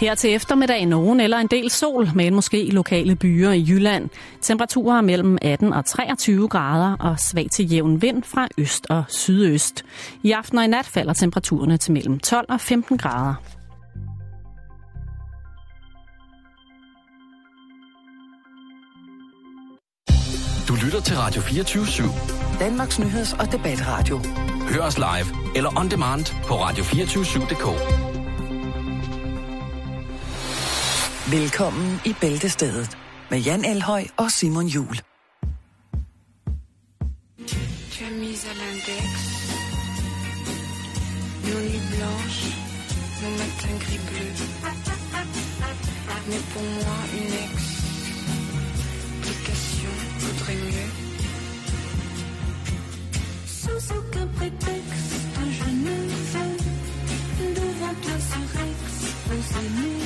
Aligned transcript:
Her 0.00 0.14
til 0.14 0.34
eftermiddag 0.34 0.86
nogen 0.86 1.20
eller 1.20 1.38
en 1.38 1.46
del 1.46 1.70
sol, 1.70 2.08
men 2.14 2.34
måske 2.34 2.70
lokale 2.70 3.16
byer 3.16 3.50
i 3.50 3.64
Jylland. 3.68 4.08
Temperaturer 4.42 5.00
mellem 5.00 5.38
18 5.42 5.72
og 5.72 5.84
23 5.84 6.48
grader 6.48 6.96
og 7.00 7.20
svag 7.20 7.48
til 7.52 7.72
jævn 7.72 8.02
vind 8.02 8.22
fra 8.22 8.48
øst 8.58 8.86
og 8.90 9.04
sydøst. 9.08 9.84
I 10.22 10.32
aften 10.32 10.58
og 10.58 10.64
i 10.64 10.66
nat 10.66 10.86
falder 10.86 11.12
temperaturerne 11.12 11.76
til 11.76 11.92
mellem 11.92 12.18
12 12.18 12.46
og 12.48 12.60
15 12.60 12.98
grader. 12.98 13.34
Du 20.68 20.74
lytter 20.84 21.00
til 21.00 21.16
Radio 21.16 21.40
24-7. 21.40 22.58
Danmarks 22.58 22.98
Nyheds- 22.98 23.40
og 23.40 23.52
Debatradio. 23.52 24.20
Hør 24.68 24.82
os 24.82 24.98
live 24.98 25.56
eller 25.56 25.80
on 25.80 25.90
demand 25.90 26.26
på 26.46 26.54
radio247.dk. 26.54 28.15
Velkommen 31.30 32.00
i 32.04 32.14
Bæltestedet 32.20 32.98
med 33.30 33.38
Jan 33.38 33.64
Elhøj 33.64 34.04
og 34.16 34.30
Simon 34.30 34.66
Jul. 34.66 34.96
Chemise 37.90 38.46
à 38.50 38.54
l'index 38.60 39.10
nos 41.46 41.60
nuits 41.68 41.86
blanches, 41.92 42.54
nos 43.22 43.32
matins 43.40 43.78
gris 43.84 44.02
bleu. 44.08 44.30
Mais 46.28 46.42
pour 46.52 46.66
moi, 46.78 46.96
une 47.20 47.34
explication 49.22 49.92
vaudrait 50.22 50.60
mieux. 50.66 50.92
Sans 53.60 53.80
aucun 53.96 54.26
prétexte, 54.38 55.12
je 55.58 55.68
ne 55.84 55.96
veux 56.32 56.54
devant 57.54 57.94
toi 58.02 58.16
ce 58.28 58.38
Rex, 58.58 58.78
on 59.32 59.40
s'amuse. 59.50 60.05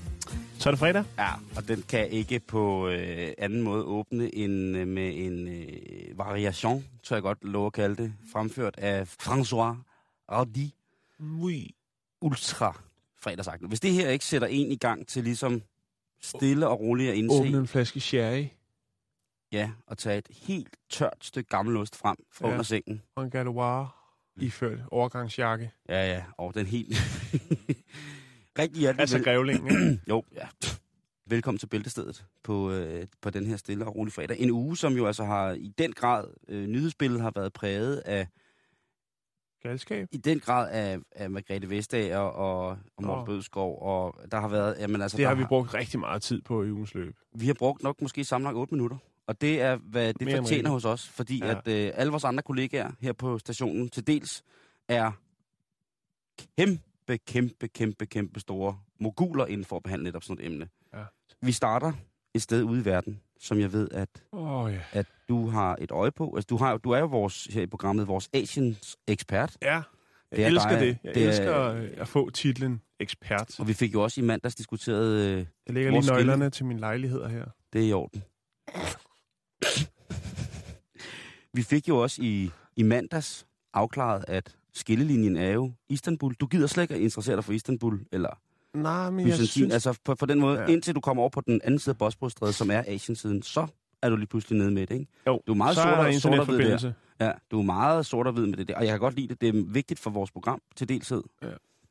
Så 0.61 0.69
er 0.69 0.71
det 0.71 0.79
fredag. 0.79 1.03
Ja, 1.17 1.29
og 1.55 1.67
den 1.67 1.81
kan 1.81 2.09
ikke 2.09 2.39
på 2.39 2.87
øh, 2.87 3.33
anden 3.37 3.61
måde 3.61 3.83
åbne 3.83 4.35
end 4.35 4.77
øh, 4.77 4.87
med 4.87 5.13
en 5.15 5.47
øh, 5.47 6.17
variation, 6.17 6.85
tror 7.03 7.15
jeg 7.15 7.21
godt 7.23 7.43
lov 7.43 7.65
at 7.67 7.73
kalde 7.73 8.03
det, 8.03 8.13
fremført 8.31 8.75
af 8.77 9.03
François 9.23 9.75
Hardy 10.29 10.67
Oui. 11.19 11.69
Ultra 12.21 12.81
fredagsagten. 13.21 13.67
Hvis 13.67 13.79
det 13.79 13.93
her 13.93 14.09
ikke 14.09 14.25
sætter 14.25 14.47
en 14.47 14.71
i 14.71 14.75
gang 14.75 15.07
til 15.07 15.23
ligesom 15.23 15.61
stille 16.21 16.67
og 16.67 16.79
roligt 16.79 17.09
at 17.11 17.15
indse, 17.17 17.39
Åbne 17.39 17.57
en 17.57 17.67
flaske 17.67 17.99
sherry 17.99 18.45
ja, 19.51 19.71
og 19.87 19.97
tage 19.97 20.17
et 20.17 20.27
helt 20.31 20.75
tørt 20.89 21.17
stykke 21.21 21.49
gammelost 21.49 21.95
frem 21.95 22.15
fra 22.33 22.47
Ja. 22.47 22.51
under 22.53 22.63
sengen. 22.63 23.01
og 23.15 23.23
en 23.23 23.29
galoire 23.29 23.89
iført 24.37 24.79
overgangsjakke. 24.91 25.71
Ja, 25.89 26.13
ja, 26.13 26.23
og 26.37 26.53
den 26.55 26.65
helt... 26.65 26.97
Rigtig 28.59 28.79
hjertelig 28.79 29.01
Altså 29.01 29.23
grævlingen? 29.23 30.01
Jo, 30.09 30.23
ja. 30.35 30.47
Velkommen 31.25 31.59
til 31.59 31.67
Bæltestedet 31.67 32.25
på, 32.43 32.71
øh, 32.71 33.05
på 33.21 33.29
den 33.29 33.45
her 33.45 33.57
stille 33.57 33.85
og 33.85 33.95
rolig 33.95 34.13
fredag. 34.13 34.39
En 34.39 34.51
uge, 34.51 34.77
som 34.77 34.93
jo 34.93 35.07
altså 35.07 35.23
har 35.23 35.51
i 35.51 35.73
den 35.77 35.93
grad, 35.93 36.27
øh, 36.47 36.67
nyhedsbilledet 36.67 37.21
har 37.21 37.31
været 37.35 37.53
præget 37.53 37.97
af, 37.97 38.27
Galskab. 39.63 40.07
i 40.11 40.17
den 40.17 40.39
grad 40.39 40.71
af, 40.71 40.99
af 41.11 41.29
Margrethe 41.29 41.69
Vestager 41.69 42.17
og, 42.17 42.67
og 42.69 43.03
Morten 43.03 43.21
Åh. 43.21 43.25
Bødskov, 43.25 43.81
og 43.81 44.31
der 44.31 44.39
har 44.39 44.47
været, 44.47 44.75
jamen 44.79 45.01
altså, 45.01 45.17
Det 45.17 45.25
har 45.25 45.35
vi 45.35 45.45
brugt 45.45 45.73
rigtig 45.73 45.99
meget 45.99 46.21
tid 46.21 46.41
på 46.41 46.63
i 46.63 46.71
ugens 46.71 46.93
løb. 46.93 47.15
vi 47.33 47.47
har 47.47 47.53
brugt 47.53 47.83
nok 47.83 48.01
måske 48.01 48.23
sammenlagt 48.23 48.57
8 48.57 48.73
minutter. 48.73 48.97
Og 49.27 49.41
det 49.41 49.61
er, 49.61 49.75
hvad 49.75 50.13
det 50.13 50.21
Mere 50.25 50.37
fortjener 50.37 50.69
hos 50.69 50.85
os, 50.85 51.07
fordi 51.07 51.37
ja. 51.37 51.57
at 51.57 51.67
øh, 51.67 51.91
alle 51.95 52.11
vores 52.11 52.23
andre 52.23 52.43
kollegaer 52.43 52.91
her 53.01 53.13
på 53.13 53.39
stationen 53.39 53.89
til 53.89 54.07
dels 54.07 54.43
er 54.87 55.11
kæmpe, 56.57 56.81
kæmpe, 57.17 57.67
kæmpe, 57.67 58.05
kæmpe 58.05 58.39
store 58.39 58.79
moguler 58.99 59.45
inden 59.45 59.65
for 59.65 59.75
at 59.75 59.83
behandle 59.83 60.03
netop 60.03 60.23
sådan 60.23 60.45
et 60.45 60.51
emne. 60.51 60.69
Ja. 60.93 61.03
Vi 61.41 61.51
starter 61.51 61.93
et 62.35 62.41
sted 62.41 62.63
ude 62.63 62.81
i 62.81 62.85
verden, 62.85 63.21
som 63.39 63.59
jeg 63.59 63.73
ved, 63.73 63.87
at, 63.91 64.09
oh, 64.31 64.73
ja. 64.73 64.79
at 64.91 65.05
du 65.29 65.47
har 65.49 65.77
et 65.81 65.91
øje 65.91 66.11
på. 66.11 66.35
Altså, 66.35 66.47
du, 66.49 66.57
har, 66.57 66.77
du 66.77 66.91
er 66.91 66.99
jo 66.99 67.05
vores, 67.05 67.45
her 67.45 67.61
i 67.61 67.67
programmet 67.67 68.07
vores 68.07 68.29
Asiens 68.33 68.97
ekspert, 69.07 69.57
Ja, 69.61 69.73
jeg 69.73 69.83
Det 70.31 70.43
er 70.43 70.47
elsker 70.47 70.69
dig. 70.69 70.79
det. 70.79 70.97
Jeg 71.03 71.15
Det 71.15 71.23
er- 71.23 71.27
elsker 71.27 71.63
øh, 71.63 71.89
at 71.97 72.07
få 72.07 72.29
titlen 72.29 72.81
ekspert. 72.99 73.59
og 73.59 73.67
vi 73.67 73.73
fik 73.73 73.93
jo 73.93 74.03
også 74.03 74.21
i 74.21 74.23
mandags 74.23 74.55
diskuteret, 74.55 75.13
øh, 75.19 75.45
Jeg 75.67 75.73
lægger 75.73 75.91
lige 75.91 76.05
nøglerne 76.13 76.49
til 76.49 76.65
min 76.65 76.79
lejlighed 76.79 77.25
her. 77.25 77.45
det 77.73 77.81
er 77.81 77.87
i 77.89 77.93
orden. 77.93 78.23
vi 81.53 81.61
fik 81.63 81.87
jo 81.87 81.97
også 81.97 82.21
i, 82.23 82.51
i 82.75 82.83
mandags 82.83 83.47
afklaret, 83.73 84.25
at 84.27 84.55
skillelinjen 84.73 85.37
er 85.37 85.51
jo 85.51 85.71
Istanbul. 85.89 86.33
Du 86.33 86.45
gider 86.45 86.67
slet 86.67 86.83
ikke 86.83 86.93
at 86.95 87.01
interessere 87.01 87.35
dig 87.35 87.43
for 87.43 87.53
Istanbul, 87.53 87.99
eller 88.11 88.29
Nej, 88.73 89.09
men 89.09 89.19
jeg 89.19 89.25
Byzantin. 89.25 89.47
synes... 89.47 89.73
Altså 89.73 89.99
på, 90.05 90.15
på 90.15 90.25
den 90.25 90.39
måde, 90.39 90.55
Ja. 90.59 90.61
ja. 90.65 90.67
indtil 90.73 90.95
du 90.95 90.99
kommer 90.99 91.21
over 91.23 91.29
på 91.29 91.41
den 91.41 91.61
anden 91.63 91.79
side 91.79 91.93
af 91.93 91.97
Bosporusstrædet, 91.97 92.55
som 92.55 92.71
er 92.71 92.83
Asiensiden, 92.87 93.41
så 93.41 93.67
er 94.01 94.09
du 94.09 94.15
lige 94.15 94.27
pludselig 94.27 94.57
nede 94.59 94.71
med 94.71 94.87
det, 94.87 94.93
ikke? 94.99 95.11
Jo, 95.27 95.41
Du 95.47 95.51
er 95.51 95.55
meget 95.55 95.75
så 95.75 95.81
sort 95.81 95.93
er 95.93 95.97
der 95.97 96.07
og- 96.07 96.13
sort 96.13 96.31
der. 96.31 96.37
internetforbindelse. 96.37 96.93
Ja, 97.19 97.31
du 97.51 97.59
er 97.59 97.63
meget 97.63 98.05
sort 98.05 98.27
og 98.27 98.33
hvid 98.33 98.45
med 98.45 98.57
det 98.57 98.67
der, 98.67 98.75
og 98.75 98.83
jeg 98.83 98.89
kan 98.91 98.99
godt 98.99 99.15
lide 99.15 99.27
det. 99.27 99.41
Det 99.41 99.49
er 99.49 99.63
vigtigt 99.67 99.99
for 99.99 100.09
vores 100.09 100.31
program 100.31 100.61
til 100.75 100.89
deltid. 100.89 101.21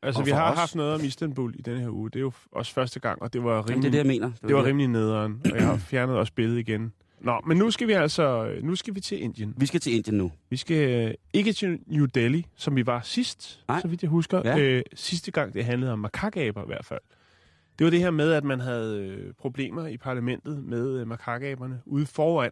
Altså, 0.02 0.20
Og 0.20 0.26
vi 0.26 0.30
har 0.30 0.52
os- 0.52 0.58
haft 0.58 0.74
noget 0.74 0.94
om 0.94 1.00
Istanbul 1.04 1.54
i 1.58 1.62
denne 1.62 1.80
her 1.80 1.88
uge. 1.90 2.10
Det 2.10 2.16
er 2.16 2.20
jo 2.20 2.32
også 2.52 2.72
første 2.72 3.00
gang, 3.00 3.22
og 3.22 3.32
det 3.32 3.44
var 3.44 3.54
Jamen, 3.54 3.70
rimelig, 3.70 3.92
det 3.92 3.98
er 3.98 4.02
det, 4.02 4.10
jeg 4.12 4.20
mener. 4.20 4.32
det 4.48 4.56
var 4.56 4.64
rimelig 4.64 4.88
nederen. 4.88 5.40
Og 5.44 5.56
jeg 5.56 5.66
har 5.66 5.76
fjernet 5.76 6.16
også 6.16 6.32
billedet 6.32 6.58
igen. 6.58 6.92
Nå, 7.20 7.40
men 7.46 7.56
nu 7.56 7.70
skal 7.70 7.88
vi 7.88 7.92
altså 7.92 8.54
nu 8.62 8.74
skal 8.74 8.94
vi 8.94 9.00
til 9.00 9.22
Indien. 9.22 9.54
Vi 9.56 9.66
skal 9.66 9.80
til 9.80 9.94
Indien 9.94 10.18
nu. 10.18 10.32
Vi 10.50 10.56
skal 10.56 11.08
øh, 11.08 11.14
ikke 11.32 11.52
til 11.52 11.80
New 11.86 12.04
Delhi, 12.04 12.46
som 12.56 12.76
vi 12.76 12.86
var 12.86 13.00
sidst, 13.00 13.64
Nej. 13.68 13.80
så 13.80 13.88
vidt 13.88 14.02
jeg 14.02 14.10
husker. 14.10 14.42
Ja. 14.44 14.58
Øh, 14.58 14.82
sidste 14.94 15.30
gang, 15.30 15.54
det 15.54 15.64
handlede 15.64 15.92
om 15.92 15.98
makakaber 15.98 16.62
i 16.62 16.66
hvert 16.66 16.84
fald. 16.84 17.00
Det 17.78 17.84
var 17.84 17.90
det 17.90 18.00
her 18.00 18.10
med, 18.10 18.32
at 18.32 18.44
man 18.44 18.60
havde 18.60 19.00
øh, 19.00 19.32
problemer 19.34 19.86
i 19.86 19.96
parlamentet 19.96 20.64
med 20.64 21.00
øh, 21.00 21.06
makakaberne 21.06 21.80
ude 21.86 22.06
foran, 22.06 22.50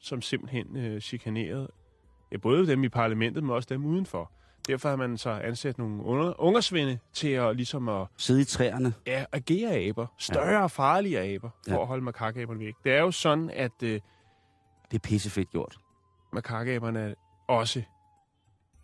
som 0.00 0.22
simpelthen 0.22 0.76
øh, 0.76 1.00
chikanerede 1.00 1.68
ja, 2.32 2.36
både 2.36 2.66
dem 2.66 2.84
i 2.84 2.88
parlamentet, 2.88 3.42
men 3.42 3.50
også 3.50 3.66
dem 3.70 3.84
udenfor. 3.84 4.32
Derfor 4.66 4.88
har 4.88 4.96
man 4.96 5.18
så 5.18 5.30
ansat 5.30 5.78
nogle 5.78 6.02
unger, 6.02 6.40
ungersvinde 6.40 6.98
til 7.12 7.28
at, 7.28 7.56
ligesom 7.56 7.88
at 7.88 8.06
Sidde 8.16 8.40
i 8.40 8.44
træerne. 8.44 8.94
ja, 9.06 9.24
agere 9.32 9.74
aber. 9.88 10.06
Større 10.18 10.62
og 10.62 10.70
farlige 10.70 11.20
aber, 11.20 11.50
for 11.68 11.74
Ja. 11.74 11.80
at 11.80 11.86
holde 11.86 12.04
makakaberne 12.04 12.60
væk. 12.60 12.74
Det 12.84 12.92
er 12.92 13.00
jo 13.00 13.10
sådan, 13.10 13.50
at 13.50 13.82
øh, 13.82 13.90
Det 13.90 14.00
er 14.92 14.98
pissefedt 14.98 15.50
gjort. 15.50 15.78
makakaberne 16.32 17.00
er 17.00 17.14
også 17.48 17.82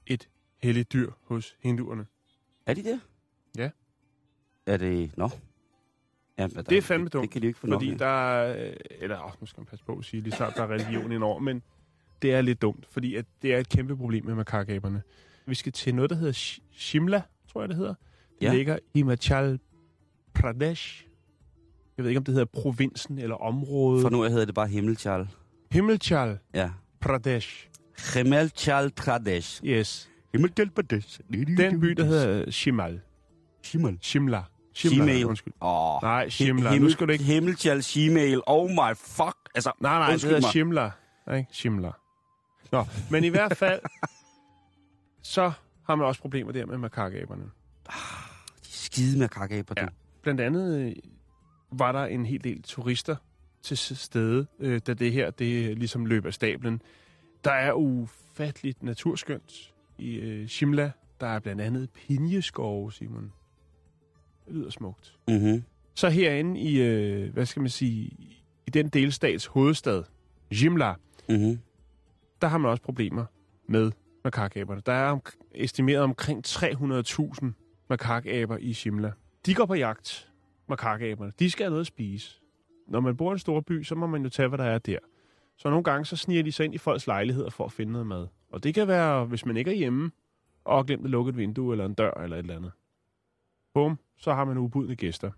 et 0.06 0.28
helligt 0.62 0.92
dyr 0.92 1.10
hos 1.24 1.56
hinduerne. 1.62 2.06
Er 2.66 2.74
de 2.74 2.82
det? 2.82 3.00
Ja. 3.58 3.70
Er 4.66 4.76
det... 4.76 5.10
Nå. 5.16 5.30
Ja, 6.38 6.46
der, 6.46 6.62
Det 6.62 6.78
er 6.78 6.82
fandme 6.82 7.08
dumt, 7.08 7.22
det 7.22 7.30
kan 7.30 7.42
de 7.42 7.46
ikke 7.46 7.58
få 7.58 7.66
Fordi 7.66 7.94
der 7.94 8.06
er, 8.06 8.66
øh, 8.68 8.72
eller 8.90 9.24
åh, 9.24 9.30
nu 9.40 9.46
skal 9.46 9.60
man 9.60 9.66
passe 9.66 9.84
på 9.84 9.96
at 9.96 10.04
sige, 10.04 10.20
lige 10.22 10.36
snart 10.36 10.54
der 10.56 10.62
er 10.62 10.66
religion 10.68 11.12
indover, 11.12 11.38
men 11.38 11.62
det 12.22 12.34
er 12.34 12.40
lidt 12.40 12.62
dumt, 12.62 12.86
fordi 12.90 13.14
at 13.14 13.24
det 13.42 13.54
er 13.54 13.58
et 13.58 13.68
kæmpe 13.68 13.96
problem 13.96 14.24
med 14.24 14.34
makakaberne. 14.34 15.02
Vi 15.50 15.54
skal 15.54 15.72
til 15.72 15.94
noget, 15.94 16.10
der 16.10 16.16
hedder 16.16 16.32
Sh- 16.32 16.60
Shimla, 16.72 17.22
tror 17.52 17.60
jeg 17.62 17.68
det 17.68 17.76
hedder. 17.76 17.94
Det 18.40 18.46
Ja. 18.46 18.52
ligger 18.54 18.76
i 18.94 18.98
Himachal 18.98 19.58
Pradesh. 20.34 21.04
Jeg 21.96 22.02
ved 22.04 22.10
ikke, 22.10 22.18
om 22.18 22.24
det 22.24 22.34
hedder 22.34 22.46
provinsen 22.62 23.18
eller 23.18 23.36
området. 23.36 24.02
For 24.02 24.10
nu 24.10 24.22
hedder 24.22 24.44
det 24.44 24.54
bare 24.54 24.68
Himmelchal. 24.68 25.28
Himachal 25.70 26.38
Ja. 26.54 26.70
Pradesh. 27.00 27.66
Himmelchal 28.14 28.90
Pradesh. 28.90 29.64
Yes. 29.64 30.10
Himmelchal 30.32 30.70
Pradesh. 30.70 31.20
Den 31.56 31.80
by, 31.80 31.86
der 31.88 32.04
hedder 32.04 32.50
Shimal. 32.50 33.00
Shimal. 33.62 33.98
Shimla. 34.02 34.42
Shimel. 34.74 35.24
Undskyld. 35.26 35.54
Åh. 35.60 35.98
Nej, 36.02 36.28
Shimla. 36.28 36.78
Nu 36.78 36.90
skal 36.90 37.06
du 37.06 37.12
ikke... 37.12 37.24
Himmelchal 37.24 37.82
Shimel. 37.82 38.40
Oh 38.46 38.70
my 38.70 38.96
fuck. 38.96 39.36
Altså, 39.54 39.72
Nej, 39.80 39.98
nej, 39.98 40.12
det 40.12 40.22
hedder 40.22 40.40
mig. 40.40 40.50
Shimla. 40.50 40.90
Ikke? 41.36 41.46
Shimla. 41.52 41.90
Nå, 42.72 42.84
men 43.10 43.24
i 43.24 43.28
hvert 43.28 43.56
fald, 43.56 43.80
så 45.22 45.52
har 45.82 45.94
man 45.94 46.06
også 46.06 46.20
problemer 46.20 46.52
der 46.52 46.66
med 46.66 46.78
makakaberne. 46.78 47.50
Skide 48.62 49.18
med 49.18 49.28
kakaber, 49.28 49.74
du. 49.74 49.82
Ja. 49.82 49.88
Blandt 50.22 50.40
andet 50.40 50.78
øh, 50.80 50.92
var 51.72 51.92
der 51.92 52.04
en 52.04 52.26
hel 52.26 52.44
del 52.44 52.62
turister 52.62 53.16
til 53.62 53.76
stede, 53.78 54.46
øh, 54.58 54.80
da 54.86 54.94
det 54.94 55.12
her 55.12 55.30
det 55.30 55.78
ligesom 55.78 56.06
løb 56.06 56.26
af 56.26 56.34
stablen. 56.34 56.82
Der 57.44 57.52
er 57.52 57.72
ufatteligt 57.72 58.82
naturskønt 58.82 59.74
i 59.98 60.14
øh, 60.14 60.48
Shimla. 60.48 60.92
Der 61.20 61.26
er 61.26 61.38
blandt 61.38 61.60
andet 61.62 61.90
pinjeskove, 61.90 62.92
Simon. 62.92 63.32
Det 64.46 64.54
lyder 64.54 64.70
smukt. 64.70 65.18
Mm-hmm. 65.28 65.64
Så 65.94 66.08
herinde 66.08 66.60
i, 66.60 66.80
øh, 66.82 67.32
hvad 67.32 67.46
skal 67.46 67.60
man 67.60 67.70
sige, 67.70 68.10
i 68.66 68.70
den 68.70 68.88
delstats 68.88 69.46
hovedstad, 69.46 70.02
Jimla, 70.50 70.94
Mm-hmm. 71.28 71.58
der 72.42 72.48
har 72.48 72.58
man 72.58 72.70
også 72.70 72.82
problemer 72.82 73.24
med 73.66 73.92
makakaberne. 74.24 74.82
Der 74.86 74.92
er 74.92 75.10
om, 75.10 75.22
estimeret 75.54 76.02
omkring 76.02 76.46
300.000 76.46 77.46
makakaber 77.88 78.56
i 78.56 78.72
Shimla. 78.72 79.12
De 79.46 79.54
går 79.54 79.66
på 79.66 79.74
jagt, 79.74 80.30
makakaberne. 80.68 81.32
De 81.38 81.50
skal 81.50 81.64
have 81.64 81.70
noget 81.70 81.80
at 81.80 81.86
spise. 81.86 82.40
Når 82.88 83.00
man 83.00 83.16
bor 83.16 83.30
i 83.30 83.32
en 83.32 83.38
stor 83.38 83.60
by, 83.60 83.82
så 83.82 83.94
må 83.94 84.06
man 84.06 84.22
jo 84.22 84.28
tage, 84.28 84.48
hvad 84.48 84.58
der 84.58 84.64
er 84.64 84.78
der. 84.78 84.98
Så 85.56 85.70
nogle 85.70 85.84
gange, 85.84 86.04
så 86.04 86.16
sniger 86.16 86.42
de 86.42 86.52
sig 86.52 86.64
ind 86.64 86.74
i 86.74 86.78
folks 86.78 87.06
lejligheder 87.06 87.50
for 87.50 87.64
at 87.64 87.72
finde 87.72 87.92
noget 87.92 88.06
mad. 88.06 88.26
Og 88.52 88.64
det 88.64 88.74
kan 88.74 88.88
være, 88.88 89.24
hvis 89.24 89.46
man 89.46 89.56
ikke 89.56 89.70
er 89.70 89.74
hjemme, 89.74 90.10
og 90.64 90.76
har 90.76 90.82
glemt 90.82 91.04
at 91.04 91.10
lukke 91.10 91.28
et 91.28 91.36
vindue 91.36 91.72
eller 91.72 91.84
en 91.86 91.94
dør 91.94 92.22
eller 92.22 92.36
et 92.36 92.40
eller 92.40 92.56
andet. 92.56 92.72
Bum, 93.74 93.98
så 94.18 94.34
har 94.34 94.44
man 94.44 94.58
ubudne 94.58 94.96
gæster. 94.96 95.30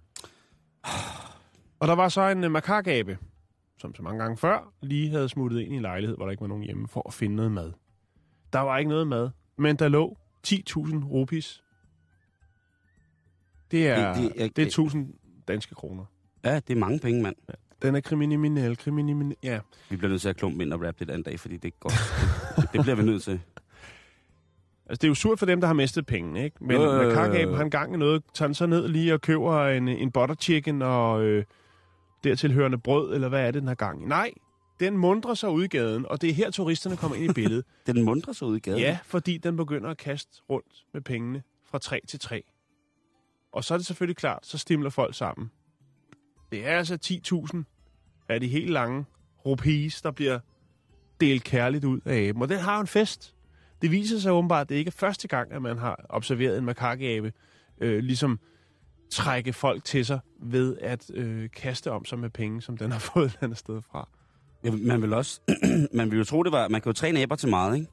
Og 1.80 1.88
der 1.88 1.94
var 1.94 2.08
så 2.08 2.28
en 2.28 2.44
øh, 2.44 2.50
makakabe, 2.50 3.18
som 3.78 3.94
så 3.94 4.02
mange 4.02 4.22
gange 4.22 4.36
før, 4.36 4.72
lige 4.82 5.10
havde 5.10 5.28
smuttet 5.28 5.60
ind 5.60 5.72
i 5.72 5.76
en 5.76 5.82
lejlighed, 5.82 6.16
hvor 6.16 6.24
der 6.26 6.30
ikke 6.30 6.40
var 6.40 6.46
nogen 6.46 6.64
hjemme, 6.64 6.88
for 6.88 7.02
at 7.08 7.14
finde 7.14 7.36
noget 7.36 7.52
mad. 7.52 7.72
Der 8.52 8.60
var 8.60 8.78
ikke 8.78 8.88
noget 8.88 9.06
mad, 9.06 9.30
men 9.58 9.76
der 9.76 9.88
lå 9.88 10.16
10.000 10.48 11.04
rupees. 11.04 11.62
Det 13.70 13.88
er, 13.88 14.14
Det- 14.14 14.22
det, 14.34 14.44
er- 14.44 14.48
det 14.48 14.62
er 14.62 14.66
1000 14.66 15.14
danske 15.48 15.74
kroner. 15.74 16.04
Ja, 16.44 16.54
det 16.54 16.70
er 16.70 16.78
mange 16.80 16.98
penge, 16.98 17.22
mand. 17.22 17.36
Den 17.82 17.94
er 17.94 18.00
kriminel, 18.00 18.76
kriminel, 18.76 19.36
ja. 19.42 19.60
Vi 19.90 19.96
bliver 19.96 20.10
nødt 20.10 20.20
til 20.22 20.28
at 20.28 20.36
klumpe 20.36 20.62
ind 20.64 20.72
og 20.72 20.82
rappe 20.86 20.98
det 21.04 21.08
den 21.14 21.22
dag, 21.22 21.40
fordi 21.40 21.56
det 21.56 21.80
går. 21.80 21.90
Det, 22.56 22.68
det 22.72 22.80
bliver 22.82 22.94
vi 22.94 23.02
nødt 23.02 23.22
til. 23.22 23.40
Altså, 24.86 25.00
det 25.00 25.04
er 25.04 25.08
jo 25.10 25.14
surt 25.14 25.38
for 25.38 25.46
dem, 25.46 25.60
der 25.60 25.66
har 25.66 25.74
mistet 25.74 26.06
pengene, 26.06 26.44
ikke? 26.44 26.56
Men 26.60 26.76
jo. 26.76 27.00
øh, 27.00 27.06
makakaben 27.08 27.54
har 27.54 27.62
en 27.64 27.70
gang 27.70 27.94
i 27.94 27.96
noget, 27.96 28.22
tager 28.34 28.46
den 28.48 28.54
så 28.54 28.66
ned 28.66 28.88
lige 28.88 29.14
og 29.14 29.20
køber 29.20 29.66
en, 29.66 29.88
en 29.88 30.10
butter 30.12 30.34
chicken 30.34 30.82
og 30.82 31.22
øh, 31.22 31.44
dertilhørende 32.24 32.78
brød, 32.78 33.14
eller 33.14 33.28
hvad 33.28 33.40
er 33.46 33.50
det, 33.50 33.60
den 33.60 33.68
har 33.68 33.74
gang 33.74 34.02
i? 34.02 34.04
Nej, 34.06 34.30
den 34.82 34.96
mundrer 34.96 35.34
sig 35.34 35.50
ud 35.50 35.64
i 35.64 35.66
gaden, 35.66 36.06
og 36.06 36.20
det 36.20 36.30
er 36.30 36.34
her, 36.34 36.50
turisterne 36.50 36.96
kommer 36.96 37.16
ind 37.16 37.30
i 37.30 37.34
billedet. 37.34 37.64
Den 37.86 38.04
mundrer 38.04 38.32
sig 38.32 38.48
ud 38.48 38.56
i 38.56 38.60
gaden. 38.60 38.80
Ja, 38.80 38.98
fordi 39.04 39.38
den 39.38 39.56
begynder 39.56 39.90
at 39.90 39.96
kaste 39.96 40.42
rundt 40.50 40.84
med 40.92 41.00
pengene 41.00 41.42
fra 41.64 41.78
træ 41.78 41.98
til 42.08 42.20
træ. 42.20 42.40
Og 43.52 43.64
så 43.64 43.74
er 43.74 43.78
det 43.78 43.86
selvfølgelig 43.86 44.16
klart, 44.16 44.46
så 44.46 44.58
stimler 44.58 44.90
folk 44.90 45.14
sammen. 45.14 45.50
Det 46.52 46.66
er 46.66 46.78
altså 46.78 46.98
10.000 47.54 48.24
af 48.28 48.40
de 48.40 48.48
helt 48.48 48.70
lange 48.70 49.04
rupees, 49.46 50.02
der 50.02 50.10
bliver 50.10 50.38
delt 51.20 51.44
kærligt 51.44 51.84
ud 51.84 52.00
af 52.04 52.28
aben. 52.28 52.42
Og 52.42 52.48
den 52.48 52.58
har 52.58 52.80
en 52.80 52.86
fest. 52.86 53.34
Det 53.82 53.90
viser 53.90 54.18
sig 54.18 54.32
åbenbart, 54.32 54.60
at 54.60 54.68
det 54.68 54.74
ikke 54.74 54.88
er 54.88 54.92
første 54.92 55.28
gang, 55.28 55.52
at 55.52 55.62
man 55.62 55.78
har 55.78 56.06
observeret 56.08 56.58
en 56.58 56.64
makakabe 56.64 57.32
øh, 57.80 57.98
ligesom 57.98 58.40
trække 59.10 59.52
folk 59.52 59.84
til 59.84 60.06
sig 60.06 60.20
ved 60.40 60.76
at 60.80 61.10
øh, 61.14 61.50
kaste 61.50 61.90
om 61.90 62.04
sig 62.04 62.18
med 62.18 62.30
penge, 62.30 62.62
som 62.62 62.76
den 62.76 62.92
har 62.92 62.98
fået 63.14 63.24
et 63.24 63.30
eller 63.30 63.42
andet 63.42 63.58
sted 63.58 63.82
fra. 63.82 64.08
Ja, 64.64 64.70
man 64.70 65.02
vil 65.02 65.12
også... 65.12 65.40
man 65.92 66.10
vil 66.10 66.18
jo 66.18 66.24
tro, 66.24 66.42
det 66.42 66.52
var... 66.52 66.68
Man 66.68 66.80
kan 66.80 66.90
jo 66.90 66.94
træne 66.94 67.20
aber 67.20 67.36
til 67.36 67.48
meget, 67.48 67.76
ikke? 67.76 67.88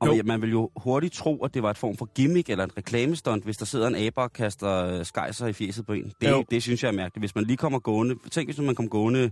Og 0.00 0.16
Jo. 0.16 0.22
man 0.24 0.42
vil 0.42 0.50
jo 0.50 0.70
hurtigt 0.76 1.14
tro, 1.14 1.44
at 1.44 1.54
det 1.54 1.62
var 1.62 1.70
et 1.70 1.78
form 1.78 1.96
for 1.96 2.08
gimmick 2.14 2.50
eller 2.50 2.64
et 2.64 2.76
reklamestunt, 2.76 3.44
hvis 3.44 3.56
der 3.56 3.64
sidder 3.64 3.88
en 3.88 3.94
aber 3.94 4.22
og 4.22 4.32
kaster 4.32 4.98
øh, 4.98 5.04
skejser 5.06 5.46
i 5.46 5.52
fjeset 5.52 5.86
på 5.86 5.92
en. 5.92 6.12
Jo. 6.24 6.38
Det, 6.38 6.50
det 6.50 6.62
synes 6.62 6.82
jeg 6.82 6.88
er 6.88 6.92
mærkeligt. 6.92 7.22
Hvis 7.22 7.34
man 7.34 7.44
lige 7.44 7.56
kommer 7.56 7.78
gående... 7.78 8.14
Tænk, 8.30 8.46
hvis 8.48 8.58
man 8.58 8.74
kom 8.74 8.88
gående 8.88 9.30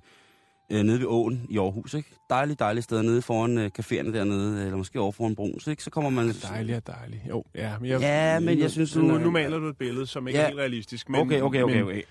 øh, 0.73 0.83
nede 0.83 0.99
ved 1.01 1.07
åen 1.07 1.47
i 1.51 1.59
Aarhus, 1.59 1.95
ikke? 1.95 2.11
Dejligt, 2.31 2.59
dejligt 2.59 2.85
sted 2.85 3.03
nede 3.03 3.23
foran 3.23 3.59
øh, 3.59 3.71
caféerne 3.79 4.13
dernede, 4.13 4.65
eller 4.65 4.77
måske 4.77 5.01
over 5.01 5.13
foran 5.13 5.35
Bruns, 5.35 5.67
ikke? 5.67 5.83
Så 5.83 5.91
kommer 5.91 6.11
man... 6.11 6.33
Dejligt 6.43 6.77
og 6.77 6.87
dejligt. 6.87 7.23
Jo, 7.29 7.45
ja, 7.55 7.73
men 7.81 7.91
jeg, 7.91 8.01
Ja, 8.01 8.41
men 8.41 8.59
jeg 8.59 8.71
synes, 8.71 8.97
Nu, 8.97 9.19
nu 9.19 9.31
maler 9.31 9.59
du 9.59 9.69
et 9.69 9.77
billede, 9.79 10.07
som 10.07 10.29
ikke 10.29 10.39
Ja. 10.39 10.45
er 10.45 10.49
helt 10.49 10.59
realistisk. 10.61 11.09
Men, 11.09 11.21
Okay, 11.21 11.41
okay, 11.41 11.63
okay, 11.63 11.75
men, 11.75 11.83
okay. 11.83 12.03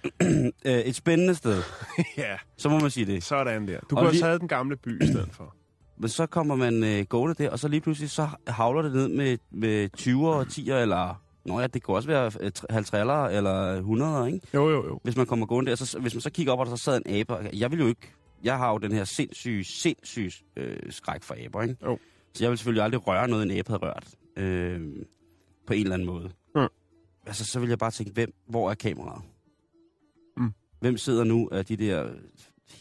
øh, 0.71 0.79
et 0.79 0.95
spændende 0.95 1.35
sted. 1.35 1.61
ja, 2.17 2.35
Så 2.57 2.69
må 2.69 2.79
man 2.79 2.89
sige 2.91 3.05
det. 3.05 3.23
sådan 3.23 3.67
der. 3.67 3.73
Du 3.79 3.81
Og 3.81 3.87
kunne 3.89 3.99
have 4.01 4.11
lige- 4.11 4.21
taget 4.21 4.39
den 4.41 4.47
gamle 4.47 4.75
by 4.77 5.03
i 5.03 5.07
stedet 5.07 5.29
for. 5.31 5.55
Men 5.99 6.09
så 6.09 6.25
kommer 6.25 6.55
man 6.55 6.83
øh, 6.83 7.05
gående 7.09 7.43
der, 7.43 7.49
og 7.49 7.59
så 7.59 7.67
lige 7.67 7.81
pludselig 7.81 8.09
så 8.09 8.27
havler 8.47 8.81
det 8.81 8.93
ned 8.93 9.07
med, 9.07 9.37
med 9.51 9.89
20'er 9.99 10.25
og 10.25 10.41
10'er, 10.41 10.73
eller... 10.73 11.21
Nå 11.45 11.59
ja, 11.59 11.67
det 11.67 11.83
kan 11.85 11.95
også 11.95 12.07
være 12.07 12.31
øh, 12.41 12.51
50'er 12.71 13.29
eller 13.37 13.81
100'er, 13.81 14.25
ikke? 14.25 14.47
Jo, 14.53 14.69
jo, 14.69 14.85
jo. 14.87 14.99
Hvis 15.03 15.17
man 15.17 15.25
kommer 15.25 15.45
gående 15.45 15.69
der, 15.71 15.75
så, 15.75 15.99
hvis 15.99 16.13
man 16.13 16.21
så 16.21 16.29
kigger 16.29 16.53
op, 16.53 16.59
og 16.59 16.65
der 16.65 16.75
så 16.75 16.83
sad 16.83 17.01
en 17.05 17.15
abe, 17.15 17.33
jeg 17.53 17.71
vil 17.71 17.79
jo 17.79 17.87
ikke... 17.87 18.11
Jeg 18.45 18.57
har 18.57 18.71
jo 18.71 18.77
den 18.77 18.91
her 18.91 19.03
sindssyge, 19.03 19.63
sindssyge 19.63 20.31
øh, 20.57 20.77
skræk 20.89 21.23
for 21.23 21.35
aber, 21.45 21.61
ikke? 21.63 21.75
Jo. 21.83 21.99
Så 22.33 22.43
jeg 22.43 22.49
vil 22.51 22.57
selvfølgelig 22.57 22.83
aldrig 22.83 23.07
røre 23.07 23.27
noget, 23.27 23.43
en 23.51 23.51
abe 23.59 23.69
havde 23.69 23.81
rørt. 23.81 24.07
Øh, 24.37 24.81
på 25.67 25.73
en 25.73 25.81
eller 25.81 25.93
anden 25.93 26.05
måde. 26.05 26.31
Mm. 26.55 26.61
Altså, 27.27 27.45
så 27.45 27.59
vil 27.59 27.69
jeg 27.69 27.77
bare 27.77 27.91
tænke, 27.91 28.11
hvem, 28.13 28.33
hvor 28.47 28.71
er 28.71 28.75
kameraet? 28.75 29.21
Mm. 30.37 30.51
Hvem 30.79 30.97
sidder 30.97 31.23
nu 31.23 31.49
af 31.51 31.65
de 31.65 31.75
der 31.77 32.09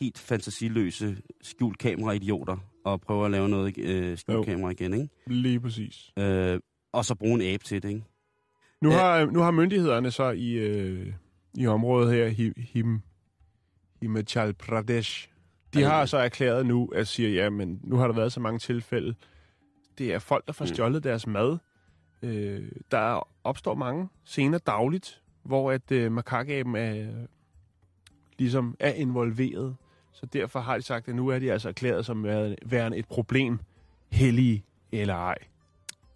helt 0.00 0.18
fantasiløse 0.18 1.16
skjult 1.42 1.78
kamera-idioter 1.78 2.56
og 2.84 3.00
prøver 3.00 3.24
at 3.24 3.30
lave 3.30 3.48
noget 3.48 3.78
øh, 3.78 4.18
skjult 4.18 4.36
Jo. 4.38 4.42
kamera 4.42 4.70
igen, 4.70 4.94
ikke? 4.94 5.08
Lige 5.26 5.60
præcis. 5.60 6.12
Øh, 6.18 6.60
og 6.92 7.04
så 7.04 7.14
bruge 7.14 7.34
en 7.34 7.54
abe 7.54 7.64
til 7.64 7.82
det, 7.82 7.88
ikke? 7.88 8.04
Nu 8.82 8.90
Ja. 8.90 8.96
har, 8.98 9.26
nu 9.26 9.40
har 9.40 9.50
myndighederne 9.50 10.10
så 10.10 10.30
i, 10.30 10.52
øh, 10.52 11.12
i 11.58 11.66
området 11.66 12.14
her, 12.14 12.28
Him, 12.58 13.00
Himachal 14.00 14.54
Pradesh, 14.54 15.28
de 15.74 15.82
har 15.82 16.06
så 16.06 16.16
erklæret 16.18 16.66
nu, 16.66 16.86
at 16.94 17.08
siger, 17.08 17.28
ja, 17.42 17.50
men 17.50 17.80
nu 17.82 17.96
har 17.96 18.06
der 18.06 18.14
været 18.14 18.32
så 18.32 18.40
mange 18.40 18.58
tilfælde. 18.58 19.14
Det 19.98 20.14
er 20.14 20.18
folk, 20.18 20.46
der 20.46 20.52
får 20.52 20.64
Mm. 20.64 20.68
stjålet 20.68 21.04
deres 21.04 21.26
mad. 21.26 21.58
Øh, 22.22 22.62
der 22.90 23.28
opstår 23.44 23.74
mange 23.74 24.08
scener 24.24 24.58
dagligt, 24.58 25.20
hvor 25.42 25.72
at 25.72 25.92
øh, 25.92 26.12
makakaben 26.12 26.76
er, 26.76 27.06
ligesom 28.38 28.76
er 28.80 28.92
involveret. 28.92 29.76
Så 30.12 30.26
derfor 30.26 30.60
har 30.60 30.76
de 30.76 30.82
sagt, 30.82 31.08
at 31.08 31.14
nu 31.14 31.28
er 31.28 31.38
de 31.38 31.52
altså 31.52 31.68
erklæret 31.68 32.06
som 32.06 32.24
værende 32.66 32.96
et 32.96 33.08
problem, 33.08 33.58
hellige 34.10 34.64
eller 34.92 35.14
ej. 35.14 35.38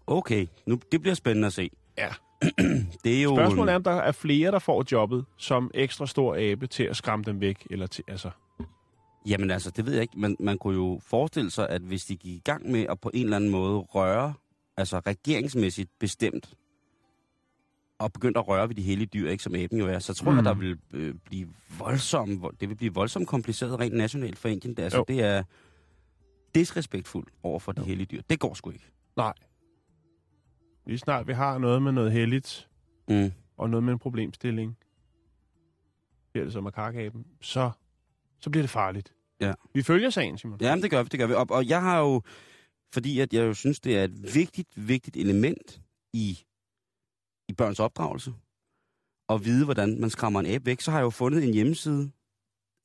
Okay, 0.07 0.47
nu, 0.65 0.79
det 0.91 1.01
bliver 1.01 1.15
spændende 1.15 1.45
at 1.45 1.53
se. 1.53 1.71
Ja. 1.97 2.09
det 3.03 3.19
er 3.19 3.23
jo... 3.23 3.35
Spørgsmålet 3.35 3.71
er, 3.71 3.75
om 3.75 3.83
der 3.83 3.91
er 3.91 4.11
flere, 4.11 4.51
der 4.51 4.59
får 4.59 4.85
jobbet 4.91 5.25
som 5.37 5.71
ekstra 5.73 6.07
stor 6.07 6.35
abe 6.39 6.67
til 6.67 6.83
at 6.83 6.95
skræmme 6.95 7.25
dem 7.25 7.41
væk. 7.41 7.67
Eller 7.69 7.87
til, 7.87 8.03
altså, 8.07 8.29
Jamen 9.25 9.51
altså, 9.51 9.71
det 9.71 9.85
ved 9.85 9.93
jeg 9.93 10.01
ikke. 10.01 10.19
Man, 10.19 10.35
man 10.39 10.57
kunne 10.57 10.75
jo 10.75 10.99
forestille 11.03 11.51
sig, 11.51 11.69
at 11.69 11.81
hvis 11.81 12.05
de 12.05 12.15
gik 12.17 12.35
i 12.37 12.41
gang 12.45 12.71
med 12.71 12.85
at 12.89 12.99
på 12.99 13.11
en 13.13 13.23
eller 13.23 13.35
anden 13.35 13.49
måde 13.49 13.79
røre, 13.79 14.33
altså 14.77 14.99
regeringsmæssigt 14.99 15.89
bestemt, 15.99 16.53
og 17.99 18.13
begyndte 18.13 18.39
at 18.39 18.47
røre 18.47 18.69
ved 18.69 18.75
de 18.75 18.81
hellige 18.81 19.07
dyr, 19.07 19.29
ikke 19.29 19.43
som 19.43 19.55
aben 19.55 19.79
jo 19.79 19.87
er, 19.87 19.99
så 19.99 20.13
tror 20.13 20.31
mm. 20.31 20.37
jeg, 20.37 20.41
Mm. 20.41 20.45
der 20.45 20.53
vil 20.53 20.79
øh, 20.93 21.13
blive 21.15 21.49
voldsomt, 21.79 22.61
det 22.61 22.69
vil 22.69 22.75
blive 22.75 22.93
voldsomt 22.93 23.27
kompliceret 23.27 23.79
rent 23.79 23.95
nationalt 23.95 24.37
for 24.37 24.49
Indien. 24.49 24.73
Det, 24.77 24.83
altså, 24.83 24.97
Jo. 24.97 25.05
det 25.07 25.21
er 25.23 25.43
disrespektfuldt 26.55 27.29
over 27.43 27.59
for 27.59 27.71
de 27.71 27.81
hellige 27.83 28.05
dyr. 28.07 28.21
Det 28.29 28.39
går 28.39 28.53
sgu 28.53 28.69
ikke. 28.69 28.91
nej. 29.17 29.33
Lige 30.85 30.97
snart 30.97 31.27
vi 31.27 31.33
har 31.33 31.57
noget 31.57 31.81
med 31.81 31.91
noget 31.91 32.11
heldigt, 32.11 32.69
Mm. 33.09 33.31
og 33.57 33.69
noget 33.69 33.83
med 33.83 33.93
en 33.93 33.99
problemstilling, 33.99 34.77
bliver 36.31 36.43
det 36.45 36.53
så 36.53 36.61
makakaben, 36.61 37.25
så, 37.41 37.71
så 38.39 38.49
bliver 38.49 38.63
det 38.63 38.69
farligt. 38.69 39.13
Ja. 39.41 39.53
Vi 39.73 39.81
følger 39.83 40.09
sagen, 40.09 40.37
Simon. 40.37 40.57
Jamen, 40.61 40.83
det 40.83 40.91
gør 40.91 41.03
vi, 41.03 41.07
det 41.11 41.19
gør 41.19 41.27
vi. 41.27 41.33
Og, 41.33 41.45
og 41.49 41.67
jeg 41.67 41.81
har 41.81 41.99
jo, 41.99 42.21
fordi 42.93 43.19
at 43.19 43.33
jeg 43.33 43.41
jo 43.45 43.53
synes, 43.53 43.79
det 43.79 43.97
er 43.97 44.03
et 44.03 44.35
vigtigt, 44.35 44.69
vigtigt 44.87 45.17
element 45.17 45.81
i, 46.13 46.39
i 47.49 47.53
børns 47.53 47.79
opdragelse, 47.79 48.33
at 49.29 49.45
vide, 49.45 49.65
hvordan 49.65 49.99
man 49.99 50.09
skræmmer 50.09 50.39
en 50.39 50.45
abe 50.45 50.65
væk, 50.65 50.81
så 50.81 50.91
har 50.91 50.97
jeg 50.97 51.03
jo 51.03 51.09
fundet 51.09 51.43
en 51.43 51.53
hjemmeside, 51.53 52.11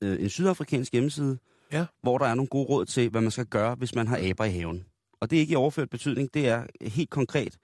øh, 0.03 0.23
en 0.23 0.29
sydafrikansk 0.29 0.93
hjemmeside, 0.93 1.39
Ja. 1.73 1.87
hvor 2.03 2.19
der 2.19 2.27
er 2.27 2.35
nogle 2.35 2.49
gode 2.49 2.69
råd 2.69 2.87
til, 2.87 3.11
hvad 3.11 3.21
man 3.21 3.31
skal 3.31 3.47
gøre, 3.47 3.75
hvis 3.75 3.95
man 3.95 4.07
har 4.07 4.19
aber 4.31 4.45
i 4.45 4.51
haven. 4.51 4.85
Og 5.21 5.31
det 5.31 5.37
er 5.37 5.41
ikke 5.41 5.53
i 5.53 5.57
overført 5.57 5.91
betydning, 5.91 6.35
det 6.35 6.49
er 6.49 6.67
helt 6.83 7.11
konkret. 7.11 7.59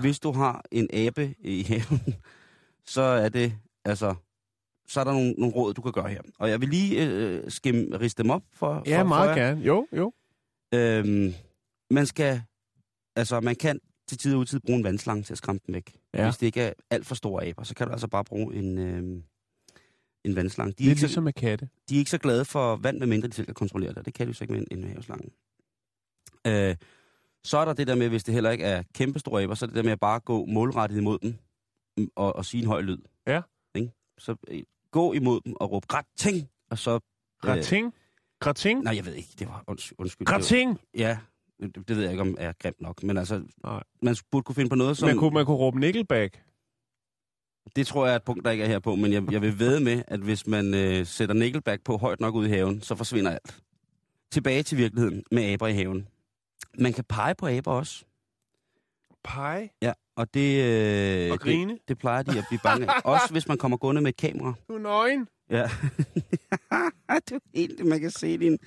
Hvis 0.00 0.20
du 0.20 0.32
har 0.32 0.64
en 0.72 0.88
abe 0.92 1.34
i 1.38 1.62
haven, 1.62 2.00
så 2.86 3.00
er 3.02 3.28
det, 3.28 3.58
altså, 3.84 4.14
så 4.88 5.00
er 5.00 5.04
der 5.04 5.12
nogle, 5.12 5.32
nogle 5.32 5.54
råd, 5.54 5.74
du 5.74 5.82
kan 5.82 5.92
gøre 5.92 6.08
her. 6.08 6.20
Og 6.38 6.50
jeg 6.50 6.60
vil 6.60 6.68
lige 6.68 7.06
øh, 7.06 7.50
skim, 7.50 7.92
riste 8.00 8.22
dem 8.22 8.30
op 8.30 8.42
for, 8.52 8.82
Ja, 8.86 8.96
for, 8.96 9.02
for 9.02 9.08
meget 9.08 9.28
jer. 9.28 9.34
gerne. 9.34 9.60
Jo, 9.60 9.86
jo. 9.92 10.12
Øhm, 10.74 11.32
man 11.90 12.06
skal, 12.06 12.42
altså 13.16 13.40
man 13.40 13.56
kan 13.56 13.80
til 14.08 14.18
tid 14.18 14.34
og 14.34 14.40
udtid 14.40 14.60
bruge 14.60 14.78
en 14.78 14.84
vandslange 14.84 15.22
til 15.22 15.34
at 15.34 15.38
skræmme 15.38 15.60
dem 15.66 15.74
væk. 15.74 15.96
Ja. 16.14 16.24
Hvis 16.24 16.36
det 16.36 16.46
ikke 16.46 16.60
er 16.60 16.72
alt 16.90 17.06
for 17.06 17.14
store 17.14 17.46
aber, 17.46 17.62
så 17.62 17.74
kan 17.74 17.86
du 17.86 17.92
altså 17.92 18.08
bare 18.08 18.24
bruge 18.24 18.54
en, 18.54 18.78
øhm, 18.78 19.22
en 20.24 20.36
vandslange. 20.36 20.72
De 20.72 20.82
er, 20.82 20.86
Lidt 20.86 20.90
ikke 20.90 21.00
så, 21.00 21.06
ligesom 21.06 21.22
med 21.24 21.32
katte. 21.32 21.68
de 21.88 21.94
er 21.94 21.98
ikke 21.98 22.10
så 22.10 22.18
glade 22.18 22.44
for 22.44 22.76
vand, 22.76 22.98
medmindre 22.98 23.28
de 23.28 23.34
selv 23.34 23.46
kan 23.46 23.54
kontrollere 23.54 23.92
det. 23.94 24.04
Det 24.06 24.14
kan 24.14 24.26
de 24.26 24.30
jo 24.30 24.34
så 24.34 24.44
ikke 24.44 24.54
med 24.54 24.64
en, 24.70 24.78
en 24.78 24.88
haveslange. 24.88 25.30
Øh, 26.46 26.76
så 27.44 27.58
er 27.58 27.64
der 27.64 27.72
det 27.72 27.86
der 27.86 27.94
med, 27.94 28.08
hvis 28.08 28.24
det 28.24 28.34
heller 28.34 28.50
ikke 28.50 28.64
er 28.64 28.82
kæmpe 28.94 29.18
store 29.18 29.42
aber, 29.42 29.54
så 29.54 29.64
er 29.64 29.66
det 29.66 29.76
der 29.76 29.82
med 29.82 29.92
at 29.92 30.00
bare 30.00 30.20
gå 30.20 30.46
målrettet 30.46 30.96
imod 30.96 31.18
dem 31.18 31.34
mm, 31.96 32.08
og, 32.16 32.36
og 32.36 32.44
sige 32.44 32.60
en 32.60 32.66
høj 32.66 32.80
lyd. 32.80 32.98
Ja. 33.26 33.40
Ikke? 33.74 33.90
Så 34.18 34.36
øh, 34.48 34.62
gå 34.96 35.12
imod 35.12 35.40
dem 35.44 35.54
og 35.60 35.72
råb 35.72 35.86
grating, 35.86 36.48
og 36.70 36.78
så... 36.78 37.00
Grating? 37.42 37.94
Grating? 38.40 38.82
nej, 38.82 38.96
jeg 38.96 39.06
ved 39.06 39.14
ikke. 39.14 39.28
Det 39.38 39.48
var 39.48 39.64
unds- 39.70 39.92
undskyld. 39.98 40.26
det 40.26 40.32
var- 40.32 40.38
Grating! 40.38 40.78
Ja, 40.94 41.18
det, 41.60 41.74
det 41.88 41.96
ved 41.96 42.02
jeg 42.02 42.12
ikke, 42.12 42.20
om 42.22 42.36
er 42.38 42.52
grimt 42.52 42.80
nok. 42.80 43.02
Men 43.02 43.16
altså, 43.18 43.42
Nej. 43.64 43.82
man 44.02 44.16
burde 44.30 44.44
kunne 44.44 44.54
finde 44.54 44.68
på 44.68 44.74
noget, 44.76 44.96
som... 44.96 45.08
Man 45.08 45.18
kunne, 45.18 45.30
man 45.34 45.46
kunne 45.46 45.56
råbe 45.56 45.80
Nickelback. 45.80 46.42
Det 47.76 47.86
tror 47.86 48.06
jeg 48.06 48.12
er 48.12 48.16
et 48.16 48.22
punkt, 48.24 48.44
der 48.44 48.50
ikke 48.50 48.64
er 48.64 48.68
her 48.68 48.78
på. 48.78 48.94
Men 48.94 49.12
jeg, 49.12 49.32
jeg 49.32 49.42
vil 49.42 49.58
ved 49.58 49.80
med, 49.80 50.02
at 50.08 50.20
hvis 50.20 50.46
man 50.46 50.74
øh, 50.74 51.06
sætter 51.06 51.34
Nickelback 51.34 51.82
på 51.84 51.96
højt 51.96 52.20
nok 52.20 52.34
ud 52.34 52.46
i 52.46 52.48
haven, 52.48 52.82
så 52.82 52.94
forsvinder 52.96 53.30
alt. 53.30 53.60
tilbage 54.32 54.62
til 54.62 54.78
virkeligheden 54.78 55.22
med 55.30 55.52
aber 55.52 55.66
i 55.66 55.72
haven. 55.72 56.08
Man 56.78 56.92
kan 56.92 57.04
pege 57.04 57.34
på 57.34 57.46
aber 57.48 57.72
også. 57.72 58.04
Pege 59.26 59.70
Ja, 59.82 59.92
og 60.16 60.34
det... 60.34 60.64
Øh, 61.26 61.32
og 61.32 61.40
grine. 61.40 61.72
Det, 61.72 61.88
det 61.88 61.98
plejer 61.98 62.22
de 62.22 62.38
at 62.38 62.44
blive 62.48 62.60
bange 62.62 62.90
af. 62.90 63.00
Også 63.14 63.28
hvis 63.32 63.48
man 63.48 63.58
kommer 63.58 63.76
gående 63.76 64.00
med 64.00 64.08
et 64.08 64.16
kamera. 64.16 64.54
Du 64.68 64.74
er 64.74 64.78
nøgen. 64.78 65.28
Ja. 65.50 65.62
det 67.28 67.32
er 67.32 67.38
helt, 67.54 67.86
man 67.86 68.00
kan 68.00 68.10
se 68.10 68.38
din 68.38 68.58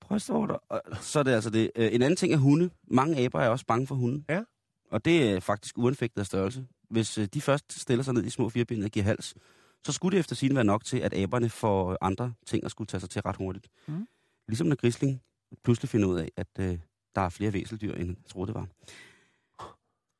brystvorter. 0.00 0.56
Så 1.00 1.18
er 1.18 1.22
det 1.22 1.30
altså 1.32 1.50
det. 1.50 1.70
Øh, 1.76 1.94
En 1.94 2.02
anden 2.02 2.16
ting 2.16 2.32
er 2.32 2.36
hunde. 2.36 2.70
Mange 2.90 3.16
aber 3.24 3.40
er 3.40 3.48
også 3.48 3.66
bange 3.66 3.86
for 3.86 3.94
hunde. 3.94 4.24
Ja. 4.28 4.42
Og 4.90 5.04
det 5.04 5.30
er 5.30 5.40
faktisk 5.40 5.78
uanfægtet 5.78 6.20
af 6.20 6.26
størrelse. 6.26 6.66
Hvis 6.90 7.18
øh, 7.18 7.26
de 7.34 7.40
først 7.40 7.80
stiller 7.80 8.02
sig 8.04 8.14
ned 8.14 8.24
i 8.24 8.30
små 8.30 8.48
fireben 8.48 8.82
og 8.82 8.90
giver 8.90 9.04
hals, 9.04 9.34
så 9.86 9.92
skulle 9.92 10.12
det 10.16 10.20
efter 10.20 10.36
sin 10.36 10.54
være 10.54 10.64
nok 10.64 10.84
til, 10.84 10.98
at 10.98 11.14
aberne 11.14 11.50
får 11.50 11.98
andre 12.00 12.32
ting 12.46 12.64
at 12.64 12.70
skulle 12.70 12.88
tage 12.88 13.00
sig 13.00 13.10
til 13.10 13.22
ret 13.22 13.36
hurtigt. 13.36 13.68
Mm. 13.88 14.06
Ligesom 14.48 14.66
når 14.66 14.76
grisling 14.76 15.22
pludselig 15.64 15.88
finder 15.88 16.08
ud 16.08 16.18
af, 16.18 16.28
at 16.36 16.48
øh, 16.60 16.78
der 17.14 17.20
er 17.20 17.28
flere 17.28 17.52
væseldyr, 17.52 17.94
end 17.94 18.08
jeg 18.08 18.30
troede 18.30 18.46
det 18.46 18.54
var. 18.54 18.66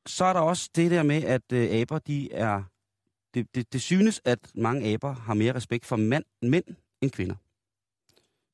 Så 0.09 0.25
er 0.25 0.33
der 0.33 0.39
også 0.39 0.69
det 0.75 0.91
der 0.91 1.03
med, 1.03 1.23
at 1.23 1.51
øh, 1.53 1.71
aber, 1.81 1.99
de 1.99 2.33
er... 2.33 2.63
Det, 3.33 3.55
det, 3.55 3.73
det 3.73 3.81
synes, 3.81 4.21
at 4.25 4.39
mange 4.55 4.93
aber 4.93 5.13
har 5.13 5.33
mere 5.33 5.55
respekt 5.55 5.85
for 5.85 5.95
mand, 5.95 6.23
mænd 6.41 6.63
end 7.01 7.11
kvinder. 7.11 7.35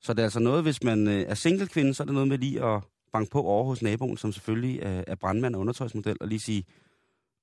Så 0.01 0.13
det 0.13 0.19
er 0.19 0.23
altså 0.23 0.39
noget, 0.39 0.63
hvis 0.63 0.83
man 0.83 1.07
øh, 1.07 1.21
er 1.21 1.33
single 1.33 1.67
kvinde, 1.67 1.93
så 1.93 2.03
er 2.03 2.05
det 2.05 2.13
noget 2.13 2.27
med 2.27 2.37
lige 2.37 2.63
at 2.65 2.81
banke 3.13 3.31
på 3.31 3.41
over 3.43 3.63
hos 3.63 3.81
naboen, 3.81 4.17
som 4.17 4.31
selvfølgelig 4.31 4.79
er, 4.79 5.03
er 5.07 5.15
brandmand 5.15 5.55
og 5.55 5.61
undertøjsmodel, 5.61 6.17
og 6.21 6.27
lige 6.27 6.39
sige, 6.39 6.63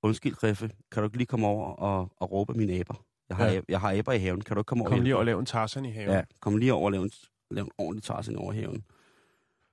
undskyld, 0.02 0.42
Riffe, 0.42 0.70
kan 0.92 1.02
du 1.02 1.06
ikke 1.06 1.16
lige 1.16 1.26
komme 1.26 1.46
over 1.46 1.66
og, 1.72 2.12
og 2.16 2.32
råbe 2.32 2.54
mine 2.54 2.72
aber? 2.72 3.04
Jeg 3.28 3.36
har, 3.36 3.46
Ja. 3.46 3.60
jeg 3.68 3.80
har 3.80 3.92
aber 3.98 4.12
i 4.12 4.18
haven, 4.18 4.40
kan 4.40 4.56
du 4.56 4.60
ikke 4.60 4.66
komme 4.68 4.82
over 4.82 4.88
Kom 4.90 4.98
lige 4.98 5.04
hjælpe 5.04 5.16
og 5.18 5.24
mig?" 5.24 5.26
lav 5.32 5.38
en 5.38 5.46
Tarzan 5.46 5.84
i 5.84 5.90
haven. 5.90 6.10
Ja, 6.14 6.22
kom 6.40 6.56
lige 6.56 6.72
over 6.74 6.84
og 6.84 6.92
lave 6.92 7.04
en, 7.04 7.10
lave 7.50 7.64
en 7.64 7.70
ordentlig 7.78 8.02
tarsen 8.02 8.36
over 8.36 8.52
haven. 8.52 8.84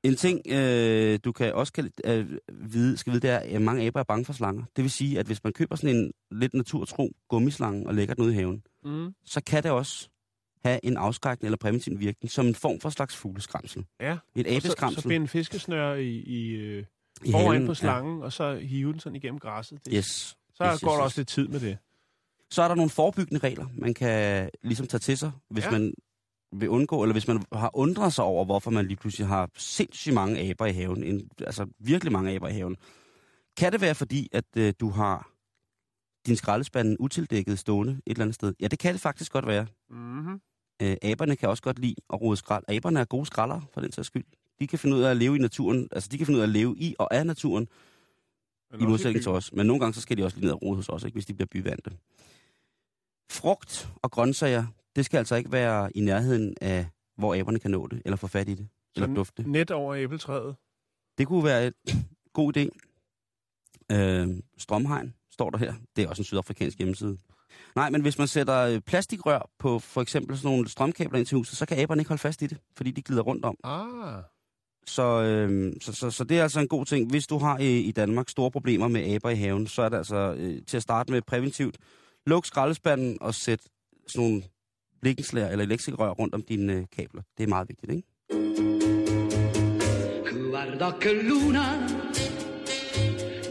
En 0.04 0.16
ting, 0.16 0.42
øh, 0.52 1.20
du 1.24 1.32
kan 1.32 1.54
også 1.54 1.74
kan, 1.74 1.92
øh, 2.06 2.38
vide, 2.54 2.98
skal 2.98 3.14
vide, 3.14 3.22
det 3.22 3.30
er, 3.30 3.38
at 3.40 3.62
mange 3.62 3.88
aber 3.88 4.00
er 4.00 4.04
bange 4.04 4.26
for 4.26 4.34
slanger. 4.34 4.64
Det 4.76 4.84
vil 4.84 4.92
sige, 4.92 5.20
at 5.20 5.26
hvis 5.26 5.44
man 5.44 5.54
køber 5.54 5.76
sådan 5.76 5.96
en 5.96 6.12
lidt 6.32 6.54
naturtro 6.54 7.12
gummislange 7.30 7.88
og 7.88 7.96
lægger 7.96 8.14
den 8.16 8.24
ud 8.24 8.32
i 8.32 8.34
haven, 8.36 8.64
Mm. 8.84 9.14
så 9.26 9.42
kan 9.44 9.64
det 9.64 9.72
også 9.72 10.10
have 10.66 10.80
en 10.86 10.98
afskrækkende 10.98 11.48
eller 11.48 11.58
præventiv 11.58 12.00
virkning, 12.00 12.32
som 12.32 12.46
en 12.48 12.56
form 12.56 12.80
for 12.80 12.90
slags 12.90 13.16
fugleskramsel. 13.16 13.86
ja. 14.02 14.18
Et 14.36 14.46
Og 14.48 14.52
så, 14.52 14.56
abeskramsel 14.58 15.02
så 15.02 15.08
binde 15.08 15.24
en 15.24 15.28
fiskesnør 15.28 15.94
i, 15.94 16.08
i, 16.10 16.50
øh, 16.50 16.86
i 17.26 17.32
foran 17.32 17.48
halen. 17.52 17.68
på 17.68 17.74
slangen, 17.74 18.20
ja. 18.20 18.26
og 18.26 18.34
så 18.34 18.56
hive 18.56 18.92
den 18.92 19.00
sådan 19.00 19.16
igennem 19.16 19.40
græsset. 19.40 19.86
Det. 19.86 19.94
Yes. 19.96 20.06
Så 20.06 20.16
yes, 20.16 20.38
yes, 20.54 20.60
går 20.60 20.68
yes, 20.72 20.82
der 20.82 20.92
yes. 20.94 21.00
også 21.06 21.20
lidt 21.20 21.28
tid 21.28 21.48
med 21.48 21.60
det. 21.60 21.78
Så 22.52 22.62
er 22.62 22.68
der 22.68 22.76
nogle 22.76 22.90
forebyggende 22.90 23.40
regler, 23.48 23.66
man 23.74 23.94
kan 23.94 24.50
ligesom 24.64 24.88
tage 24.88 25.00
til 25.00 25.18
sig, 25.18 25.32
hvis 25.50 25.66
ja. 25.66 25.72
man 25.72 25.94
vil 26.52 26.70
undgå, 26.70 27.04
eller 27.04 27.14
hvis 27.14 27.28
man 27.28 27.44
har 27.54 27.72
undret 27.74 28.14
sig 28.14 28.24
over, 28.24 28.46
hvorfor 28.46 28.72
man 28.72 28.86
lige 28.86 28.98
pludselig 28.98 29.28
har 29.28 29.50
sindssygt 29.58 30.14
mange 30.14 30.50
aber 30.50 30.66
i 30.66 30.72
haven, 30.72 31.04
en, 31.04 31.30
altså 31.40 31.68
virkelig 31.80 32.12
mange 32.12 32.32
aber 32.32 32.48
i 32.48 32.54
haven. 32.54 32.78
Kan 33.58 33.72
det 33.72 33.82
være 33.82 33.96
fordi, 33.96 34.30
at 34.32 34.46
øh, 34.58 34.74
du 34.80 34.90
har 34.90 35.32
din 36.26 36.36
skraldespand 36.36 36.98
utildækket 37.00 37.60
stående 37.60 37.94
et 37.94 38.02
eller 38.06 38.22
andet 38.22 38.36
sted? 38.36 38.54
Ja, 38.60 38.68
det 38.68 38.80
kan 38.80 38.94
det 38.94 39.02
faktisk 39.02 39.32
godt 39.32 39.48
være. 39.48 39.68
Mm-hmm. 39.90 40.42
Øh, 40.82 40.96
aberne 41.02 41.36
kan 41.36 41.50
også 41.50 41.64
godt 41.64 41.80
lide 41.80 41.96
at 42.14 42.22
rode 42.22 42.38
skrald. 42.38 42.64
Aberne 42.68 43.00
er 43.00 43.06
gode 43.06 43.26
skraldere, 43.26 43.62
for 43.74 43.82
den 43.82 43.92
sags 43.92 44.08
skyld. 44.08 44.26
De 44.60 44.68
kan 44.68 44.80
finde 44.80 44.96
ud 44.98 45.02
af 45.02 45.12
at 45.12 45.18
leve 45.18 45.36
i 45.36 45.40
naturen, 45.40 45.88
altså 45.92 46.10
de 46.10 46.18
kan 46.18 46.26
finde 46.26 46.38
ud 46.38 46.42
af 46.42 46.48
at 46.48 46.54
leve 46.54 46.76
i 46.78 46.96
og 47.00 47.14
af 47.14 47.26
naturen, 47.26 47.68
i 48.80 48.84
modsætning 48.84 49.24
til 49.24 49.32
os. 49.32 49.54
Men 49.54 49.66
nogle 49.66 49.80
gange 49.80 49.94
så 49.94 50.02
skal 50.02 50.18
de 50.18 50.24
også 50.24 50.38
lige 50.38 50.46
ned 50.46 50.54
og 50.54 50.62
rode 50.62 50.76
hos 50.76 50.90
os, 50.90 51.04
ikke, 51.04 51.16
hvis 51.16 51.26
de 51.26 51.34
bliver 51.34 51.48
byvandte. 51.52 51.92
Frugt 53.32 53.90
og 54.02 54.12
grøntsager, 54.12 54.66
det 54.96 55.06
skal 55.06 55.18
altså 55.18 55.36
ikke 55.36 55.52
være 55.52 55.98
i 55.98 56.02
nærheden 56.02 56.56
af, 56.62 56.86
hvor 57.18 57.36
aberne 57.36 57.60
kan 57.60 57.72
nå 57.72 57.88
det, 57.88 58.02
eller 58.06 58.16
få 58.18 58.28
fat 58.28 58.50
i 58.50 58.52
det, 58.54 58.68
eller 58.96 59.04
Sådan- 59.08 59.16
dufte. 59.16 59.44
Net 59.50 59.72
over 59.72 59.96
æbletræet. 59.96 60.56
Det 61.18 61.28
kunne 61.28 61.44
være 61.44 61.68
et 61.68 61.74
god 62.34 62.58
idé. 62.58 62.70
Øh, 63.92 64.28
Strømhegn 64.58 65.14
står 65.32 65.50
der 65.50 65.58
her. 65.58 65.74
Det 65.96 66.04
er 66.04 66.10
også 66.10 66.20
en 66.22 66.26
sydafrikansk 66.26 66.78
hjemmeside. 66.78 67.18
Nej, 67.76 67.90
men 67.90 68.02
hvis 68.02 68.18
man 68.18 68.28
sætter 68.28 68.58
øh, 68.60 68.82
plastikrør 68.82 69.50
på 69.60 69.80
for 69.80 70.02
eksempel 70.02 70.38
sådan 70.38 70.52
nogle 70.52 70.70
strømkabler 70.70 71.20
ind 71.20 71.26
til 71.26 71.38
huset, 71.38 71.58
så 71.58 71.66
kan 71.66 71.80
aberne 71.80 72.02
ikke 72.02 72.08
holde 72.10 72.22
fast 72.22 72.42
i 72.42 72.48
det, 72.48 72.58
fordi 72.78 72.92
de 72.92 73.02
glider 73.02 73.22
rundt 73.22 73.46
om. 73.46 73.58
Ah. 73.64 74.24
Så, 74.86 75.04
øh, 75.22 75.74
så, 75.82 75.94
så, 75.94 76.12
så 76.12 76.24
det 76.24 76.40
er 76.40 76.44
altså 76.44 76.60
en 76.60 76.68
god 76.68 76.86
ting. 76.86 77.10
Hvis 77.10 77.28
du 77.28 77.38
har 77.38 77.58
i, 77.58 77.80
i 77.80 77.92
Danmark 77.92 78.30
store 78.30 78.52
problemer 78.52 78.88
med 78.88 79.14
aber 79.16 79.30
i 79.30 79.36
haven, 79.36 79.68
så 79.68 79.82
er 79.82 79.90
det 79.90 79.98
altså 79.98 80.36
øh, 80.38 80.62
til 80.68 80.78
at 80.78 80.84
starte 80.84 81.12
med 81.12 81.22
præventivt. 81.22 81.78
Luk 82.26 82.46
skraldespanden 82.46 83.18
og 83.22 83.36
sæt 83.36 83.62
sådan 84.08 84.28
nogle 84.30 84.44
blikkenslager 85.02 85.50
eller 85.50 85.66
elektrikrør 85.66 86.10
rundt 86.10 86.36
om 86.36 86.42
dine 86.42 86.74
øh, 86.74 86.86
kabler. 86.96 87.22
Det 87.38 87.44
er 87.44 87.48
meget 87.48 87.68
vigtigt, 87.70 87.92
ikke? 87.92 88.08
Guarda 90.50 90.90
che 91.02 91.14
luna, 91.30 91.66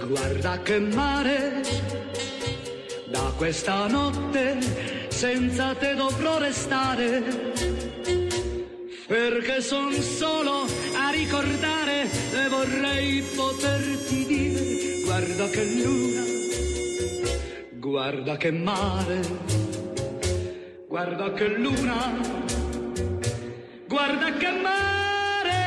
guarda 0.08 0.56
che 0.66 0.78
mare, 0.80 1.38
da 3.12 3.32
questa 3.38 3.88
notte 3.88 4.44
senza 5.08 5.74
te 5.74 5.94
dovrò 5.94 6.38
restare, 6.38 7.22
perché 9.08 9.60
son 9.62 9.92
solo 9.92 10.66
a 11.04 11.10
ricordare 11.10 12.02
e 12.42 12.48
vorrei 12.48 13.22
poterti 13.36 14.26
dire, 14.26 15.02
guarda 15.04 15.48
che 15.48 15.64
luna, 15.64 16.24
guarda 17.80 18.36
che 18.36 18.50
mare, 18.50 19.20
guarda 20.88 21.32
che 21.34 21.48
luna, 21.58 21.98
guarda 23.88 24.32
che 24.38 24.50
mare, 24.62 25.64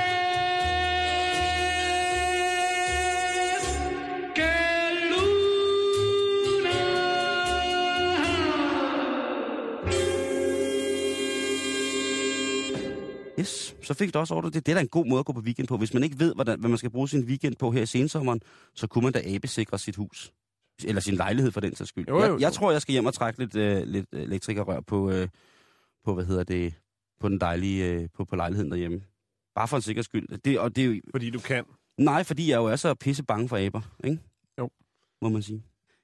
che 4.34 4.52
luna. 5.10 6.72
Yes, 13.38 13.76
så 13.82 13.94
fik 13.94 14.14
du 14.14 14.20
også 14.20 14.36
ordret 14.36 14.54
det. 14.54 14.66
Det 14.66 14.72
er 14.72 14.76
da 14.76 14.82
en 14.82 14.88
god 14.88 15.06
måde 15.06 15.20
at 15.20 15.26
gå 15.26 15.34
på 15.34 15.40
weekend 15.40 15.68
på. 15.68 15.78
Hvis 15.78 15.94
man 15.94 16.04
ikke 16.04 16.20
ved, 16.20 16.34
hvordan, 16.36 16.60
hvad 16.60 16.70
man 16.70 16.78
skal 16.78 16.90
bruge 16.90 17.10
sin 17.10 17.24
weekend 17.24 17.56
på 17.56 17.72
her 17.72 17.82
i 17.82 17.86
sensommeren, 17.86 18.42
så 18.74 18.88
kunne 18.88 19.04
man 19.04 19.14
da 19.14 19.22
abesikre 19.26 19.80
sit 19.80 19.96
hus. 19.96 20.32
Eller 20.86 21.02
sin 21.02 21.14
lejlighed 21.14 21.52
for 21.52 21.60
den 21.62 21.76
sags 21.76 21.90
skyld. 21.90 22.08
Jo, 22.08 22.16
jo, 22.16 22.22
jeg, 22.22 22.30
jo. 22.30 22.40
jeg 22.40 22.54
tror, 22.54 22.72
jeg 22.72 22.82
skal 22.82 22.92
hjem 22.92 23.06
og 23.06 23.14
trække 23.14 23.40
lidt, 23.40 23.56
øh, 23.56 23.84
lidt 23.88 24.06
elektrikerrør 24.14 24.82
på, 24.82 25.12
øh, 25.12 25.28
på, 26.04 26.14
hvad 26.14 26.26
hedder 26.26 26.44
det, 26.44 26.74
på 27.20 27.30
den 27.30 27.40
dejlige, 27.40 27.92
øh, 27.92 28.10
på, 28.14 28.26
på 28.26 28.36
lejligheden 28.36 28.72
derhjemme. 28.72 29.02
Bare 29.56 29.68
for 29.68 29.76
en 29.78 29.82
sikker 29.82 30.02
skyld. 30.02 30.38
Det, 30.38 30.60
og 30.60 30.76
det 30.76 30.82
er 30.84 30.88
jo, 30.88 31.02
Fordi 31.12 31.30
du 31.30 31.40
kan. 31.40 31.66
nej, 31.98 32.24
fordi 32.24 32.50
jeg 32.50 32.58
jo 32.58 32.66
er 32.66 32.76
så 32.76 32.94
pisse 32.94 33.24
bange 33.24 33.50
for 33.50 33.58
aber, 33.58 33.82
ikke? 34.04 34.20
Jo. 34.60 34.70
Må 35.22 35.30
man 35.30 35.42
sige. 35.42 35.64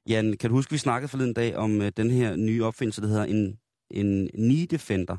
Jan, 0.09 0.37
kan 0.37 0.49
du 0.49 0.55
huske, 0.55 0.71
vi 0.71 0.77
snakkede 0.77 1.07
forleden 1.09 1.33
dag 1.33 1.55
om 1.55 1.81
øh, 1.81 1.91
den 1.97 2.11
her 2.11 2.35
nye 2.35 2.63
opfindelse, 2.65 3.01
der 3.01 3.07
hedder 3.07 3.23
en, 3.23 3.59
en 3.91 4.29
knee 4.33 4.65
defender. 4.65 5.17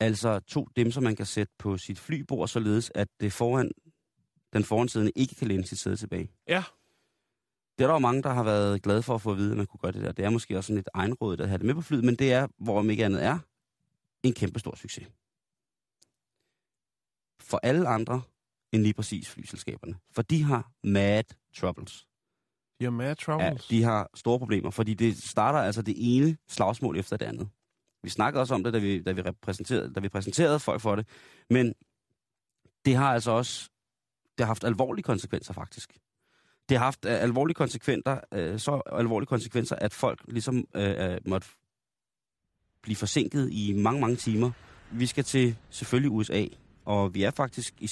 Altså 0.00 0.38
to 0.40 0.66
dem, 0.76 0.90
som 0.90 1.02
man 1.02 1.16
kan 1.16 1.26
sætte 1.26 1.52
på 1.58 1.76
sit 1.78 1.98
flybord, 1.98 2.48
således 2.48 2.92
at 2.94 3.08
det 3.20 3.32
foran, 3.32 3.70
den 4.52 4.64
foransiddende 4.64 5.12
ikke 5.16 5.34
kan 5.34 5.48
læne 5.48 5.64
sit 5.64 5.78
sæde 5.78 5.96
tilbage. 5.96 6.30
Ja. 6.48 6.62
Det 7.78 7.84
er 7.84 7.88
der 7.88 7.94
jo 7.94 7.98
mange, 7.98 8.22
der 8.22 8.30
har 8.30 8.42
været 8.42 8.82
glade 8.82 9.02
for 9.02 9.14
at 9.14 9.20
få 9.20 9.30
at 9.30 9.36
vide, 9.36 9.50
at 9.50 9.56
man 9.56 9.66
kunne 9.66 9.78
gøre 9.78 9.92
det 9.92 10.02
der. 10.02 10.12
Det 10.12 10.24
er 10.24 10.30
måske 10.30 10.56
også 10.56 10.66
sådan 10.66 10.76
lidt 10.76 10.88
egenrådet 10.94 11.40
at 11.40 11.48
have 11.48 11.58
det 11.58 11.66
med 11.66 11.74
på 11.74 11.80
flyet, 11.80 12.04
men 12.04 12.16
det 12.16 12.32
er, 12.32 12.48
hvor 12.58 12.78
om 12.78 12.90
ikke 12.90 13.04
andet 13.04 13.24
er, 13.24 13.38
en 14.22 14.34
kæmpe 14.34 14.58
stor 14.58 14.74
succes. 14.76 15.08
For 17.40 17.60
alle 17.62 17.88
andre 17.88 18.22
end 18.72 18.82
lige 18.82 18.94
præcis 18.94 19.28
flyselskaberne. 19.30 19.98
For 20.10 20.22
de 20.22 20.42
har 20.42 20.72
mad 20.84 21.24
troubles. 21.54 22.06
De 22.80 22.84
har 22.84 22.90
mad 22.90 23.08
Ja, 23.08 23.14
troubles. 23.14 23.66
de 23.66 23.82
har 23.82 24.10
store 24.14 24.38
problemer, 24.38 24.70
fordi 24.70 24.94
det 24.94 25.22
starter 25.22 25.58
altså 25.58 25.82
det 25.82 25.94
ene 25.98 26.36
slagsmål 26.48 26.96
efter 26.98 27.16
det 27.16 27.26
andet. 27.26 27.48
Vi 28.02 28.08
snakkede 28.10 28.40
også 28.40 28.54
om 28.54 28.64
det, 28.64 28.72
da 28.72 28.78
vi, 28.78 29.02
da 29.02 29.12
vi, 29.12 29.22
repræsenterede, 29.22 29.92
da 29.94 30.00
vi 30.00 30.08
præsenterede 30.08 30.60
folk 30.60 30.80
for 30.80 30.96
det. 30.96 31.08
Men 31.50 31.74
det 32.84 32.96
har 32.96 33.14
altså 33.14 33.30
også 33.30 33.70
det 34.38 34.46
har 34.46 34.46
haft 34.46 34.64
alvorlige 34.64 35.02
konsekvenser, 35.02 35.52
faktisk. 35.52 35.98
Det 36.72 36.78
har 36.78 36.84
haft 36.84 37.04
uh, 37.04 37.12
alvorlige 37.12 37.54
konsekvenser, 37.54 38.18
uh, 38.36 38.58
så 38.58 38.82
alvorlige 38.92 39.26
konsekvenser, 39.26 39.76
at 39.76 39.92
folk 39.92 40.20
ligesom 40.28 40.66
uh, 40.78 40.82
måtte 41.26 41.46
blive 42.82 42.96
forsinket 42.96 43.48
i 43.52 43.72
mange, 43.72 44.00
mange 44.00 44.16
timer. 44.16 44.50
Vi 44.90 45.06
skal 45.06 45.24
til 45.24 45.56
selvfølgelig 45.70 46.10
USA, 46.10 46.44
og 46.84 47.14
vi 47.14 47.22
er 47.22 47.30
faktisk 47.30 47.74
i, 47.80 47.86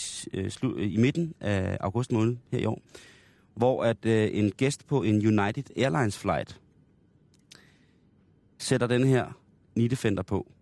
slu, 0.48 0.76
i 0.76 0.96
midten 0.96 1.34
af 1.40 1.78
august 1.80 2.12
måned 2.12 2.36
her 2.52 2.58
i 2.58 2.64
år, 2.64 2.82
hvor 3.54 3.84
at 3.84 3.96
uh, 4.04 4.12
en 4.12 4.50
gæst 4.50 4.86
på 4.86 5.02
en 5.02 5.14
United 5.26 5.64
Airlines 5.76 6.18
flight 6.18 6.60
sætter 8.58 8.86
den 8.86 9.04
her 9.04 9.38
Nidefender 9.74 10.22
på. 10.22 10.52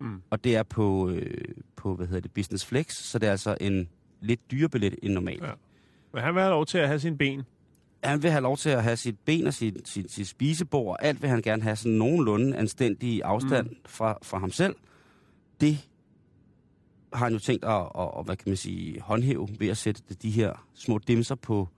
Mm. 0.00 0.22
Og 0.30 0.44
det 0.44 0.56
er 0.56 0.62
på, 0.62 1.10
øh, 1.10 1.44
på, 1.76 1.94
hvad 1.94 2.06
hedder 2.06 2.20
det, 2.20 2.32
Business 2.32 2.66
Flex, 2.66 2.94
så 2.94 3.18
det 3.18 3.26
er 3.26 3.30
altså 3.30 3.56
en 3.60 3.88
lidt 4.20 4.50
dyrere 4.50 4.68
billet 4.68 4.96
end 5.02 5.12
normalt. 5.12 5.42
Ja. 5.42 5.50
Men 6.14 6.22
han 6.22 6.34
vil 6.34 6.42
have 6.42 6.50
lov 6.50 6.66
til 6.66 6.78
at 6.78 6.88
have 6.88 7.00
sine 7.00 7.18
ben. 7.18 7.42
Han 8.04 8.22
vil 8.22 8.30
have 8.30 8.42
lov 8.42 8.56
til 8.56 8.70
at 8.70 8.82
have 8.82 8.96
sit 8.96 9.18
ben 9.18 9.46
og 9.46 9.54
sit, 9.54 9.88
sit, 9.88 10.12
sit 10.12 10.28
spisebord, 10.28 10.90
og 10.90 11.04
alt 11.04 11.22
vil 11.22 11.30
han 11.30 11.42
gerne 11.42 11.62
have 11.62 11.76
sådan 11.76 11.92
nogenlunde 11.92 12.56
anstændig 12.56 13.22
afstand 13.24 13.70
mm. 13.70 13.76
fra, 13.86 14.18
fra 14.22 14.38
ham 14.38 14.50
selv. 14.50 14.76
Det 15.60 15.88
har 17.12 17.24
han 17.24 17.32
jo 17.32 17.38
tænkt 17.38 17.64
at, 17.64 17.70
at, 17.98 18.10
at, 18.18 18.24
hvad 18.24 18.36
kan 18.36 18.50
man 18.50 18.56
sige, 18.56 19.00
håndhæve 19.00 19.48
ved 19.58 19.68
at 19.68 19.76
sætte 19.76 20.02
de 20.22 20.30
her 20.30 20.66
små 20.74 20.98
dimser 20.98 21.34
på, 21.34 21.68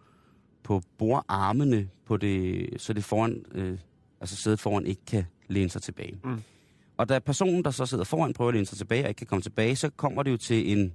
på 0.62 0.82
bordarmene, 0.98 1.88
på 2.04 2.16
det, 2.16 2.66
så 2.76 2.92
det 2.92 3.04
foran, 3.04 3.44
øh, 3.52 3.78
altså 4.20 4.36
sædet 4.36 4.60
foran 4.60 4.86
ikke 4.86 5.04
kan 5.06 5.24
læne 5.48 5.70
sig 5.70 5.82
tilbage. 5.82 6.18
Mm. 6.24 6.42
Og 6.96 7.08
da 7.08 7.18
personen, 7.18 7.64
der 7.64 7.70
så 7.70 7.86
sidder 7.86 8.04
foran, 8.04 8.32
prøver 8.32 8.48
at 8.48 8.54
læne 8.54 8.66
sig 8.66 8.78
tilbage 8.78 9.04
og 9.04 9.08
ikke 9.08 9.18
kan 9.18 9.26
komme 9.26 9.42
tilbage, 9.42 9.76
så 9.76 9.90
kommer 9.90 10.22
det 10.22 10.30
jo 10.30 10.36
til 10.36 10.72
en, 10.72 10.92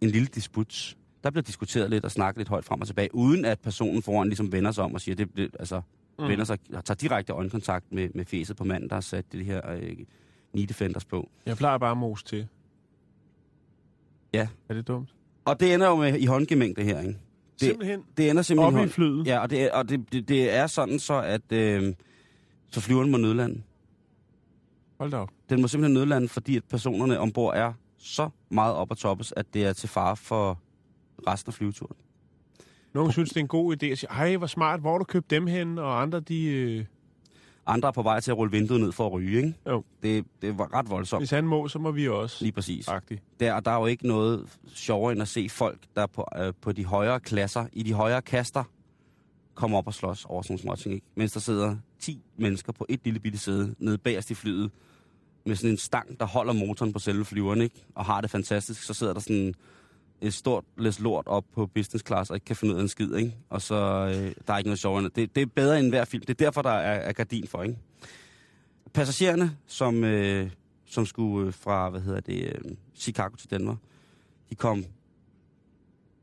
en 0.00 0.10
lille 0.10 0.26
disput. 0.26 0.96
Der 1.24 1.30
bliver 1.30 1.42
diskuteret 1.42 1.90
lidt 1.90 2.04
og 2.04 2.10
snakket 2.10 2.38
lidt 2.38 2.48
højt 2.48 2.64
frem 2.64 2.80
og 2.80 2.86
tilbage, 2.86 3.14
uden 3.14 3.44
at 3.44 3.60
personen 3.60 4.02
foran 4.02 4.28
ligesom 4.28 4.52
vender 4.52 4.70
sig 4.72 4.84
om 4.84 4.94
og 4.94 5.00
siger, 5.00 5.14
det, 5.16 5.36
det 5.36 5.50
altså, 5.58 5.80
mm. 6.18 6.28
vender 6.28 6.44
sig 6.44 6.58
og 6.74 6.84
tager 6.84 6.96
direkte 6.96 7.32
øjenkontakt 7.32 7.92
med, 7.92 8.08
med 8.14 8.24
fæset 8.24 8.56
på 8.56 8.64
manden, 8.64 8.88
der 8.88 8.96
har 8.96 9.00
sat 9.00 9.32
det 9.32 9.44
her 9.44 9.70
øh, 9.70 9.96
knee 10.52 10.66
defenders 10.66 11.04
på. 11.04 11.28
Jeg 11.46 11.56
plejer 11.56 11.78
bare 11.78 11.90
at 11.90 11.96
mose 11.96 12.24
til. 12.24 12.46
Ja. 14.34 14.48
Er 14.68 14.74
det 14.74 14.88
dumt? 14.88 15.14
Og 15.44 15.60
det 15.60 15.74
ender 15.74 15.88
jo 15.88 15.96
med 15.96 16.18
i 16.18 16.26
håndgemængde 16.26 16.82
her, 16.82 17.00
ikke? 17.00 17.18
Det, 17.60 17.60
Simpelthen. 17.60 18.02
det 18.16 18.30
ender 18.30 18.42
simpelthen 18.42 18.80
Op 18.80 18.86
i 18.86 18.88
flyet. 18.88 19.26
Ja, 19.26 19.38
og 19.38 19.50
det, 19.50 19.62
er- 19.62 19.72
og 19.72 19.88
det, 19.88 20.12
det, 20.12 20.28
det 20.28 20.54
er 20.54 20.66
sådan 20.66 20.98
så, 20.98 21.20
at 21.22 21.52
øh, 21.52 21.94
så 22.70 22.80
flyveren 22.80 23.10
må 23.10 23.16
nødlande. 23.16 23.62
Hold 24.98 25.10
da 25.10 25.16
op. 25.16 25.30
Den 25.50 25.60
må 25.60 25.68
simpelthen 25.68 25.94
nødlande, 25.94 26.28
fordi 26.28 26.56
at 26.56 26.64
personerne 26.64 27.18
ombord 27.18 27.56
er 27.56 27.72
så 27.98 28.28
meget 28.50 28.74
op 28.74 28.90
at 28.90 28.96
toppes, 28.96 29.32
at 29.36 29.46
det 29.54 29.64
er 29.66 29.72
til 29.72 29.88
fare 29.88 30.16
for 30.16 30.58
resten 31.26 31.50
af 31.50 31.54
flyveturen. 31.54 31.96
Nogle 32.94 33.12
synes, 33.12 33.28
det 33.28 33.36
er 33.36 33.40
en 33.40 33.48
god 33.48 33.76
idé 33.76 33.86
at 33.86 33.98
sige, 33.98 34.10
ej, 34.10 34.36
hvor 34.36 34.46
smart, 34.46 34.80
hvor 34.80 34.98
du 34.98 35.04
købt 35.04 35.30
dem 35.30 35.46
hen? 35.46 35.78
Og 35.78 36.02
andre, 36.02 36.20
de... 36.20 36.44
Øh, 36.44 36.84
Andre 37.68 37.88
er 37.88 37.92
på 37.92 38.02
vej 38.02 38.20
til 38.20 38.30
at 38.30 38.36
rulle 38.36 38.50
vinduet 38.50 38.80
ned 38.80 38.92
for 38.92 39.06
at 39.06 39.12
ryge, 39.12 39.36
ikke? 39.36 39.54
Jo. 39.66 39.84
Det, 40.02 40.24
det 40.42 40.58
var 40.58 40.74
ret 40.74 40.90
voldsomt, 40.90 41.20
hvis 41.20 41.30
han 41.30 41.44
må, 41.44 41.68
så 41.68 41.78
må 41.78 41.90
vi 41.90 42.08
også. 42.08 42.44
lige 42.44 42.52
præcis. 42.52 42.88
Agtigt. 42.88 43.22
Der, 43.40 43.52
og 43.52 43.64
der 43.64 43.70
er 43.70 43.78
jo 43.80 43.86
ikke 43.86 44.06
noget 44.06 44.58
sjovere 44.74 45.12
end 45.12 45.22
at 45.22 45.28
se 45.28 45.48
folk, 45.48 45.78
der 45.96 46.06
på, 46.06 46.24
øh, 46.38 46.52
på 46.60 46.72
de 46.72 46.84
højere 46.84 47.20
klasser, 47.20 47.66
i 47.72 47.82
de 47.82 47.92
højere 47.92 48.22
kaster, 48.22 48.64
kommer 49.54 49.78
op 49.78 49.86
og 49.86 49.94
slås 49.94 50.24
over 50.24 50.42
sådan 50.42 50.52
nogle 50.52 50.60
småting, 50.60 50.94
ikke? 50.94 51.06
Mens 51.14 51.32
der 51.32 51.40
sidder 51.40 51.76
10 51.98 52.22
mennesker 52.36 52.72
på 52.72 52.86
et 52.88 53.00
lille 53.04 53.20
bitte 53.20 53.38
sæde 53.38 53.74
nede 53.78 53.98
bagerst 53.98 54.30
i 54.30 54.34
flyet, 54.34 54.70
med 55.46 55.56
sådan 55.56 55.70
en 55.70 55.76
stang, 55.76 56.20
der 56.20 56.26
holder 56.26 56.52
motoren 56.52 56.92
på 56.92 56.98
selve 56.98 57.24
flyveren, 57.24 57.60
ikke? 57.60 57.84
Og 57.94 58.04
har 58.04 58.20
det 58.20 58.30
fantastisk, 58.30 58.82
så 58.82 58.94
sidder 58.94 59.12
der 59.12 59.20
sådan 59.20 59.54
et 60.20 60.34
stort 60.34 60.64
læs 60.78 61.00
lort 61.00 61.26
op 61.26 61.44
på 61.54 61.66
business 61.66 62.04
class, 62.06 62.30
og 62.30 62.36
ikke 62.36 62.44
kan 62.44 62.56
finde 62.56 62.74
ud 62.74 62.78
af 62.78 62.82
en 62.82 62.88
skid, 62.88 63.14
ikke? 63.14 63.34
Og 63.48 63.62
så 63.62 63.74
øh, 63.74 64.34
der 64.46 64.52
er 64.52 64.58
ikke 64.58 64.68
noget 64.68 64.78
sjovere 64.78 65.10
det. 65.14 65.34
Det 65.34 65.42
er 65.42 65.46
bedre 65.46 65.78
end 65.78 65.88
hver 65.88 66.04
film. 66.04 66.20
Det 66.20 66.30
er 66.30 66.44
derfor, 66.44 66.62
der 66.62 66.70
er, 66.70 66.94
er 66.94 67.12
gardin 67.12 67.46
for, 67.46 67.62
ikke? 67.62 67.78
Passagererne, 68.92 69.56
som, 69.66 70.04
øh, 70.04 70.50
som 70.86 71.06
skulle 71.06 71.46
øh, 71.46 71.54
fra, 71.54 71.90
hvad 71.90 72.00
hedder 72.00 72.20
det, 72.20 72.42
øh, 72.44 72.76
Chicago 72.94 73.36
til 73.36 73.50
Danmark, 73.50 73.76
de 74.50 74.54
kom 74.54 74.84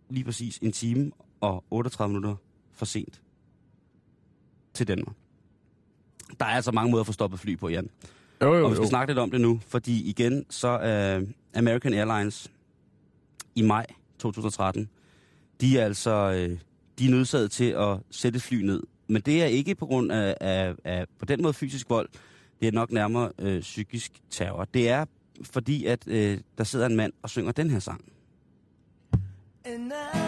lige 0.09 0.23
præcis 0.23 0.57
en 0.61 0.71
time 0.71 1.11
og 1.41 1.63
38 1.71 2.13
minutter 2.13 2.35
for 2.73 2.85
sent 2.85 3.21
til 4.73 4.87
Danmark. 4.87 5.15
Der 6.39 6.45
er 6.45 6.49
altså 6.49 6.71
mange 6.71 6.91
måder 6.91 7.01
at 7.01 7.07
få 7.07 7.13
stoppet 7.13 7.39
fly 7.39 7.57
på, 7.57 7.69
Jan. 7.69 7.89
Jo, 8.41 8.55
jo, 8.55 8.63
Og 8.65 8.71
vi 8.71 8.75
skal 8.75 8.83
jo. 8.83 8.89
snakke 8.89 9.09
lidt 9.13 9.19
om 9.19 9.31
det 9.31 9.41
nu, 9.41 9.59
fordi 9.67 10.09
igen, 10.09 10.45
så 10.49 10.67
er 10.67 11.21
American 11.55 11.93
Airlines 11.93 12.51
i 13.55 13.61
maj 13.61 13.85
2013, 14.19 14.89
de 15.61 15.79
er 15.79 15.85
altså 15.85 16.11
øh, 16.11 16.57
de 16.99 17.05
er 17.05 17.09
nødsaget 17.09 17.51
til 17.51 17.69
at 17.71 17.97
sætte 18.11 18.37
et 18.37 18.43
fly 18.43 18.61
ned. 18.61 18.83
Men 19.07 19.21
det 19.21 19.41
er 19.41 19.45
ikke 19.45 19.75
på 19.75 19.85
grund 19.85 20.11
af, 20.11 20.37
af, 20.41 20.75
af 20.83 21.05
på 21.19 21.25
den 21.25 21.41
måde 21.41 21.53
fysisk 21.53 21.89
vold, 21.89 22.09
det 22.61 22.67
er 22.67 22.71
nok 22.71 22.91
nærmere 22.91 23.31
øh, 23.39 23.61
psykisk 23.61 24.11
terror. 24.29 24.65
Det 24.73 24.89
er 24.89 25.05
fordi, 25.43 25.85
at 25.85 26.07
øh, 26.07 26.39
der 26.57 26.63
sidder 26.63 26.85
en 26.85 26.95
mand 26.95 27.13
og 27.21 27.29
synger 27.29 27.51
den 27.51 27.69
her 27.69 27.79
sang. 27.79 28.05
And 29.65 29.91
I 30.15 30.22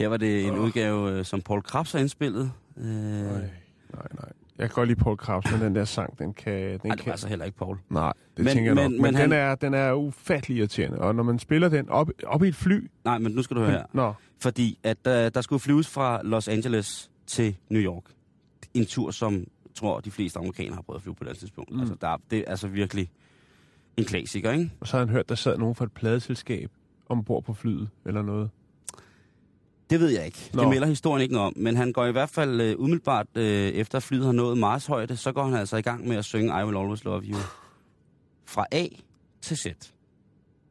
Her 0.00 0.08
var 0.08 0.16
det 0.16 0.46
en 0.46 0.58
udgave, 0.58 1.10
øh, 1.12 1.24
som 1.24 1.40
Paul 1.42 1.62
Krabs 1.62 1.92
har 1.92 1.98
indspillet. 1.98 2.52
Øh, 2.76 2.84
Nej, 2.84 3.30
nej, 3.30 4.06
nej. 4.14 4.32
Jeg 4.58 4.68
kan 4.68 4.74
godt 4.74 4.88
lide 4.88 4.98
Paul 5.00 5.16
Krabs, 5.16 5.52
men 5.52 5.60
den 5.60 5.74
der 5.74 5.84
sang, 5.84 6.18
den 6.18 6.34
kan... 6.34 6.52
Den 6.82 6.90
det 6.90 7.00
kan 7.00 7.10
altså 7.10 7.28
heller 7.28 7.44
ikke 7.44 7.58
Paul. 7.58 7.78
Nej, 7.90 8.12
det 8.36 8.44
Men- 8.44 8.54
tænker 8.54 8.64
jeg 8.70 8.74
nok. 8.74 8.82
men- 8.82 8.92
Men, 8.92 9.02
men 9.02 9.02
men 9.02 9.14
han- 9.14 9.30
den, 9.30 9.38
er, 9.38 9.54
den 9.54 9.74
er 9.74 9.92
ufattelig 9.92 10.56
irriterende. 10.56 10.98
Og 10.98 11.14
når 11.14 11.22
man 11.22 11.38
spiller 11.38 11.68
den 11.68 11.88
op, 11.88 12.10
op 12.26 12.42
i 12.42 12.48
et 12.48 12.54
fly... 12.54 12.90
Nej, 13.04 13.18
men 13.18 13.32
nu 13.32 13.42
skal 13.42 13.56
du 13.56 13.60
høre 13.62 13.70
her. 13.70 13.84
Nå, 13.92 14.12
Fordi 14.40 14.78
at 14.82 14.96
uh, 15.06 15.12
der 15.12 15.40
skulle 15.40 15.60
flyves 15.60 15.88
fra 15.88 16.20
Los 16.24 16.48
Angeles 16.48 17.10
til 17.26 17.56
New 17.70 17.82
York. 17.82 18.02
En 18.74 18.86
tur, 18.86 19.10
som 19.10 19.44
tror, 19.74 20.00
de 20.00 20.10
fleste 20.10 20.38
amerikanere 20.38 20.74
har 20.74 20.82
prøvet 20.82 20.98
at 20.98 21.02
flyve 21.02 21.14
på 21.14 21.24
det 21.24 21.38
tidspunkt. 21.38 21.72
Mm. 21.72 21.80
Altså, 21.80 21.94
der, 22.00 22.08
er- 22.08 22.16
det 22.30 22.38
er 22.38 22.44
altså 22.50 22.68
virkelig 22.68 23.10
en 23.96 24.04
klassiker, 24.04 24.52
ikke? 24.52 24.70
og 24.80 24.86
så 24.88 24.96
har 24.96 25.04
han 25.04 25.12
hørt, 25.12 25.28
der 25.28 25.34
sad 25.34 25.58
nogen 25.58 25.74
fra 25.74 25.84
et 25.84 25.92
pladeselskab 25.92 26.70
ombord 27.08 27.44
på 27.44 27.54
flyet, 27.54 27.88
eller 28.06 28.22
noget. 28.22 28.50
Det 29.90 30.00
ved 30.00 30.08
jeg 30.08 30.26
ikke. 30.26 30.50
Nå. 30.52 30.62
Det 30.62 30.70
melder 30.70 30.86
historien 30.86 31.22
ikke 31.22 31.34
noget 31.34 31.46
om. 31.46 31.52
Men 31.56 31.76
han 31.76 31.92
går 31.92 32.06
i 32.06 32.12
hvert 32.12 32.30
fald 32.30 32.74
uh, 32.74 32.84
umiddelbart, 32.84 33.26
uh, 33.36 33.42
efter 33.42 33.96
at 33.96 34.02
flyet 34.02 34.24
har 34.24 34.32
nået 34.32 34.58
Mars 34.58 34.86
højde, 34.86 35.16
så 35.16 35.32
går 35.32 35.44
han 35.44 35.54
altså 35.54 35.76
i 35.76 35.82
gang 35.82 36.08
med 36.08 36.16
at 36.16 36.24
synge 36.24 36.60
I 36.60 36.64
Will 36.64 36.76
Always 36.76 37.04
Love 37.04 37.22
You. 37.22 37.36
Fra 38.44 38.66
A 38.72 38.86
til 39.40 39.56
Z. 39.56 39.66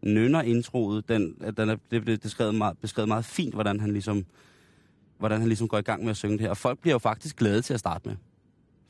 Nynner 0.01 0.41
introet, 0.41 1.09
den, 1.09 1.35
den 1.57 1.69
er, 1.69 1.75
det 1.91 2.01
blev 2.01 2.17
beskrevet 2.17 2.55
meget, 2.55 2.77
beskrevet 2.77 3.07
meget 3.07 3.25
fint, 3.25 3.53
hvordan 3.53 3.79
han 3.79 3.91
ligesom 3.91 4.25
hvordan 5.17 5.39
han 5.39 5.47
ligesom 5.47 5.67
går 5.67 5.77
i 5.77 5.81
gang 5.81 6.03
med 6.03 6.09
at 6.09 6.17
synge 6.17 6.33
det 6.33 6.41
her. 6.41 6.49
Og 6.49 6.57
folk 6.57 6.79
bliver 6.79 6.93
jo 6.93 6.99
faktisk 6.99 7.35
glade 7.35 7.61
til 7.61 7.73
at 7.73 7.79
starte 7.79 8.07
med. 8.07 8.15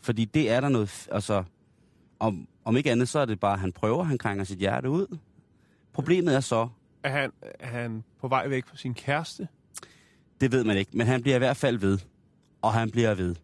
Fordi 0.02 0.26
det 0.26 0.52
er 0.52 0.62
der 0.62 0.70
noget, 0.70 1.08
altså, 1.12 1.44
om, 2.20 2.48
om 2.66 2.78
ikke 2.78 2.92
andet, 2.92 3.10
så 3.10 3.20
er 3.20 3.26
det 3.26 3.40
bare, 3.40 3.54
at 3.54 3.60
han 3.60 3.72
prøver, 3.72 4.04
han 4.04 4.18
krænger 4.18 4.44
sit 4.44 4.60
hjerte 4.60 4.90
ud. 4.90 5.18
Problemet 5.94 6.36
er 6.36 6.40
så, 6.40 6.68
Er 7.04 7.10
han, 7.10 7.32
er 7.60 7.68
han 7.68 8.04
på 8.22 8.28
vej 8.28 8.48
væk 8.48 8.68
fra 8.68 8.78
sin 8.78 8.94
kæreste? 8.94 9.48
Det 10.42 10.52
ved 10.52 10.64
man 10.64 10.78
ikke, 10.78 10.98
men 10.98 11.08
han 11.08 11.22
bliver 11.22 11.36
i 11.36 11.40
hvert 11.40 11.58
fald 11.58 11.78
ved. 11.78 12.00
Og 12.62 12.74
han 12.74 12.92
bliver 12.92 13.14
ved. 13.14 13.36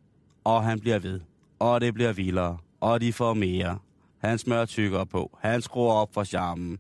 Og 0.44 0.64
han 0.64 0.80
bliver 0.80 1.00
ved. 1.00 1.20
Og 1.60 1.82
det 1.82 1.94
bliver 1.94 2.14
vildere. 2.14 2.58
Og 2.80 3.02
de 3.02 3.14
får 3.14 3.34
mere. 3.34 3.80
Han 4.18 4.38
smører 4.38 4.66
tykkere 4.66 5.06
på. 5.06 5.38
Han 5.42 5.62
skruer 5.62 5.94
op 5.94 6.14
for 6.14 6.24
charmen. 6.24 6.80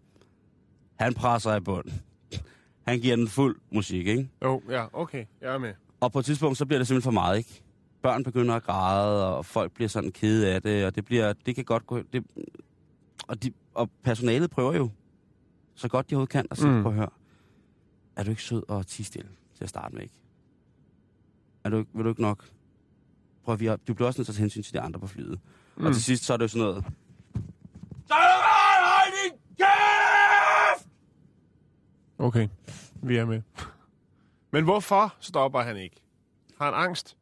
Han 0.95 1.13
presser 1.13 1.56
i 1.56 1.60
bund. 1.60 1.86
Han 2.88 3.00
giver 3.00 3.15
den 3.15 3.28
fuld 3.28 3.60
musik, 3.71 4.08
ikke? 4.08 4.30
Jo, 4.43 4.62
ja, 4.69 4.86
okay, 4.93 5.26
jeg 5.41 5.54
er 5.54 5.58
med. 5.58 5.74
Og 6.00 6.12
på 6.12 6.19
et 6.19 6.26
tidspunkt, 6.26 6.58
så 6.58 6.65
bliver 6.65 6.80
det 6.80 6.88
simpelthen 6.88 7.08
for 7.08 7.12
meget, 7.12 7.38
ikke? 7.38 7.63
Børn 8.02 8.24
begynder 8.24 8.56
at 8.56 8.63
græde, 8.63 9.36
og 9.36 9.45
folk 9.45 9.71
bliver 9.71 9.88
sådan 9.89 10.12
kede 10.12 10.54
af 10.54 10.62
det, 10.62 10.86
og 10.86 10.95
det 10.95 11.06
bliver, 11.06 11.34
det 11.45 11.56
kan 11.56 11.65
godt 11.65 11.88
gå, 11.88 12.02
det, 12.13 12.24
og, 13.28 13.43
de, 13.43 13.52
og 13.74 13.89
personalet 14.04 14.50
prøver 14.50 14.74
jo, 14.74 14.89
så 15.76 15.88
godt 15.88 16.10
de 16.10 16.15
overhovedet 16.15 16.32
kan, 16.32 16.45
at 16.52 16.58
sige, 16.58 16.71
mm. 16.71 16.86
At 16.86 16.93
høre, 16.93 17.10
er 18.15 18.24
du 18.24 18.30
ikke 18.30 18.43
sød 18.43 18.63
og 18.67 18.88
tige 18.88 19.06
stille 19.06 19.30
til 19.62 19.65
at 19.65 19.69
starte 19.69 19.95
med, 19.95 20.02
ikke? 20.04 20.15
Er 21.63 21.69
du, 21.69 21.78
ikke- 21.78 21.91
vil 21.93 22.04
du 22.06 22.10
ikke 22.10 22.21
nok? 22.21 22.50
Prøv 23.43 23.54
at, 23.54 23.60
vi 23.60 23.65
har, 23.65 23.76
du 23.76 23.93
bliver 23.93 24.08
også 24.08 24.19
nødt 24.19 24.26
til 24.26 24.32
at 24.32 24.36
tage 24.36 24.43
hensyn 24.43 24.63
til 24.63 24.74
de 24.74 24.80
andre 24.80 25.00
på 25.00 25.08
flyet. 25.08 25.39
Mm. 25.78 25.86
Og 25.86 25.93
til 25.93 26.04
sidst, 26.04 26.24
så 26.24 26.34
er 26.34 26.38
det 26.38 26.43
jo 26.43 26.47
sådan 26.47 26.67
noget! 26.67 26.86
Okay, 32.17 32.47
vi 33.04 33.17
er 33.17 33.26
med. 33.26 33.41
Men 34.52 34.63
hvorfor 34.63 35.15
stopper 35.19 35.62
han 35.62 35.78
ikke? 35.78 35.95
Har 36.60 36.65
han 36.65 36.84
angst? 36.89 37.17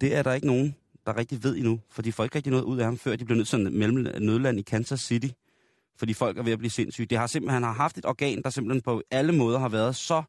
Det 0.00 0.16
er 0.16 0.22
der 0.22 0.32
ikke 0.32 0.46
nogen, 0.46 0.74
der 1.06 1.16
rigtig 1.16 1.42
ved 1.44 1.56
endnu, 1.56 1.80
for 1.90 2.02
de 2.02 2.12
får 2.12 2.24
ikke 2.24 2.36
rigtig 2.36 2.50
noget 2.50 2.64
ud 2.64 2.78
af 2.78 2.84
ham, 2.84 2.98
før 2.98 3.16
de 3.16 3.24
bliver 3.24 3.36
nødt 3.36 3.48
til 3.48 3.72
mellem 3.72 4.22
nødland 4.22 4.58
i 4.58 4.62
Kansas 4.62 5.00
City. 5.00 5.28
Fordi 5.96 6.12
folk 6.12 6.38
er 6.38 6.42
ved 6.42 6.52
at 6.52 6.58
blive 6.58 6.70
sindssyge. 6.70 7.06
Det 7.06 7.18
har 7.18 7.26
simpelthen, 7.26 7.54
han 7.54 7.62
har 7.62 7.72
haft 7.72 7.98
et 7.98 8.06
organ, 8.06 8.42
der 8.42 8.50
simpelthen 8.50 8.82
på 8.82 9.02
alle 9.10 9.32
måder 9.32 9.58
har 9.58 9.68
været 9.68 9.96
så 9.96 10.22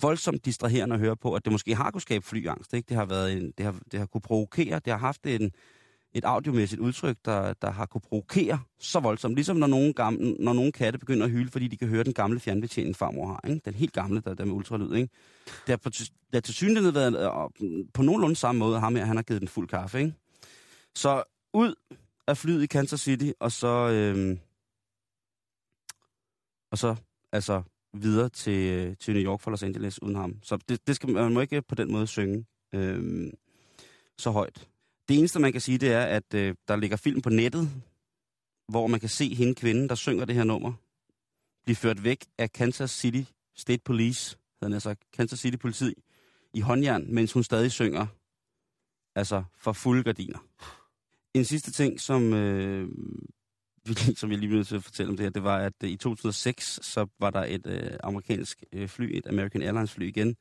voldsomt 0.00 0.44
distraherende 0.44 0.94
at 0.94 1.00
høre 1.00 1.16
på, 1.16 1.34
at 1.34 1.44
det 1.44 1.52
måske 1.52 1.74
har 1.74 1.90
kunne 1.90 2.00
skabe 2.00 2.26
flyangst. 2.26 2.74
Ikke? 2.74 2.86
Det, 2.88 2.96
har 2.96 3.04
været 3.04 3.32
en, 3.32 3.52
det, 3.58 3.66
har, 3.66 3.74
det 3.92 4.00
har 4.00 4.06
kunne 4.06 4.20
provokere, 4.20 4.80
det 4.84 4.92
har 4.92 4.98
haft 4.98 5.26
en, 5.26 5.52
et 6.12 6.24
audiomæssigt 6.24 6.80
udtryk, 6.80 7.16
der, 7.24 7.52
der 7.52 7.70
har 7.70 7.86
kunne 7.86 8.00
provokere 8.00 8.60
så 8.78 9.00
voldsomt. 9.00 9.34
Ligesom 9.34 9.56
når 9.56 9.66
nogle, 9.66 9.92
gamle, 9.92 10.36
når 10.38 10.52
nogle 10.52 10.72
katte 10.72 10.98
begynder 10.98 11.26
at 11.26 11.32
hyle, 11.32 11.50
fordi 11.50 11.68
de 11.68 11.76
kan 11.76 11.88
høre 11.88 12.04
den 12.04 12.12
gamle 12.12 12.40
fjernbetjening, 12.40 12.96
farmor 12.96 13.26
har. 13.26 13.40
Ikke? 13.48 13.60
Den 13.64 13.74
helt 13.74 13.92
gamle, 13.92 14.20
der, 14.20 14.34
der 14.34 14.44
med 14.44 14.54
ultralyd. 14.54 14.94
Ikke? 14.94 15.08
Det 15.46 15.68
har, 15.68 15.76
på, 15.76 15.90
det 15.90 16.10
har 16.32 16.40
til 16.40 16.54
synligheden 16.54 16.94
været 16.94 17.52
på 17.94 18.02
nogenlunde 18.02 18.36
samme 18.36 18.58
måde, 18.58 18.80
ham 18.80 18.96
her, 18.96 19.04
han 19.04 19.16
har 19.16 19.22
givet 19.22 19.40
den 19.40 19.48
fuld 19.48 19.68
kaffe. 19.68 19.98
Ikke? 19.98 20.14
Så 20.94 21.22
ud 21.54 21.74
af 22.26 22.36
flyet 22.36 22.62
i 22.62 22.66
Kansas 22.66 23.00
City, 23.00 23.30
og 23.40 23.52
så, 23.52 23.88
øh, 23.88 24.38
og 26.72 26.78
så 26.78 26.96
altså 27.32 27.62
videre 27.92 28.28
til, 28.28 28.72
øh, 28.72 28.96
til 28.96 29.14
New 29.14 29.22
York 29.22 29.40
fra 29.40 29.50
Los 29.50 29.62
Angeles 29.62 30.02
uden 30.02 30.16
ham. 30.16 30.38
Så 30.42 30.58
det, 30.68 30.86
det 30.86 30.96
skal, 30.96 31.10
man 31.10 31.32
må 31.32 31.40
ikke 31.40 31.56
øh, 31.56 31.62
på 31.68 31.74
den 31.74 31.92
måde 31.92 32.06
synge 32.06 32.46
øh, 32.74 33.30
så 34.18 34.30
højt. 34.30 34.68
Det 35.08 35.18
eneste, 35.18 35.40
man 35.40 35.52
kan 35.52 35.60
sige, 35.60 35.78
det 35.78 35.92
er, 35.92 36.04
at 36.04 36.34
øh, 36.34 36.54
der 36.68 36.76
ligger 36.76 36.96
film 36.96 37.20
på 37.20 37.30
nettet 37.30 37.70
hvor 38.68 38.86
man 38.86 39.00
kan 39.00 39.08
se 39.08 39.34
hende 39.34 39.54
kvinden, 39.54 39.88
der 39.88 39.94
synger 39.94 40.24
det 40.24 40.34
her 40.34 40.44
nummer, 40.44 40.72
blive 41.64 41.76
ført 41.76 42.04
væk 42.04 42.24
af 42.38 42.52
Kansas 42.52 42.90
City 42.90 43.30
State 43.56 43.82
Police, 43.84 44.38
hedder 44.60 44.76
altså 44.76 44.94
Kansas 45.12 45.38
City 45.38 45.56
politi, 45.56 45.94
i 46.54 46.60
håndjern, 46.60 47.14
mens 47.14 47.32
hun 47.32 47.44
stadig 47.44 47.72
synger, 47.72 48.06
altså 49.14 49.44
for 49.56 49.72
fulde 49.72 50.04
gardiner. 50.04 50.38
En 51.34 51.44
sidste 51.44 51.72
ting, 51.72 52.00
som, 52.00 52.32
øh, 52.32 52.88
som 54.20 54.30
jeg 54.30 54.38
lige 54.38 54.48
blev 54.48 54.64
til 54.64 54.76
at 54.76 54.84
fortælle 54.84 55.10
om 55.10 55.16
det 55.16 55.24
her, 55.24 55.30
det 55.30 55.42
var, 55.42 55.58
at 55.58 55.72
øh, 55.84 55.90
i 55.90 55.96
2006, 55.96 56.80
så 56.82 57.06
var 57.18 57.30
der 57.30 57.44
et 57.44 57.66
øh, 57.66 57.90
amerikansk 58.02 58.64
øh, 58.72 58.88
fly, 58.88 59.16
et 59.16 59.26
American 59.26 59.62
Airlines 59.62 59.92
fly 59.92 60.08
igen, 60.08 60.36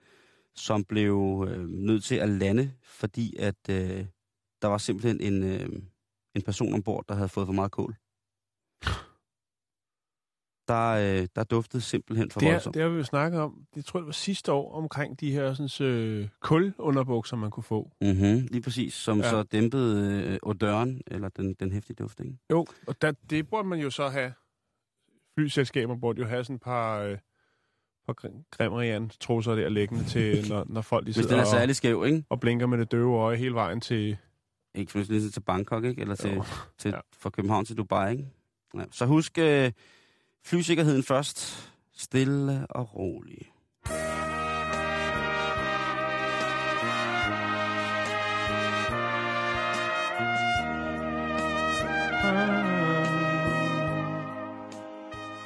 som 0.56 0.84
blev 0.84 1.46
øh, 1.50 1.70
nødt 1.70 2.04
til 2.04 2.16
at 2.16 2.30
lande, 2.30 2.72
fordi 2.84 3.36
at 3.40 3.70
øh, 3.70 4.06
der 4.62 4.68
var 4.68 4.78
simpelthen 4.78 5.22
en, 5.22 5.44
øh, 5.44 5.70
en 6.36 6.42
person 6.42 6.74
ombord, 6.74 7.06
der 7.10 7.16
havde 7.16 7.30
fået 7.30 7.48
for 7.48 7.54
meget 7.54 7.72
kål. 7.72 7.96
Der, 10.68 11.20
øh, 11.22 11.28
der 11.36 11.44
duftede 11.44 11.82
simpelthen 11.82 12.32
for 12.32 12.40
Det, 12.40 12.48
er, 12.48 12.52
voldsomt. 12.52 12.74
det 12.74 12.82
har 12.82 12.90
vi 12.90 12.98
jo 12.98 13.04
snakket 13.04 13.40
om. 13.42 13.62
Det 13.76 13.86
tror 13.86 14.00
jeg 14.00 14.02
det 14.02 14.08
var 14.08 14.12
sidste 14.12 14.52
år 14.52 14.74
omkring 14.76 15.20
de 15.20 15.32
her 15.32 15.54
sådan, 15.54 15.88
øh, 15.88 16.28
kulunderbukser, 16.42 17.36
man 17.38 17.52
kunne 17.52 17.64
få. 17.64 17.92
Mm-hmm, 18.02 18.48
lige 18.52 18.62
præcis, 18.62 18.94
som 18.94 19.18
Ja. 19.20 19.30
så 19.30 19.44
dæmpede 19.44 20.24
øh, 20.24 20.38
odøren, 20.44 21.02
eller 21.08 21.30
den, 21.30 21.54
den 21.54 21.72
hæftige 21.72 21.96
duft, 21.96 22.20
ikke? 22.20 22.38
Jo, 22.52 22.66
og 22.88 23.02
der, 23.02 23.12
det 23.30 23.50
burde 23.50 23.68
man 23.68 23.80
jo 23.80 23.90
så 23.90 24.08
have. 24.08 24.34
Flyselskaber 25.38 25.96
burde 25.96 26.22
jo 26.22 26.28
have 26.28 26.44
sådan 26.44 26.56
et 26.56 26.62
par, 26.62 27.00
øh, 27.02 27.18
par 28.06 28.14
grimmerian 28.52 29.10
trusser 29.20 29.56
der 29.56 29.70
liggende 29.70 30.04
til, 30.04 30.46
når, 30.50 30.66
når 30.70 30.82
folk 30.82 31.02
de 31.04 31.06
Hvis 31.08 31.16
sidder 31.16 31.30
den 31.30 31.38
er 31.40 31.42
og, 31.42 31.48
særlig 31.48 31.76
skæv, 31.76 32.04
ikke? 32.06 32.24
og 32.30 32.40
blinker 32.40 32.66
med 32.68 32.78
det 32.78 32.92
døve 32.92 33.16
øje 33.18 33.38
hele 33.38 33.54
vejen 33.54 33.82
til... 33.82 34.18
Ikke 34.76 34.92
for 34.92 35.04
til 35.04 35.42
Bangkok, 35.46 35.84
ikke? 35.84 36.02
Eller 36.02 36.16
til, 36.16 36.34
Jo. 36.34 36.44
til, 36.78 36.92
ja. 36.92 37.00
fra 37.14 37.30
København 37.30 37.66
til 37.66 37.78
Dubai, 37.78 38.12
ikke? 38.12 38.28
Ja. 38.78 38.84
Så 38.92 39.06
husk 39.06 39.38
øh, 39.38 39.72
flysikkerheden 40.46 41.04
først. 41.04 41.70
Stille 41.98 42.68
og 42.70 42.96
roligt. 42.96 43.50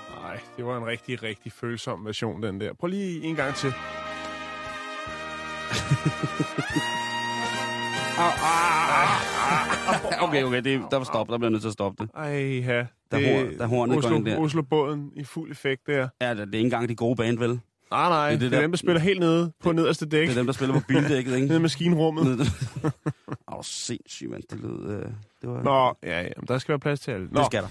Nej, 0.09 0.39
det 0.57 0.65
var 0.65 0.77
en 0.77 0.85
rigtig, 0.85 1.23
rigtig 1.23 1.51
følsom 1.51 2.05
version, 2.05 2.43
den 2.43 2.61
der. 2.61 2.73
Prøv 2.73 2.87
lige 2.87 3.23
en 3.23 3.35
gang 3.35 3.55
til. 3.55 3.73
Okay, 10.21 10.43
okay, 10.43 10.61
det, 10.63 10.81
der 10.91 10.97
var 10.97 11.03
stop. 11.03 11.29
Der 11.29 11.37
bliver 11.37 11.49
nødt 11.49 11.61
til 11.61 11.67
at 11.69 11.73
stoppe 11.73 12.03
det. 12.03 12.11
Ej, 12.15 12.29
ja. 12.59 12.85
Der 13.11 13.17
er 13.17 13.33
hor- 13.43 13.57
der 13.57 13.63
er 13.63 13.67
hornet 13.67 13.97
Oslo, 13.97 14.09
går 14.17 14.23
der. 14.25 14.37
Oslo-båden 14.39 15.11
i 15.15 15.23
fuld 15.23 15.51
effekt 15.51 15.87
der. 15.87 16.07
Ja, 16.21 16.29
det, 16.29 16.37
det 16.37 16.43
er 16.55 16.57
ikke 16.57 16.59
engang 16.59 16.89
de 16.89 16.95
gode 16.95 17.15
band, 17.15 17.37
vel? 17.39 17.49
Det 17.49 17.59
Nej, 17.91 18.09
nej, 18.09 18.29
det, 18.31 18.39
det 18.39 18.41
det, 18.41 18.51
det 18.51 18.55
er 18.55 18.59
der- 18.59 18.61
dem, 18.65 18.71
der 18.71 18.77
spiller 18.77 18.99
helt 18.99 19.19
nede 19.19 19.51
på 19.63 19.71
nederste 19.71 20.05
dæk. 20.05 20.29
er 20.29 20.33
dem, 20.33 20.45
der 20.45 20.53
spiller 20.53 20.73
på 20.79 20.81
bildækket, 20.87 21.35
ikke? 21.35 21.47
Nede 21.47 21.59
i 21.59 21.61
maskinrummet. 21.61 22.39
Åh, 22.83 22.91
oh, 23.57 23.63
sindssygt, 23.63 24.29
mand. 24.31 24.43
Det 24.51 24.59
lød... 24.61 24.89
Øh, 24.95 25.05
det 25.41 25.49
var... 25.49 25.63
Nå, 25.63 25.97
ja, 26.03 26.21
ja, 26.21 26.27
der 26.47 26.57
skal 26.57 26.71
være 26.71 26.79
plads 26.79 26.99
til 26.99 27.11
alle. 27.11 27.27
Nå, 27.31 27.39
Det 27.39 27.45
skal 27.45 27.61
der. 27.61 27.67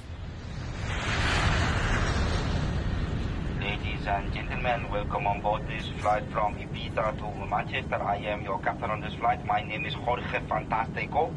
Ladies 4.01 4.15
and 4.17 4.33
gentlemen, 4.33 4.91
welcome 4.91 5.27
on 5.27 5.43
board 5.43 5.69
this 5.69 5.87
flight 6.01 6.25
from 6.33 6.55
Ibiza 6.55 7.19
to 7.19 7.47
Manchester. 7.47 7.97
I 8.03 8.17
am 8.17 8.43
your 8.43 8.59
captain 8.61 8.89
on 8.89 9.03
this 9.03 9.13
flight. 9.13 9.45
My 9.45 9.63
name 9.63 9.85
is 9.85 9.93
Jorge 9.93 10.41
Fantastico. 10.49 11.35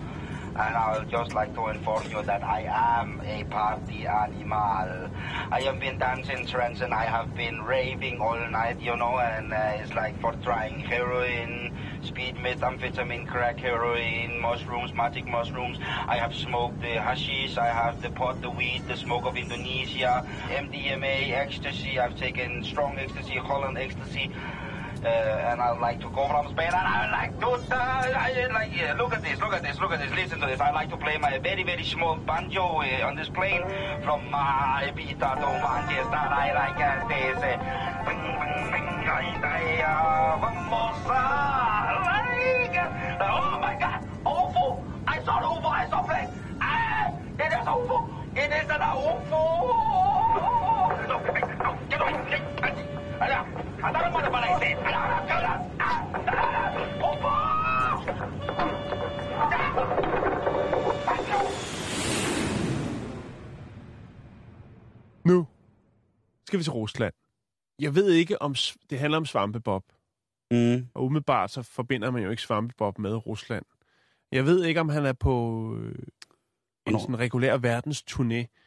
And 0.56 0.78
I 0.78 1.00
would 1.00 1.10
just 1.10 1.34
like 1.34 1.56
to 1.56 1.68
inform 1.70 2.04
you 2.12 2.22
that 2.24 2.44
I 2.44 2.68
am 3.02 3.22
a 3.26 3.44
party 3.46 4.06
animal. 4.06 5.10
I 5.52 5.62
have 5.66 5.80
been 5.80 5.98
dancing 5.98 6.46
trance 6.46 6.82
and 6.82 6.94
I 6.94 7.06
have 7.06 7.34
been 7.36 7.62
raving 7.62 8.20
all 8.20 8.38
night, 8.50 8.80
you 8.80 8.96
know, 8.96 9.18
and 9.18 9.52
uh, 9.52 9.82
it's 9.82 9.94
like 9.94 10.20
for 10.22 10.34
trying 10.44 10.80
heroin, 10.80 11.76
speed, 12.04 12.36
methamphetamine, 12.36 13.28
crack, 13.28 13.60
heroin, 13.60 14.40
mushrooms, 14.40 14.94
magic 14.94 15.28
mushrooms. 15.28 15.78
I 15.82 16.18
have 16.18 16.36
smoked 16.36 16.82
the 16.82 17.02
hashish, 17.02 17.58
I 17.58 17.68
have 17.68 18.02
the 18.04 18.12
pot, 18.12 18.42
the 18.44 18.52
weed, 18.52 18.84
the 18.88 18.96
smoke 18.96 19.26
of 19.26 19.36
Indonesia, 19.36 20.24
MDMA, 20.50 21.32
ecstasy. 21.32 22.00
I've 22.00 22.16
taken 22.16 22.64
strong 22.64 23.00
ecstasy, 23.00 23.38
Holland 23.38 23.80
ecstasy. 23.80 24.32
Uh, 25.04 25.52
and 25.52 25.60
I'd 25.60 25.82
like 25.82 26.00
to 26.00 26.08
go 26.12 26.26
from 26.30 26.48
Spain, 26.52 26.70
and 26.72 26.76
I 26.76 27.12
like 27.12 27.38
to, 27.42 27.48
uh, 27.48 27.60
I 27.76 28.48
like, 28.54 28.72
yeah, 28.74 28.94
look 28.94 29.14
at 29.14 29.22
this, 29.22 29.38
look 29.42 29.52
at 29.52 29.62
this, 29.62 29.78
look 29.82 29.92
at 29.92 30.00
this, 30.00 30.10
listen 30.16 30.40
to 30.40 30.48
this. 30.48 30.62
I 30.62 30.72
like 30.72 30.90
to 30.92 30.98
play 30.98 31.18
my 31.18 31.38
very, 31.40 31.64
very 31.64 31.84
small 31.84 32.16
banjo 32.16 32.80
uh, 32.80 33.06
on 33.08 33.18
this 33.18 33.28
plane 33.28 33.64
from 34.02 34.34
uh, 34.34 34.80
Ibiza 34.88 35.36
to 35.44 35.48
Manchester. 35.60 36.16
I 36.16 36.54
like 36.56 36.80
uh, 36.80 37.04
this. 37.12 37.36
Uh, 37.36 37.60
bing, 38.08 38.16
bing, 38.16 38.72
bing, 38.72 39.04
uh, 39.84 40.40
vamos 40.40 40.96
a 41.04 41.12
uh, 41.12 42.00
oh 43.20 43.60
my 43.60 43.76
God, 43.76 44.08
UFO! 44.24 44.80
I 45.06 45.20
saw 45.26 45.42
UFO, 45.44 45.68
I 45.68 45.84
saw 45.90 46.02
flag. 46.04 46.30
Ah, 46.62 47.12
it 47.40 47.52
is 47.52 47.68
UFO! 47.68 48.08
It 48.38 48.54
is 48.56 48.70
an 48.72 48.80
UFO! 48.80 49.44
No, 51.10 51.12
no, 51.12 51.20
get 51.90 52.00
away! 52.00 52.14
Seat. 53.84 54.78
Ala, 54.88 55.02
ala, 55.28 55.54
ala, 56.28 56.64
UFO! 57.10 58.44
nu 65.26 65.48
skal 66.48 66.60
vi 66.60 66.64
til 66.64 66.72
Rusland. 66.74 67.14
Jeg 67.80 67.96
ved 67.96 68.10
ikke, 68.12 68.42
om 68.42 68.56
det 68.90 69.00
handler 69.00 69.18
om 69.18 69.26
svampebob. 69.26 69.84
Mm. 70.52 70.88
Og 70.94 71.06
umiddelbart 71.06 71.52
så 71.52 71.62
forbinder 71.62 72.12
man 72.12 72.24
jo 72.24 72.30
ikke 72.30 72.42
svampebob 72.42 73.00
med 73.00 73.26
Rusland. 73.28 73.66
Jeg 74.32 74.46
ved 74.46 74.64
ikke, 74.66 74.80
om 74.80 74.90
han 74.90 75.06
er 75.06 75.14
på 75.14 75.66
øh, 75.80 75.96
en 76.88 77.00
sådan 77.00 77.20
regulær 77.20 77.58
verdensturné. 77.58 78.60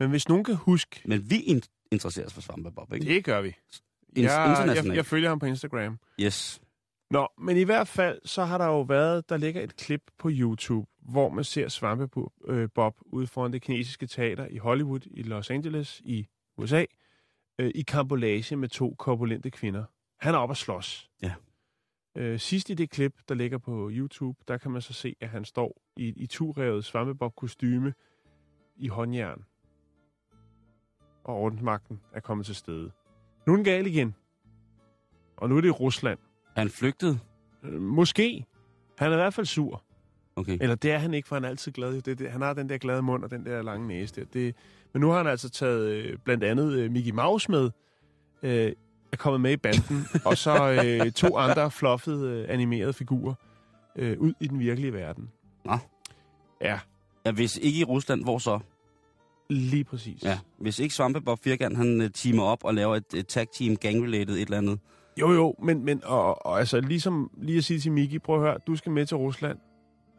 Men 0.00 0.10
hvis 0.10 0.28
nogen 0.28 0.44
kan 0.44 0.54
huske, 0.54 1.00
Men 1.04 1.30
vi 1.30 1.36
in- 1.40 1.62
interesserer 1.90 2.26
os 2.26 2.34
for 2.34 2.40
Svampebob, 2.40 2.92
ikke? 2.92 3.06
det 3.06 3.24
gør 3.24 3.40
vi. 3.40 3.54
Ins- 4.16 4.22
Jeg, 4.22 4.40
jeg, 4.40 4.50
internationalt. 4.60 4.96
jeg 4.96 5.06
følger 5.06 5.28
ham 5.28 5.38
på 5.38 5.46
Instagram. 5.46 5.98
Yes. 6.20 6.60
Nå, 7.10 7.28
men 7.38 7.56
i 7.56 7.62
hvert 7.62 7.88
fald, 7.88 8.20
så 8.24 8.44
har 8.44 8.58
der 8.58 8.66
jo 8.66 8.80
været, 8.80 9.28
der 9.28 9.36
ligger 9.36 9.62
et 9.62 9.76
klip 9.76 10.02
på 10.18 10.28
YouTube, 10.32 10.86
hvor 11.02 11.28
man 11.28 11.44
ser 11.44 11.68
Svampebob 11.68 12.32
øh, 12.46 12.68
ude 13.06 13.26
foran 13.26 13.52
det 13.52 13.62
kinesiske 13.62 14.06
teater 14.06 14.46
i 14.46 14.56
Hollywood 14.56 15.00
i 15.10 15.22
Los 15.22 15.50
Angeles 15.50 16.02
i 16.04 16.28
USA, 16.58 16.84
øh, 17.58 17.70
i 17.74 17.82
kambolage 17.82 18.56
med 18.56 18.68
to 18.68 18.94
korpulente 18.98 19.50
kvinder. 19.50 19.84
Han 20.20 20.34
er 20.34 20.38
oppe 20.38 20.50
at 20.52 20.56
slås. 20.56 21.10
Ja. 21.22 21.34
Øh, 22.16 22.38
sidst 22.40 22.70
i 22.70 22.74
det 22.74 22.90
klip, 22.90 23.14
der 23.28 23.34
ligger 23.34 23.58
på 23.58 23.90
YouTube, 23.92 24.38
der 24.48 24.58
kan 24.58 24.70
man 24.70 24.82
så 24.82 24.92
se, 24.92 25.16
at 25.20 25.28
han 25.28 25.44
står 25.44 25.80
i, 25.96 26.08
i 26.16 26.26
turrevet 26.26 26.84
Svampebob-kostyme 26.84 27.94
i 28.76 28.88
håndjern. 28.88 29.44
Og 31.24 31.34
ordensmagten 31.36 32.00
er 32.12 32.20
kommet 32.20 32.46
til 32.46 32.54
stede. 32.54 32.90
Nu 33.46 33.52
er 33.52 33.56
den 33.56 33.64
gal 33.64 33.86
igen. 33.86 34.14
Og 35.36 35.48
nu 35.48 35.56
er 35.56 35.60
det 35.60 35.68
i 35.68 35.70
Rusland. 35.70 36.18
Er 36.56 36.60
han 36.60 36.70
flygtet? 36.70 37.20
Øh, 37.64 37.80
Måske. 37.80 38.46
Han 38.98 39.08
er 39.12 39.16
i 39.16 39.18
hvert 39.18 39.34
fald 39.34 39.46
sur. 39.46 39.82
Okay. 40.36 40.58
Eller 40.60 40.74
det 40.74 40.92
er 40.92 40.98
han 40.98 41.14
ikke, 41.14 41.28
for 41.28 41.36
han 41.36 41.44
er 41.44 41.48
altid 41.48 41.72
glad. 41.72 42.02
Det, 42.02 42.18
det, 42.18 42.30
han 42.30 42.42
har 42.42 42.52
den 42.52 42.68
der 42.68 42.78
glade 42.78 43.02
mund 43.02 43.24
og 43.24 43.30
den 43.30 43.46
der 43.46 43.62
lange 43.62 43.88
næse 43.88 44.14
der. 44.14 44.24
Det, 44.32 44.54
men 44.92 45.00
nu 45.00 45.08
har 45.10 45.16
han 45.16 45.26
altså 45.26 45.48
taget 45.48 45.88
øh, 45.90 46.18
blandt 46.24 46.44
andet 46.44 46.72
øh, 46.72 46.90
Mickey 46.90 47.10
Mouse 47.12 47.50
med, 47.50 47.70
øh, 48.42 48.72
er 49.12 49.16
kommet 49.16 49.40
med 49.40 49.52
i 49.52 49.56
banden, 49.56 50.06
og 50.24 50.36
så 50.36 50.82
øh, 50.84 51.12
to 51.12 51.36
andre 51.36 51.70
fluffede 51.70 52.30
øh, 52.30 52.46
animerede 52.48 52.92
figurer 52.92 53.34
øh, 53.96 54.18
ud 54.20 54.32
i 54.40 54.46
den 54.46 54.58
virkelige 54.58 54.92
verden. 54.92 55.30
Nå. 55.64 55.78
Ja, 56.60 56.80
Ja, 57.26 57.32
hvis 57.32 57.56
ikke 57.56 57.80
i 57.80 57.84
Rusland, 57.84 58.22
hvor 58.22 58.38
så? 58.38 58.58
Lige 59.50 59.84
præcis. 59.84 60.22
Ja. 60.22 60.38
Hvis 60.58 60.78
ikke 60.78 60.94
Svampebob 60.94 61.38
Firkant, 61.44 61.76
han 61.76 62.00
øh, 62.00 62.10
teamer 62.10 62.42
op 62.42 62.64
og 62.64 62.74
laver 62.74 62.96
et, 62.96 63.04
et 63.14 63.26
tag 63.26 63.46
team 63.54 63.76
gang-related 63.76 64.30
et 64.34 64.40
eller 64.40 64.58
andet. 64.58 64.78
Jo, 65.20 65.32
jo, 65.32 65.54
men, 65.62 65.84
men 65.84 66.00
og, 66.04 66.46
og 66.46 66.58
altså 66.58 66.80
ligesom 66.80 67.30
lige 67.36 67.58
at 67.58 67.64
sige 67.64 67.80
til 67.80 67.92
Mickey, 67.92 68.20
prøv 68.20 68.36
at 68.36 68.42
høre, 68.42 68.58
du 68.66 68.76
skal 68.76 68.92
med 68.92 69.06
til 69.06 69.16
Rusland. 69.16 69.58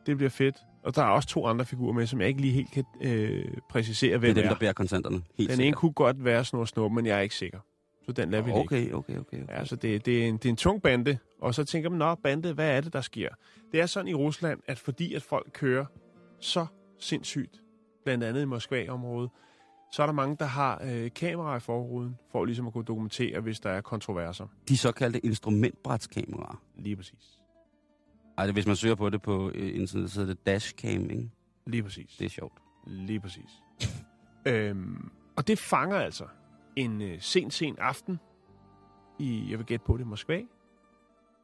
Det 0.05 0.17
bliver 0.17 0.29
fedt. 0.29 0.55
Og 0.83 0.95
der 0.95 1.01
er 1.03 1.07
også 1.09 1.29
to 1.29 1.45
andre 1.45 1.65
figurer 1.65 1.93
med, 1.93 2.07
som 2.07 2.19
jeg 2.21 2.27
ikke 2.27 2.41
lige 2.41 2.53
helt 2.53 2.71
kan 2.71 2.83
øh, 3.01 3.45
præcisere, 3.69 4.09
Det 4.09 4.15
er 4.15 4.19
hvem 4.19 4.35
dem, 4.35 4.43
er. 4.45 4.49
der 4.49 4.55
bærer 4.55 4.73
kontanterne. 4.73 5.15
Helt 5.37 5.49
Den 5.49 5.59
ene 5.59 5.63
sikkert. 5.63 5.75
kunne 5.79 5.91
godt 5.93 6.23
være 6.25 6.45
Snor 6.45 6.65
Snor, 6.65 6.89
men 6.89 7.05
jeg 7.05 7.17
er 7.17 7.21
ikke 7.21 7.35
sikker. 7.35 7.59
Så 8.05 8.11
den 8.11 8.29
lader 8.31 8.43
vi. 8.43 8.51
Okay, 8.51 8.91
okay, 8.91 8.93
okay. 8.93 9.19
okay. 9.19 9.37
Ja, 9.49 9.65
så 9.65 9.75
det, 9.75 10.05
det, 10.05 10.23
er 10.23 10.27
en, 10.27 10.37
det 10.37 10.45
er 10.45 10.49
en 10.49 10.55
tung 10.55 10.81
bande, 10.81 11.17
og 11.41 11.55
så 11.55 11.63
tænker 11.63 11.89
man, 11.89 11.99
nå, 11.99 12.15
bande, 12.15 12.53
hvad 12.53 12.69
er 12.77 12.81
det, 12.81 12.93
der 12.93 13.01
sker? 13.01 13.29
Det 13.71 13.79
er 13.79 13.85
sådan 13.85 14.07
i 14.07 14.13
Rusland, 14.13 14.59
at 14.67 14.79
fordi 14.79 15.13
at 15.13 15.21
folk 15.21 15.49
kører 15.53 15.85
så 16.39 16.65
sindssygt, 16.99 17.61
blandt 18.07 18.23
andet 18.23 18.41
i 18.41 18.45
Moskva-området, 18.45 19.29
så 19.91 20.01
er 20.01 20.05
der 20.05 20.13
mange, 20.13 20.35
der 20.39 20.45
har 20.45 20.81
øh, 20.83 21.11
kameraer 21.15 21.57
i 21.57 21.59
forruden, 21.59 22.17
for 22.31 22.45
ligesom 22.45 22.67
at 22.67 22.73
kunne 22.73 22.85
dokumentere, 22.85 23.39
hvis 23.39 23.59
der 23.59 23.69
er 23.69 23.81
kontroverser. 23.81 24.47
De 24.69 24.77
såkaldte 24.77 25.25
instrumentbrætskameraer. 25.25 26.61
Lige 26.75 26.95
præcis. 26.95 27.41
Ej, 28.37 28.45
det, 28.45 28.55
hvis 28.55 28.67
man 28.67 28.75
søger 28.75 28.95
på 28.95 29.09
det 29.09 29.21
på 29.21 29.51
øh, 29.55 29.79
internettet, 29.79 30.11
så 30.11 30.21
er 30.21 30.25
det 30.25 30.45
dashcam, 30.45 31.09
ikke? 31.09 31.29
Lige 31.65 31.83
præcis. 31.83 32.15
Det 32.19 32.25
er 32.25 32.29
sjovt. 32.29 32.53
Lige 32.87 33.19
præcis. 33.19 33.49
Øhm, 34.45 35.11
og 35.37 35.47
det 35.47 35.59
fanger 35.59 35.97
altså 35.97 36.25
en 36.75 37.01
øh, 37.01 37.21
sen, 37.21 37.51
sen 37.51 37.75
aften 37.79 38.19
i, 39.19 39.51
jeg 39.51 39.57
vil 39.57 39.65
gætte 39.65 39.85
på 39.85 39.97
det, 39.97 40.07
Moskva, 40.07 40.37
i 40.37 40.45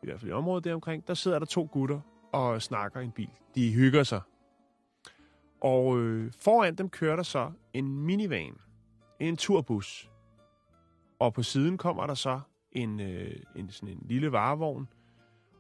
hvert 0.04 0.20
fald 0.20 0.32
i 0.32 0.34
området 0.34 0.64
deromkring, 0.64 1.08
der 1.08 1.14
sidder 1.14 1.40
der 1.40 1.46
to 1.46 1.70
gutter 1.72 2.00
og 2.34 2.62
snakker 2.62 3.00
i 3.00 3.04
en 3.04 3.12
bil. 3.12 3.30
De 3.56 3.74
hygger 3.74 4.04
sig. 4.04 4.22
Og 5.64 6.00
øh, 6.00 6.32
foran 6.42 6.76
dem 6.76 6.90
kører 6.90 7.16
der 7.16 7.24
så 7.24 7.52
en 7.74 7.98
minivan, 8.00 8.54
en 9.20 9.38
turbus. 9.38 10.10
Og 11.20 11.34
på 11.34 11.44
siden 11.44 11.78
kommer 11.78 12.08
der 12.08 12.14
så 12.14 12.40
en, 12.72 13.00
øh, 13.00 13.36
en, 13.56 13.70
sådan 13.70 13.90
en 13.90 14.04
lille 14.06 14.32
varevogn. 14.32 14.88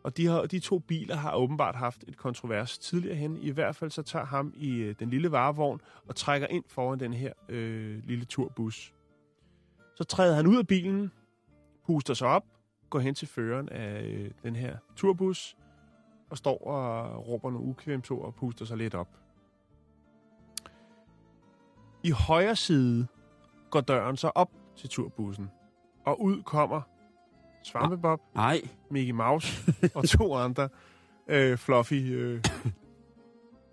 Og 0.04 0.18
de, 0.18 0.28
har, 0.28 0.46
de 0.46 0.60
to 0.60 0.80
biler 0.80 1.16
har 1.16 1.36
åbenbart 1.36 1.76
haft 1.76 2.04
et 2.08 2.18
kontrovers 2.18 2.78
tidligere 2.78 3.16
hen. 3.16 3.38
I 3.38 3.50
hvert 3.50 3.76
fald 3.76 3.92
så 3.92 4.02
tager 4.02 4.26
ham 4.26 4.54
i 4.56 4.76
øh, 4.76 4.96
den 5.00 5.10
lille 5.10 5.32
varevogn 5.32 5.82
og 6.08 6.16
trækker 6.16 6.48
ind 6.48 6.64
foran 6.68 7.00
den 7.00 7.14
her 7.14 7.34
øh, 7.50 8.04
lille 8.04 8.26
turbus. 8.26 8.94
Så 9.96 10.04
træder 10.04 10.36
han 10.36 10.48
ud 10.48 10.58
af 10.58 10.68
bilen, 10.68 11.12
puster 11.86 12.14
sig 12.14 12.28
op, 12.28 12.46
går 12.90 13.00
hen 13.00 13.16
til 13.16 13.28
føreren 13.28 13.70
af 13.70 14.04
øh, 14.04 14.32
den 14.44 14.56
her 14.56 14.78
turbus, 14.96 15.58
og 16.30 16.38
står 16.38 16.68
og 16.68 17.28
råber 17.28 17.52
nogle 17.52 17.68
ukvemsord 17.68 18.26
og 18.26 18.36
puster 18.36 18.66
sig 18.66 18.78
lidt 18.78 18.96
op. 18.96 19.23
I 22.04 22.10
højre 22.12 22.56
side 22.56 23.08
går 23.70 23.82
døren 23.82 24.18
så 24.18 24.28
op 24.28 24.52
til 24.76 24.90
turbussen, 24.90 25.52
og 26.06 26.22
ud 26.22 26.44
kommer 26.44 26.82
Svampebob, 27.64 28.20
Nej, 28.36 28.62
Mickey 28.90 29.14
Mouse 29.14 29.72
og 29.96 30.10
to 30.10 30.36
andre 30.36 30.70
øh, 31.28 31.58
fluffy 31.58 31.94
øh, 31.94 32.44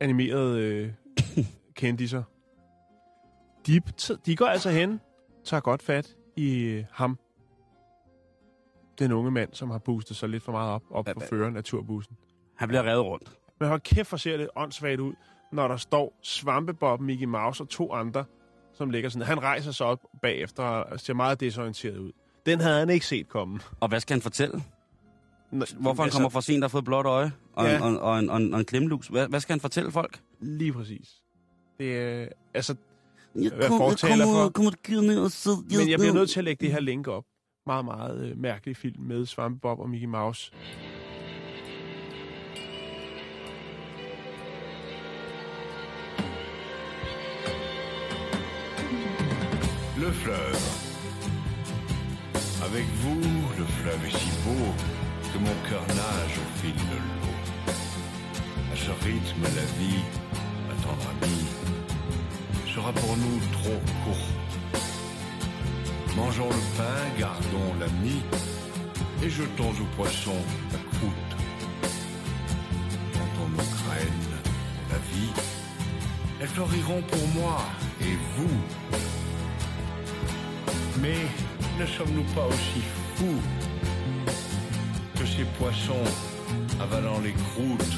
animerede 0.01 0.61
øh, 0.61 0.93
kendiser. 1.75 2.23
De, 3.67 3.81
de 4.27 4.37
går 4.37 4.47
altså 4.47 4.71
hen, 4.71 5.01
tager 5.45 5.61
godt 5.61 5.83
fat 5.83 6.17
i 6.37 6.63
øh, 6.63 6.85
ham, 6.93 7.19
den 8.99 9.13
unge 9.13 9.31
mand, 9.31 9.55
som 9.55 9.71
har 9.71 9.79
boostet 9.79 10.17
sig 10.17 10.29
lidt 10.29 10.43
for 10.43 10.53
meget 10.53 10.73
op, 10.73 10.83
op 10.91 11.05
på 11.15 11.21
føreren 11.21 11.57
af 11.57 11.65
turbussen. 11.65 12.17
han 12.57 12.69
bliver 12.69 12.83
revet 12.83 13.05
rundt. 13.05 13.39
Men 13.61 13.69
hold 13.69 13.81
kæft, 13.81 14.09
hvor 14.09 14.19
ser 14.19 14.37
det 14.37 14.49
åndssvagt 14.57 15.01
ud, 15.01 15.15
når 15.53 15.69
der 15.69 15.77
står 15.77 16.19
Svampebob, 16.23 17.01
Mickey 17.01 17.25
Mouse 17.27 17.63
og 17.63 17.69
to 17.69 17.93
andre, 17.93 18.25
som 18.75 18.91
ligger 18.91 19.11
sådan. 19.11 19.27
Han 19.27 19.43
rejser 19.43 19.73
sig 19.73 19.87
op 19.87 19.99
bagefter 20.23 20.63
og 20.63 21.01
ser 21.01 21.15
meget 21.15 21.41
desorienteret 21.41 21.99
ud. 21.99 22.13
Den 22.47 22.61
havde 22.61 22.79
han 22.79 22.91
ikke 22.91 23.07
set 23.07 23.29
komme. 23.29 23.61
Og 23.81 23.89
hvad 23.89 24.01
skal 24.01 24.15
han 24.15 24.23
fortælle? 24.23 24.63
Hvorfor 25.51 26.03
han 26.03 26.07
altså, 26.07 26.19
kommer 26.19 26.29
for 26.29 26.41
sent 26.41 26.65
og 26.65 26.69
har 26.71 26.73
fået 26.73 26.85
blåt 26.85 27.07
øje 27.07 27.33
og, 27.53 27.65
Ja. 27.67 27.73
ja. 27.73 27.83
og, 27.85 27.99
og, 27.99 28.19
en, 28.19 28.31
og, 28.31 28.37
en, 28.37 28.55
og 28.55 28.61
en 28.61 28.67
klemlus? 28.67 29.07
Hvad, 29.07 29.29
hvad 29.29 29.41
skal 29.41 29.53
han 29.53 29.61
fortælle 29.61 29.91
folk? 29.93 30.21
Lige 30.41 30.73
præcis. 30.73 31.09
Det 31.79 31.99
er, 31.99 32.27
altså, 32.55 32.75
Jeg 33.35 33.51
Hvad 33.57 33.69
fortaler 33.69 34.25
for? 34.25 34.49
kommer 34.49 34.71
til 34.85 35.03
ned 35.03 35.21
og 35.21 35.31
sidde. 35.31 35.57
men 35.79 35.91
jeg 35.91 35.99
bliver 35.99 36.13
nødt 36.15 36.31
til 36.31 36.41
at 36.41 36.45
lægge 36.45 36.65
det 36.67 36.73
her 36.73 36.81
link 36.81 37.09
op. 37.09 37.25
Meget, 37.67 37.85
meget 37.85 38.25
øh, 38.31 38.39
mærkelig 38.39 38.77
film 38.77 39.03
med 39.03 39.27
Svampebob 39.27 39.79
og 39.81 39.91
Mickey 39.91 40.07
Mouse. 40.07 40.53
Le 50.11 50.17
fleuve. 50.17 50.59
Avec 52.65 52.85
vous, 52.97 53.21
le 53.57 53.65
fleuve 53.65 54.07
est 54.09 54.19
si 54.19 54.31
beau 54.45 54.75
que 55.33 55.39
mon 55.39 55.55
cœur 55.69 55.87
nage 55.87 56.37
au 56.37 56.59
fil 56.61 56.75
de 56.75 56.99
l'eau. 57.07 57.37
À 58.73 58.77
ce 58.77 58.91
rythme, 59.05 59.43
la 59.45 59.67
vie, 59.79 60.03
ma 60.67 60.75
tendre 60.83 61.07
amie, 61.15 61.47
sera 62.75 62.93
pour 62.93 63.17
nous 63.19 63.39
trop 63.53 63.81
courte. 64.05 64.83
Mangeons 66.17 66.49
le 66.49 66.77
pain, 66.77 67.03
gardons 67.17 67.73
l'ami 67.79 68.21
et 69.23 69.31
jetons 69.31 69.71
aux 69.71 69.97
poissons 69.97 70.45
la 70.73 70.99
croûte. 70.99 71.35
Plantons 73.13 73.49
nos 73.51 73.59
graines 73.59 74.35
pour 74.75 74.87
la 74.91 74.99
vie, 75.13 75.33
elles 76.41 76.49
fleuriront 76.49 77.03
pour 77.03 77.29
moi 77.29 77.63
et 78.01 78.17
vous. 78.37 79.10
Mais 80.99 81.17
ne 81.79 81.87
sommes-nous 81.87 82.25
pas 82.35 82.47
aussi 82.47 82.83
fous 83.15 83.43
que 85.19 85.27
ces 85.27 85.45
poissons 85.59 86.05
avalant 86.81 87.21
les 87.21 87.33
croûtes 87.33 87.97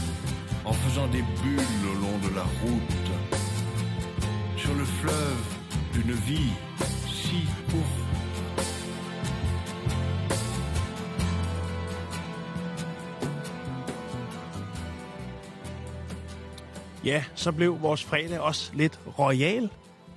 en 0.65 0.73
faisant 0.73 1.07
des 1.09 1.23
bulles 1.43 1.87
au 1.91 1.95
long 1.95 2.19
de 2.29 2.35
la 2.35 2.43
route 2.63 3.11
sur 4.57 4.75
le 4.75 4.85
fleuve 4.85 5.45
d'une 5.93 6.13
vie 6.13 6.53
si 7.07 7.45
courte 7.71 8.03
Ja, 17.05 17.25
så 17.35 17.53
blev 17.53 17.83
vores 17.83 18.05
fredag 18.05 18.41
også 18.41 18.71
lidt 18.75 19.01
royal. 19.19 19.71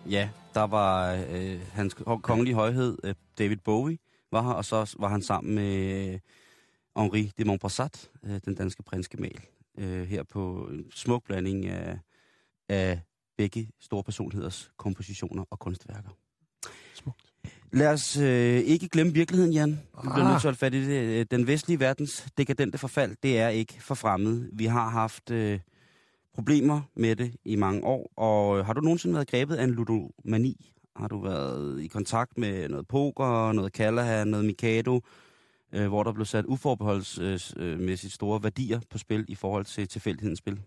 Ja, 0.10 0.30
der 0.56 0.64
var 0.68 1.14
øh, 1.32 1.60
hans 1.72 1.96
kongelige 2.24 2.54
højhed, 2.56 2.98
øh, 3.04 3.16
David 3.38 3.58
Bowie, 3.58 3.98
var 4.32 4.42
her, 4.42 4.50
og 4.52 4.66
så 4.66 4.96
var 5.00 5.08
han 5.08 5.22
sammen 5.22 5.56
med 5.56 6.08
øh, 6.14 6.20
Henri 6.98 7.32
de 7.38 7.44
Montpassat, 7.46 8.10
øh, 8.24 8.40
den 8.46 8.56
danske 8.56 8.84
prinsgemal, 8.84 9.40
øh, 9.78 10.08
her 10.08 10.24
på 10.24 10.70
en 10.72 10.86
smuk 10.92 11.24
blanding 11.26 11.66
af, 11.66 12.00
af 12.70 13.00
begge 13.38 13.70
store 13.82 14.04
personligheders 14.04 14.72
kompositioner 14.78 15.44
og 15.50 15.60
kunstværker. 15.60 16.10
Smukt. 16.94 17.22
Lad 17.74 17.88
os 17.88 18.18
øh, 18.18 18.58
ikke 18.60 18.90
glemme 18.90 19.14
virkeligheden, 19.14 19.54
Jan. 19.54 19.70
Vi 19.72 19.78
bliver 20.02 20.14
Ah. 20.16 20.18
nødt 20.18 20.28
til 20.28 20.34
at 20.34 20.42
holde 20.42 20.58
fat 20.58 20.74
i 20.74 20.86
det. 20.86 21.20
Øh, 21.20 21.26
Den 21.32 21.48
vestlige 21.48 21.80
verdens 21.80 22.26
dekadente 22.38 22.78
forfald, 22.78 23.16
det 23.24 23.40
er 23.40 23.50
ikke 23.50 23.78
for 23.82 23.96
fremmed. 23.96 24.50
Vi 24.54 24.66
har 24.66 24.90
haft 24.90 25.32
øh, 25.32 25.60
problemer 26.36 26.82
med 26.96 27.16
det 27.16 27.36
i 27.46 27.56
mange 27.56 27.84
år, 27.84 28.12
og 28.18 28.60
øh, 28.60 28.66
har 28.66 28.74
du 28.74 28.82
nogensinde 28.82 29.16
været 29.16 29.28
grebet 29.28 29.56
af 29.56 29.64
en 29.64 29.70
ludomani? 29.72 30.72
Har 30.96 31.08
du 31.08 31.22
været 31.22 31.82
i 31.82 31.88
kontakt 31.88 32.38
med 32.38 32.70
noget 32.70 32.88
poker, 32.88 33.52
noget 33.52 33.74
Callahan, 33.74 34.28
noget 34.28 34.46
Mikado, 34.46 35.02
øh, 35.74 35.88
hvor 35.88 36.04
der 36.04 36.14
blev 36.14 36.26
sat 36.26 36.46
uforbeholdsmæssigt 36.46 38.14
store 38.14 38.44
værdier 38.44 38.80
på 38.90 38.98
spil 38.98 39.26
i 39.28 39.36
forhold 39.36 39.66
til 39.66 39.88
tilfældighedens 39.88 40.40
spil? 40.40 40.62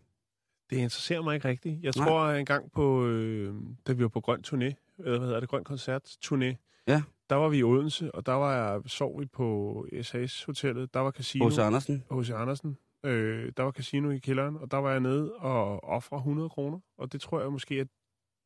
Det 0.70 0.76
interesserer 0.76 1.22
mig 1.22 1.34
ikke 1.34 1.48
rigtigt. 1.48 1.82
Jeg 1.82 1.92
Nej. 1.96 2.06
tror 2.08 2.20
at 2.20 2.38
en 2.40 2.46
gang 2.46 2.72
på, 2.72 3.06
øh, 3.06 3.54
da 3.86 3.92
vi 3.92 4.02
var 4.02 4.08
på 4.08 4.20
Grøn 4.20 4.40
Turné, 4.46 4.94
eller 4.98 5.18
hvad 5.18 5.26
hedder 5.26 5.40
det, 5.40 5.48
Grøn 5.48 5.64
Koncert 5.64 6.02
Turné, 6.26 6.54
Ja. 6.88 7.02
der 7.30 7.36
var 7.36 7.48
vi 7.48 7.58
i 7.58 7.62
Odense, 7.62 8.14
og 8.14 8.26
der 8.26 8.32
var 8.32 8.72
jeg, 8.72 8.80
sov 8.86 9.20
vi 9.20 9.26
på 9.26 9.86
SAS 10.02 10.44
Hotellet. 10.44 10.94
Der 10.94 11.00
var 11.00 11.10
casino. 11.10 11.48
H.C. 11.48 11.58
Andersen? 11.58 12.02
H.C. 12.10 12.30
Andersen. 12.30 12.76
Øh, 13.04 13.52
der 13.56 13.62
var 13.62 13.70
casino 13.70 14.10
i 14.10 14.18
kælderen, 14.18 14.56
og 14.56 14.70
der 14.70 14.76
var 14.76 14.90
jeg 14.90 15.00
nede 15.00 15.34
og 15.34 15.84
ofre 15.84 16.16
100 16.16 16.48
kroner. 16.48 16.80
Og 16.98 17.12
det 17.12 17.20
tror 17.20 17.40
jeg 17.40 17.52
måske 17.52 17.80
er 17.80 17.84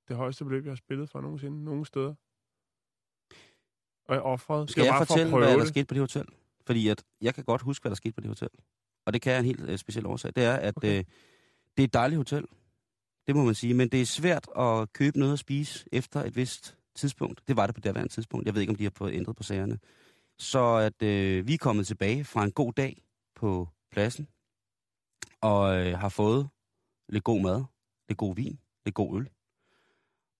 det 0.08 0.16
højeste 0.16 0.44
beløb, 0.44 0.64
jeg 0.64 0.70
har 0.70 0.76
spillet 0.76 1.10
for 1.10 1.20
nogensinde, 1.20 1.64
nogen 1.64 1.84
steder. 1.84 2.14
Og 4.08 4.14
jeg 4.14 4.22
offrede. 4.22 4.68
Skal 4.68 4.82
jeg 4.82 4.90
bare 4.90 4.98
for 4.98 5.02
at 5.02 5.08
fortælle, 5.08 5.30
prøve 5.30 5.44
hvad 5.44 5.58
der 5.58 5.64
skete 5.64 5.86
på 5.86 5.94
det 5.94 6.00
hotel? 6.00 6.26
Fordi 6.66 6.88
at 6.88 7.04
jeg 7.20 7.34
kan 7.34 7.44
godt 7.44 7.62
huske, 7.62 7.82
hvad 7.82 7.90
der 7.90 7.96
skete 7.96 8.12
på 8.12 8.20
det 8.20 8.28
hotel. 8.28 8.48
Og 9.06 9.12
det 9.12 9.22
kan 9.22 9.32
jeg 9.32 9.38
en 9.38 9.44
helt 9.44 9.70
øh, 9.70 9.78
speciel 9.78 10.06
årsag. 10.06 10.32
Det 10.36 10.44
er, 10.44 10.54
at 10.56 10.76
Okay. 10.76 10.98
øh, 10.98 11.04
det 11.76 11.82
er 11.82 11.84
et 11.84 11.92
dejligt 11.92 12.16
hotel. 12.16 12.44
Det 13.26 13.36
må 13.36 13.44
man 13.44 13.54
sige. 13.54 13.74
Men 13.74 13.88
det 13.88 14.00
er 14.00 14.06
svært 14.06 14.48
at 14.56 14.92
købe 14.92 15.18
noget 15.18 15.32
at 15.32 15.38
spise 15.38 15.88
efter 15.92 16.24
et 16.24 16.36
vist 16.36 16.76
tidspunkt. 16.94 17.42
Det 17.48 17.56
var 17.56 17.66
det 17.66 17.74
på 17.74 17.80
det 17.80 18.10
tidspunkt. 18.10 18.46
Jeg 18.46 18.54
ved 18.54 18.60
ikke, 18.60 18.70
om 18.70 18.76
de 18.76 18.84
har 18.84 18.92
fået 18.96 19.12
ændret 19.12 19.36
på 19.36 19.42
sagerne. 19.42 19.78
Så 20.38 20.76
at 20.76 21.02
øh, 21.02 21.46
vi 21.46 21.54
er 21.54 21.58
kommet 21.58 21.86
tilbage 21.86 22.24
fra 22.24 22.44
en 22.44 22.52
god 22.52 22.72
dag 22.72 23.02
på 23.34 23.68
pladsen. 23.90 24.28
Og 25.42 25.76
øh, 25.76 25.98
har 25.98 26.09
fået 26.09 26.48
lidt 27.09 27.24
god 27.24 27.40
mad, 27.40 27.64
lidt 28.09 28.18
god 28.18 28.35
vin, 28.35 28.59
lidt 28.85 28.94
god 28.94 29.16
øl. 29.20 29.28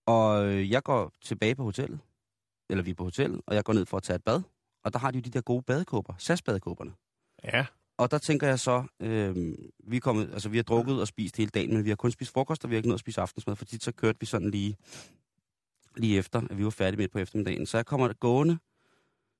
Og 0.05 0.45
øh, 0.45 0.71
jeg 0.71 0.83
går 0.83 1.11
tilbage 1.21 1.55
på 1.55 1.63
hotellet. 1.63 1.99
Eller 2.69 2.83
vi 2.83 2.91
er 2.91 2.95
på 2.95 3.03
hotellet, 3.03 3.41
og 3.47 3.55
jeg 3.55 3.63
går 3.63 3.73
ned 3.73 3.85
for 3.85 3.97
at 3.97 4.03
tage 4.03 4.15
et 4.15 4.23
bad. 4.23 4.41
Og 4.83 4.93
der 4.93 4.99
har 4.99 5.11
de 5.11 5.17
jo 5.17 5.21
de 5.21 5.29
der 5.29 5.41
gode 5.41 5.61
badekåber, 5.63 6.13
SAS-badekåberne. 6.17 6.93
Ja, 7.43 7.65
Og 7.97 8.11
der 8.11 8.17
tænker 8.17 8.47
jeg 8.47 8.59
så, 8.59 8.83
øh, 8.99 9.35
vi, 9.87 9.97
er 9.97 10.01
kommet, 10.01 10.29
altså, 10.33 10.49
vi 10.49 10.57
har 10.57 10.63
drukket 10.63 11.01
og 11.01 11.07
spist 11.07 11.37
hele 11.37 11.49
dagen, 11.49 11.73
men 11.73 11.83
vi 11.83 11.89
har 11.89 11.95
kun 11.95 12.11
spist 12.11 12.31
frokost, 12.33 12.63
og 12.63 12.69
vi 12.69 12.75
har 12.75 12.77
ikke 12.77 12.89
nået 12.89 12.95
at 12.97 12.99
spise 12.99 13.21
aftensmad, 13.21 13.55
fordi 13.55 13.79
så 13.79 13.91
kørte 13.91 14.19
vi 14.19 14.25
sådan 14.25 14.49
lige, 14.49 14.77
lige 15.95 16.17
efter, 16.17 16.41
at 16.49 16.57
vi 16.57 16.63
var 16.63 16.69
færdige 16.69 16.97
midt 16.97 17.11
på 17.11 17.19
eftermiddagen. 17.19 17.65
Så 17.65 17.77
jeg 17.77 17.85
kommer 17.85 18.13
gående, 18.13 18.57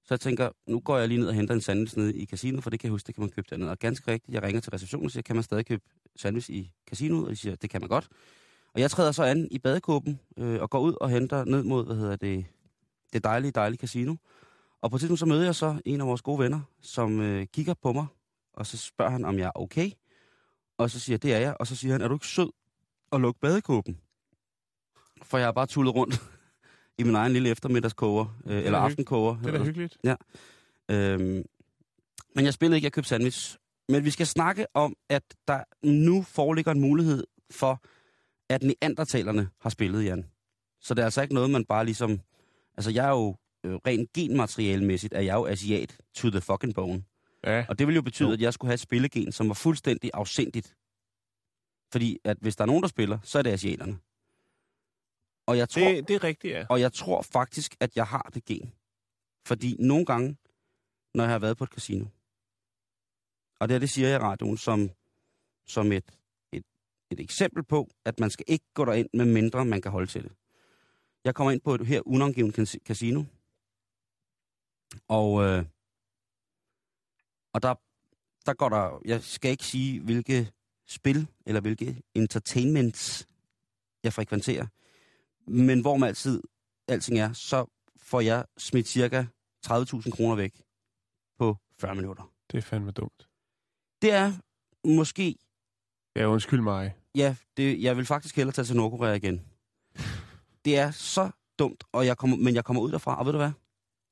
så 0.06 0.14
jeg 0.14 0.20
tænker, 0.20 0.50
nu 0.68 0.80
går 0.80 0.98
jeg 0.98 1.08
lige 1.08 1.20
ned 1.20 1.28
og 1.28 1.34
henter 1.34 1.54
en 1.54 1.62
sandwich 1.62 1.98
nede 1.98 2.16
i 2.16 2.26
casinoet, 2.26 2.64
for 2.64 2.70
det 2.70 2.80
kan 2.80 2.88
jeg 2.88 2.92
huske, 2.92 3.08
det 3.08 3.16
kan 3.16 3.22
man 3.22 3.30
købe 3.30 3.48
dernede. 3.50 3.72
Og 3.72 3.80
ganske 3.80 4.12
rigtigt, 4.12 4.34
jeg 4.34 4.44
ringer 4.44 4.62
til 4.62 4.72
receptionen 4.72 5.06
og 5.06 5.12
siger, 5.12 5.24
kan 5.24 5.36
man 5.36 5.44
stadig 5.44 5.66
købe 5.66 5.84
sandwich 6.16 6.50
i 6.50 6.72
casinoet? 6.90 7.26
Og 7.26 7.32
de 7.32 7.36
siger, 7.36 7.56
det 7.56 7.70
kan 7.70 7.82
man 7.82 7.90
godt. 7.90 8.08
Og 8.74 8.82
jeg 8.82 8.92
træder 8.92 9.12
så 9.12 9.24
an 9.24 9.48
i 9.52 9.60
badekåben 9.60 10.20
øh, 10.38 10.62
og 10.62 10.70
går 10.70 10.80
ud 10.80 10.96
og 11.02 11.10
henter 11.10 11.46
ned 11.46 11.64
mod, 11.64 11.86
hvad 11.86 11.96
hedder 11.96 12.16
det, 12.16 12.46
det 13.14 13.24
dejlige, 13.24 13.52
dejlige 13.52 13.80
casino. 13.80 14.16
Og 14.82 14.90
på 14.90 14.96
et 14.96 15.00
tidspunkt 15.00 15.20
så 15.20 15.26
møder 15.26 15.44
jeg 15.44 15.56
så 15.56 15.82
en 15.86 16.02
af 16.02 16.08
vores 16.08 16.22
gode 16.22 16.40
venner, 16.40 16.62
som 16.82 17.22
øh, 17.22 17.48
kigger 17.48 17.74
på 17.74 17.94
mig, 17.94 18.06
og 18.54 18.66
så 18.66 18.78
spørger 18.78 19.12
han, 19.12 19.26
om 19.26 19.40
jeg 19.40 19.46
er 19.46 19.52
okay. 19.56 19.92
Og 20.78 20.90
så 20.90 21.00
siger 21.00 21.14
jeg, 21.14 21.24
det 21.24 21.34
er 21.34 21.40
jeg. 21.40 21.56
Og 21.60 21.68
så 21.68 21.76
siger 21.76 21.92
han, 21.92 22.02
er 22.02 22.08
du 22.08 22.16
ikke 22.16 22.28
sød 22.28 22.52
at 23.12 23.22
lukke 23.22 23.40
badekåben? 23.40 23.98
For 25.24 25.38
jeg 25.38 25.48
har 25.48 25.52
bare 25.52 25.66
tullet 25.66 25.96
rundt 25.96 26.22
i 26.98 27.04
min 27.04 27.16
egen 27.16 27.34
lille 27.34 27.50
eftermiddagskoger, 27.50 28.26
øh, 28.46 28.58
eller 28.58 28.80
hygg- 28.80 28.86
aftenkoger. 28.92 29.38
Det 29.38 29.48
er 29.48 29.58
da 29.58 29.64
hyggeligt. 29.64 29.98
Øhm, 30.92 31.46
men 32.36 32.46
jeg 32.46 32.54
spillede 32.54 32.78
ikke, 32.78 32.86
jeg 32.86 32.92
købte 32.94 33.08
sandwich. 33.10 33.58
Men 33.90 34.06
vi 34.06 34.10
skal 34.10 34.28
snakke 34.28 34.66
om, 34.74 34.96
at 35.10 35.24
der 35.48 35.64
nu 35.88 36.22
foreligger 36.22 36.72
en 36.72 36.80
mulighed 36.82 37.24
for, 37.52 37.82
at 38.50 38.64
neandertalerne 38.64 39.50
har 39.62 39.70
spillet, 39.70 40.06
Jan. 40.06 40.26
Så 40.82 40.94
det 40.94 41.02
er 41.02 41.06
altså 41.06 41.22
ikke 41.22 41.34
noget, 41.34 41.50
man 41.50 41.66
bare 41.66 41.86
ligesom... 41.86 42.20
Altså, 42.78 42.92
jeg 42.92 43.06
er 43.06 43.10
jo 43.10 43.36
øh, 43.66 43.74
rent 43.88 44.14
genmaterialemæssigt, 44.14 45.14
er 45.14 45.22
jeg 45.22 45.34
jo 45.34 45.46
asiat 45.48 45.98
to 46.16 46.30
the 46.30 46.42
fucking 46.42 46.76
bone. 46.76 47.04
Ja. 47.44 47.66
Og 47.70 47.80
det 47.80 47.88
vil 47.88 47.96
jo 47.96 48.02
betyde, 48.02 48.34
at 48.34 48.42
jeg 48.42 48.54
skulle 48.54 48.70
have 48.70 48.74
et 48.74 48.80
spillegen, 48.80 49.32
som 49.32 49.48
var 49.48 49.54
fuldstændig 49.54 50.12
afsindigt. 50.14 50.76
Fordi 51.92 52.18
at 52.24 52.38
hvis 52.42 52.56
der 52.56 52.62
er 52.62 52.66
nogen, 52.66 52.82
der 52.82 52.88
spiller, 52.90 53.18
så 53.24 53.38
er 53.38 53.42
det 53.42 53.50
asiaterne. 53.52 53.98
Og 55.46 55.58
jeg 55.58 55.70
tror, 55.70 55.88
Det, 55.88 56.08
det 56.08 56.16
er 56.16 56.24
rigtigt, 56.24 56.54
ja. 56.54 56.66
og 56.70 56.80
jeg 56.80 56.94
tror 56.94 57.22
faktisk, 57.22 57.76
at 57.80 57.96
jeg 57.96 58.08
har 58.08 58.32
det 58.34 58.46
gen. 58.46 58.74
Fordi 59.46 59.76
nogle 59.80 60.06
gange, 60.06 60.38
når 61.14 61.24
jeg 61.24 61.32
har 61.32 61.40
været 61.40 61.58
på 61.58 61.64
et 61.64 61.70
casino, 61.70 62.06
og 63.60 63.70
det 63.70 63.74
her, 63.74 63.80
det 63.80 63.90
siger 63.90 64.08
jeg 64.08 64.20
i 64.20 64.24
radioen 64.24 64.58
som, 64.58 64.90
som 65.68 65.92
et, 65.92 66.12
et, 66.52 66.64
et 67.12 67.20
eksempel 67.20 67.64
på, 67.64 67.90
at 68.06 68.20
man 68.20 68.30
skal 68.30 68.46
ikke 68.48 68.66
gå 68.74 68.86
derind, 68.86 69.10
med 69.14 69.26
mindre 69.26 69.66
man 69.66 69.82
kan 69.82 69.92
holde 69.92 70.08
til 70.08 70.24
det. 70.24 70.32
Jeg 71.24 71.36
kommer 71.36 71.52
ind 71.52 71.62
på 71.62 71.76
et 71.76 71.88
her 71.88 72.02
unangivet 72.08 72.60
cas- 72.60 72.78
casino, 72.86 73.24
og, 75.08 75.44
øh, 75.44 75.66
og 77.54 77.62
der, 77.62 77.76
der 78.46 78.54
går 78.54 78.70
der, 78.70 79.02
jeg 79.06 79.24
skal 79.24 79.52
ikke 79.52 79.66
sige, 79.66 80.00
hvilke 80.00 80.52
spil 80.88 81.28
eller 81.46 81.62
hvilke 81.62 82.02
entertainments 82.14 83.28
jeg 84.04 84.14
frekventerer, 84.14 84.68
men 85.48 85.82
hvor 85.82 85.98
man 85.98 86.10
altid, 86.10 86.42
alting 86.88 87.20
er, 87.20 87.34
så 87.34 87.66
får 87.98 88.22
jeg 88.22 88.46
smidt 88.58 88.88
cirka 88.88 89.26
30.000 89.68 90.10
kroner 90.12 90.36
væk 90.36 90.62
på 91.38 91.58
40 91.80 91.96
minutter. 91.96 92.32
Det 92.52 92.58
er 92.58 92.62
fandme 92.62 92.92
dumt. 92.92 93.28
Det 94.02 94.12
er 94.12 94.34
måske, 94.88 95.36
Ja, 96.16 96.26
undskyld 96.26 96.62
mig. 96.62 96.96
ja, 97.16 97.36
det, 97.58 97.82
jeg 97.82 97.98
vil 97.98 98.06
faktisk 98.06 98.36
hellere 98.36 98.54
tage 98.54 98.66
til 98.66 98.76
Nordkorea 98.76 99.14
igen. 99.14 99.42
Det 100.66 100.78
er 100.78 100.92
så 100.92 101.30
dumt, 101.60 101.84
og 101.92 102.06
jeg 102.06 102.18
kommer, 102.18 102.38
men 102.38 102.56
jeg 102.56 102.66
kommer 102.66 102.82
ud 102.82 102.92
derfra, 102.92 103.20
og 103.20 103.26
ved 103.26 103.32
du 103.34 103.38
hvad? 103.38 103.52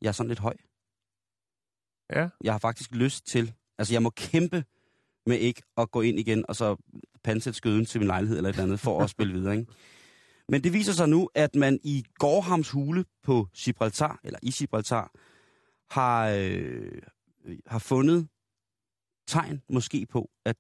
Jeg 0.02 0.08
er 0.08 0.12
sådan 0.12 0.28
lidt 0.28 0.40
høj. 0.40 0.56
Ja. 2.16 2.30
Jeg 2.44 2.54
har 2.54 2.58
faktisk 2.60 2.92
lyst 2.92 3.26
til, 3.26 3.54
altså 3.78 3.94
jeg 3.94 4.04
må 4.04 4.10
kæmpe 4.10 4.64
med 5.26 5.38
ikke 5.38 5.64
at 5.78 5.92
gå 5.92 6.02
ind 6.02 6.20
igen, 6.20 6.46
og 6.48 6.56
så 6.56 6.76
pansætte 7.24 7.58
skøden 7.58 7.86
til 7.86 8.00
min 8.02 8.08
lejlighed 8.08 8.38
eller 8.38 8.50
et 8.50 8.54
eller 8.54 8.64
andet, 8.64 8.80
for 8.80 9.04
at 9.04 9.10
spille 9.16 9.34
videre, 9.34 9.58
ikke? 9.58 9.72
Men 10.52 10.64
det 10.64 10.74
viser 10.74 10.94
sig 10.94 11.10
nu, 11.10 11.30
at 11.36 11.56
man 11.56 11.80
i 11.84 12.06
Gårdhams 12.16 12.70
hule 12.70 13.06
på 13.24 13.48
Gibraltar, 13.56 14.20
eller 14.24 14.40
i 14.44 14.52
Gibraltar, 14.52 15.12
har, 15.90 16.30
øh, 16.30 17.02
har 17.68 17.80
fundet 17.80 18.28
tegn 19.28 19.62
måske 19.70 20.06
på, 20.06 20.30
at 20.46 20.56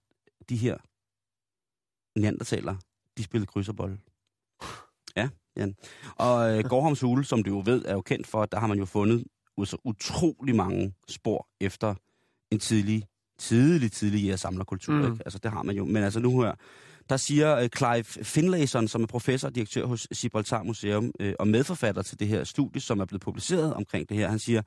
de 0.49 0.57
her 0.57 0.77
neandertalere, 2.19 2.77
de 3.17 3.23
spillede 3.23 3.47
krydserbold. 3.47 3.97
Ja, 5.15 5.29
Jan. 5.57 5.75
Og 6.15 6.57
øh, 6.57 6.63
Gårdhams 6.69 7.01
hule, 7.01 7.23
som 7.23 7.43
du 7.43 7.49
jo 7.49 7.61
ved, 7.65 7.85
er 7.85 7.93
jo 7.93 8.01
kendt 8.01 8.27
for, 8.27 8.43
at 8.43 8.51
der 8.51 8.59
har 8.59 8.67
man 8.67 8.79
jo 8.79 8.85
fundet 8.85 9.25
så 9.63 9.77
utrolig 9.83 10.55
mange 10.55 10.93
spor 11.07 11.47
efter 11.59 11.95
en 12.51 12.59
tidlig, 12.59 13.07
tidlig, 13.39 13.91
tidlig 13.91 14.23
jægersamlerkultur. 14.23 14.93
Mm. 14.93 15.11
Ikke? 15.11 15.23
Altså, 15.25 15.39
det 15.39 15.51
har 15.51 15.63
man 15.63 15.75
jo. 15.75 15.85
Men 15.85 16.03
altså 16.03 16.19
nu 16.19 16.41
her, 16.41 16.55
der 17.11 17.17
siger 17.17 17.57
øh, 17.57 17.69
Clive 17.77 18.03
Finlayson, 18.03 18.87
som 18.87 19.03
er 19.03 19.07
professor 19.07 19.47
og 19.47 19.55
direktør 19.55 19.85
hos 19.85 20.07
Gibraltar 20.21 20.63
Museum, 20.63 21.11
øh, 21.19 21.33
og 21.39 21.47
medforfatter 21.47 22.01
til 22.01 22.19
det 22.19 22.27
her 22.27 22.43
studie, 22.43 22.81
som 22.81 22.99
er 22.99 23.05
blevet 23.05 23.21
publiceret 23.21 23.73
omkring 23.73 24.09
det 24.09 24.17
her, 24.17 24.29
han 24.29 24.39
siger, 24.39 24.61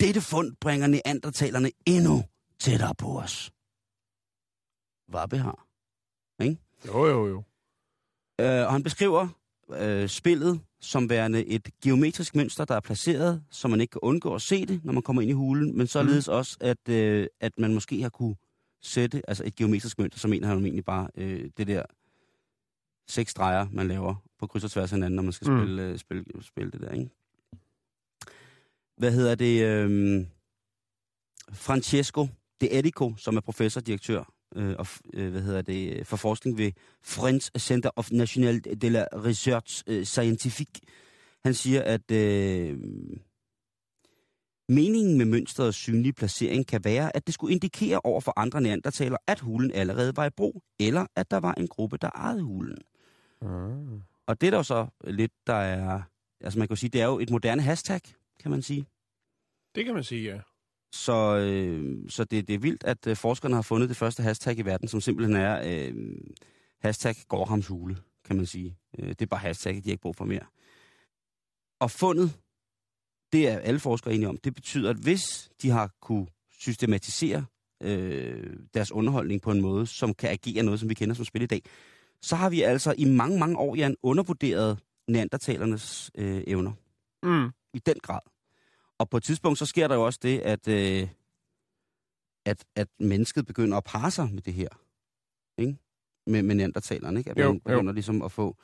dette 0.00 0.20
fund 0.20 0.56
bringer 0.60 0.86
neandertalerne 0.86 1.70
endnu 1.86 2.24
tættere 2.60 2.94
på 2.94 3.18
os. 3.18 3.52
Hvad 5.08 5.38
har? 5.38 5.66
Jo, 6.86 7.06
jo, 7.06 7.26
jo. 7.26 7.42
Øh, 8.40 8.66
og 8.66 8.72
han 8.72 8.82
beskriver 8.82 9.28
øh, 9.70 10.08
spillet 10.08 10.60
som 10.80 11.10
værende 11.10 11.46
et 11.46 11.68
geometrisk 11.84 12.34
mønster, 12.34 12.64
der 12.64 12.74
er 12.74 12.80
placeret, 12.80 13.42
så 13.50 13.68
man 13.68 13.80
ikke 13.80 13.90
kan 13.90 14.00
undgå 14.02 14.34
at 14.34 14.42
se 14.42 14.66
det, 14.66 14.84
når 14.84 14.92
man 14.92 15.02
kommer 15.02 15.22
ind 15.22 15.30
i 15.30 15.34
hulen, 15.34 15.76
men 15.76 15.86
således 15.86 16.28
mm. 16.28 16.34
også, 16.34 16.56
at, 16.60 16.88
øh, 16.88 17.26
at 17.40 17.52
man 17.58 17.74
måske 17.74 18.02
har 18.02 18.08
kunne 18.08 18.34
sætte 18.82 19.22
altså 19.28 19.44
et 19.46 19.54
geometrisk 19.56 19.98
mønster, 19.98 20.18
så 20.18 20.28
mener 20.28 20.48
han 20.48 20.58
egentlig 20.58 20.84
bare 20.84 21.08
øh, 21.16 21.50
det 21.56 21.66
der 21.66 21.82
seks 23.08 23.30
streger, 23.30 23.66
man 23.72 23.88
laver 23.88 24.14
på 24.38 24.46
kryds 24.46 24.64
og 24.64 24.70
tværs 24.70 24.92
af 24.92 24.96
hinanden, 24.96 25.16
når 25.16 25.22
man 25.22 25.32
skal 25.32 25.50
Mm. 25.50 25.58
spille, 25.58 25.82
øh, 25.82 25.98
spille, 25.98 26.24
spille 26.40 26.70
det 26.70 26.80
der, 26.80 26.90
ikke? 26.90 27.10
Hvad 28.96 29.12
hedder 29.12 29.34
det? 29.34 29.64
Øh, 29.64 30.26
Francesco 31.52 32.26
De 32.60 32.78
Edico, 32.78 33.14
som 33.16 33.36
er 33.36 33.40
professor 33.40 33.80
direktør 33.80 34.32
øh, 34.56 34.74
og, 34.78 34.86
øh, 35.14 35.30
hvad 35.30 35.42
hedder 35.42 35.62
det, 35.62 36.06
for 36.06 36.16
forskning 36.16 36.58
ved 36.58 36.72
French 37.02 37.50
Center 37.58 37.90
of 37.96 38.10
National 38.10 38.60
de 38.82 38.88
la 38.88 39.04
Research 39.12 39.82
øh, 39.86 40.04
Scientifique. 40.04 40.80
Han 41.44 41.54
siger, 41.54 41.82
at 41.82 42.10
øh, 42.10 42.78
meningen 44.74 45.18
med 45.18 45.26
mønsterets 45.26 45.78
synlige 45.78 46.12
placering 46.12 46.66
kan 46.66 46.84
være, 46.84 47.16
at 47.16 47.26
det 47.26 47.34
skulle 47.34 47.52
indikere 47.52 48.00
over 48.04 48.20
for 48.20 48.32
andre 48.36 48.60
neandertaler, 48.60 49.16
at 49.26 49.40
hulen 49.40 49.70
allerede 49.70 50.16
var 50.16 50.26
i 50.26 50.30
brug, 50.30 50.62
eller 50.80 51.06
at 51.16 51.30
der 51.30 51.40
var 51.40 51.54
en 51.54 51.68
gruppe, 51.68 51.96
der 51.96 52.10
ejede 52.10 52.42
hulen. 52.42 52.78
Ah. 53.42 53.48
Og 54.26 54.40
det 54.40 54.46
er 54.46 54.50
der 54.50 54.58
jo 54.58 54.62
så 54.62 54.86
lidt, 55.04 55.32
der 55.46 55.54
er... 55.54 56.02
Altså 56.40 56.58
man 56.58 56.68
kan 56.68 56.74
jo 56.74 56.78
sige, 56.80 56.90
det 56.90 57.00
er 57.00 57.06
jo 57.06 57.18
et 57.18 57.30
moderne 57.30 57.62
hashtag, 57.62 58.00
kan 58.40 58.50
man 58.50 58.62
sige. 58.62 58.86
Det 59.74 59.84
kan 59.84 59.94
man 59.94 60.04
sige, 60.04 60.22
ja. 60.22 60.40
Så, 60.92 61.36
øh, 61.36 62.10
så 62.10 62.24
det, 62.24 62.48
det 62.48 62.54
er 62.54 62.58
vildt, 62.58 62.84
at 62.84 63.06
øh, 63.06 63.16
forskerne 63.16 63.54
har 63.54 63.62
fundet 63.62 63.88
det 63.88 63.96
første 63.96 64.22
hashtag 64.22 64.58
i 64.58 64.62
verden, 64.62 64.88
som 64.88 65.00
simpelthen 65.00 65.36
er 65.36 65.62
øh, 65.64 65.94
hashtag 66.80 67.14
Gårdhams 67.28 67.66
hule, 67.66 67.96
kan 68.24 68.36
man 68.36 68.46
sige. 68.46 68.76
Øh, 68.98 69.08
det 69.08 69.22
er 69.22 69.26
bare 69.26 69.40
hashtag, 69.40 69.74
de 69.74 69.82
har 69.84 69.90
ikke 69.90 70.02
brug 70.02 70.16
for 70.16 70.24
mere. 70.24 70.44
Og 71.80 71.90
fundet, 71.90 72.38
det 73.32 73.48
er 73.48 73.58
alle 73.58 73.80
forskere 73.80 74.14
enige 74.14 74.28
om, 74.28 74.36
det 74.36 74.54
betyder, 74.54 74.90
at 74.90 74.96
hvis 74.96 75.50
de 75.62 75.70
har 75.70 75.90
kunne 76.00 76.26
systematisere 76.60 77.44
øh, 77.82 78.56
deres 78.74 78.92
underholdning 78.92 79.42
på 79.42 79.50
en 79.50 79.60
måde, 79.60 79.86
som 79.86 80.14
kan 80.14 80.30
agere 80.30 80.62
noget, 80.62 80.80
som 80.80 80.88
vi 80.88 80.94
kender 80.94 81.14
som 81.14 81.24
spil 81.24 81.42
i 81.42 81.46
dag, 81.46 81.62
så 82.22 82.36
har 82.36 82.50
vi 82.50 82.62
altså 82.62 82.94
i 82.98 83.04
mange, 83.04 83.38
mange 83.38 83.58
år, 83.58 83.74
Jan, 83.76 83.96
undervurderet 84.02 84.78
neandertalernes 85.08 86.10
øh, 86.14 86.44
evner 86.46 86.72
Mm. 87.24 87.50
i 87.74 87.78
den 87.78 87.94
grad. 88.02 88.20
Og 88.98 89.08
på 89.10 89.16
et 89.16 89.22
tidspunkt, 89.22 89.58
så 89.58 89.66
sker 89.66 89.88
der 89.88 89.94
jo 89.94 90.04
også 90.04 90.18
det, 90.22 90.38
at, 90.38 90.68
øh, 90.68 91.08
at, 92.44 92.64
at 92.76 92.88
mennesket 93.00 93.46
begynder 93.46 93.76
at 93.76 93.84
parre 93.84 94.10
sig 94.10 94.28
med 94.32 94.42
det 94.42 94.54
her. 94.54 94.68
Ikke? 95.58 95.76
Med, 96.26 96.42
med 96.42 96.54
neandertalerne, 96.54 97.18
ikke? 97.20 97.30
At 97.30 97.38
Jo, 97.38 97.48
man 97.52 97.60
begynder 97.60 97.92
ligesom 97.92 98.22
at 98.22 98.32
få... 98.32 98.56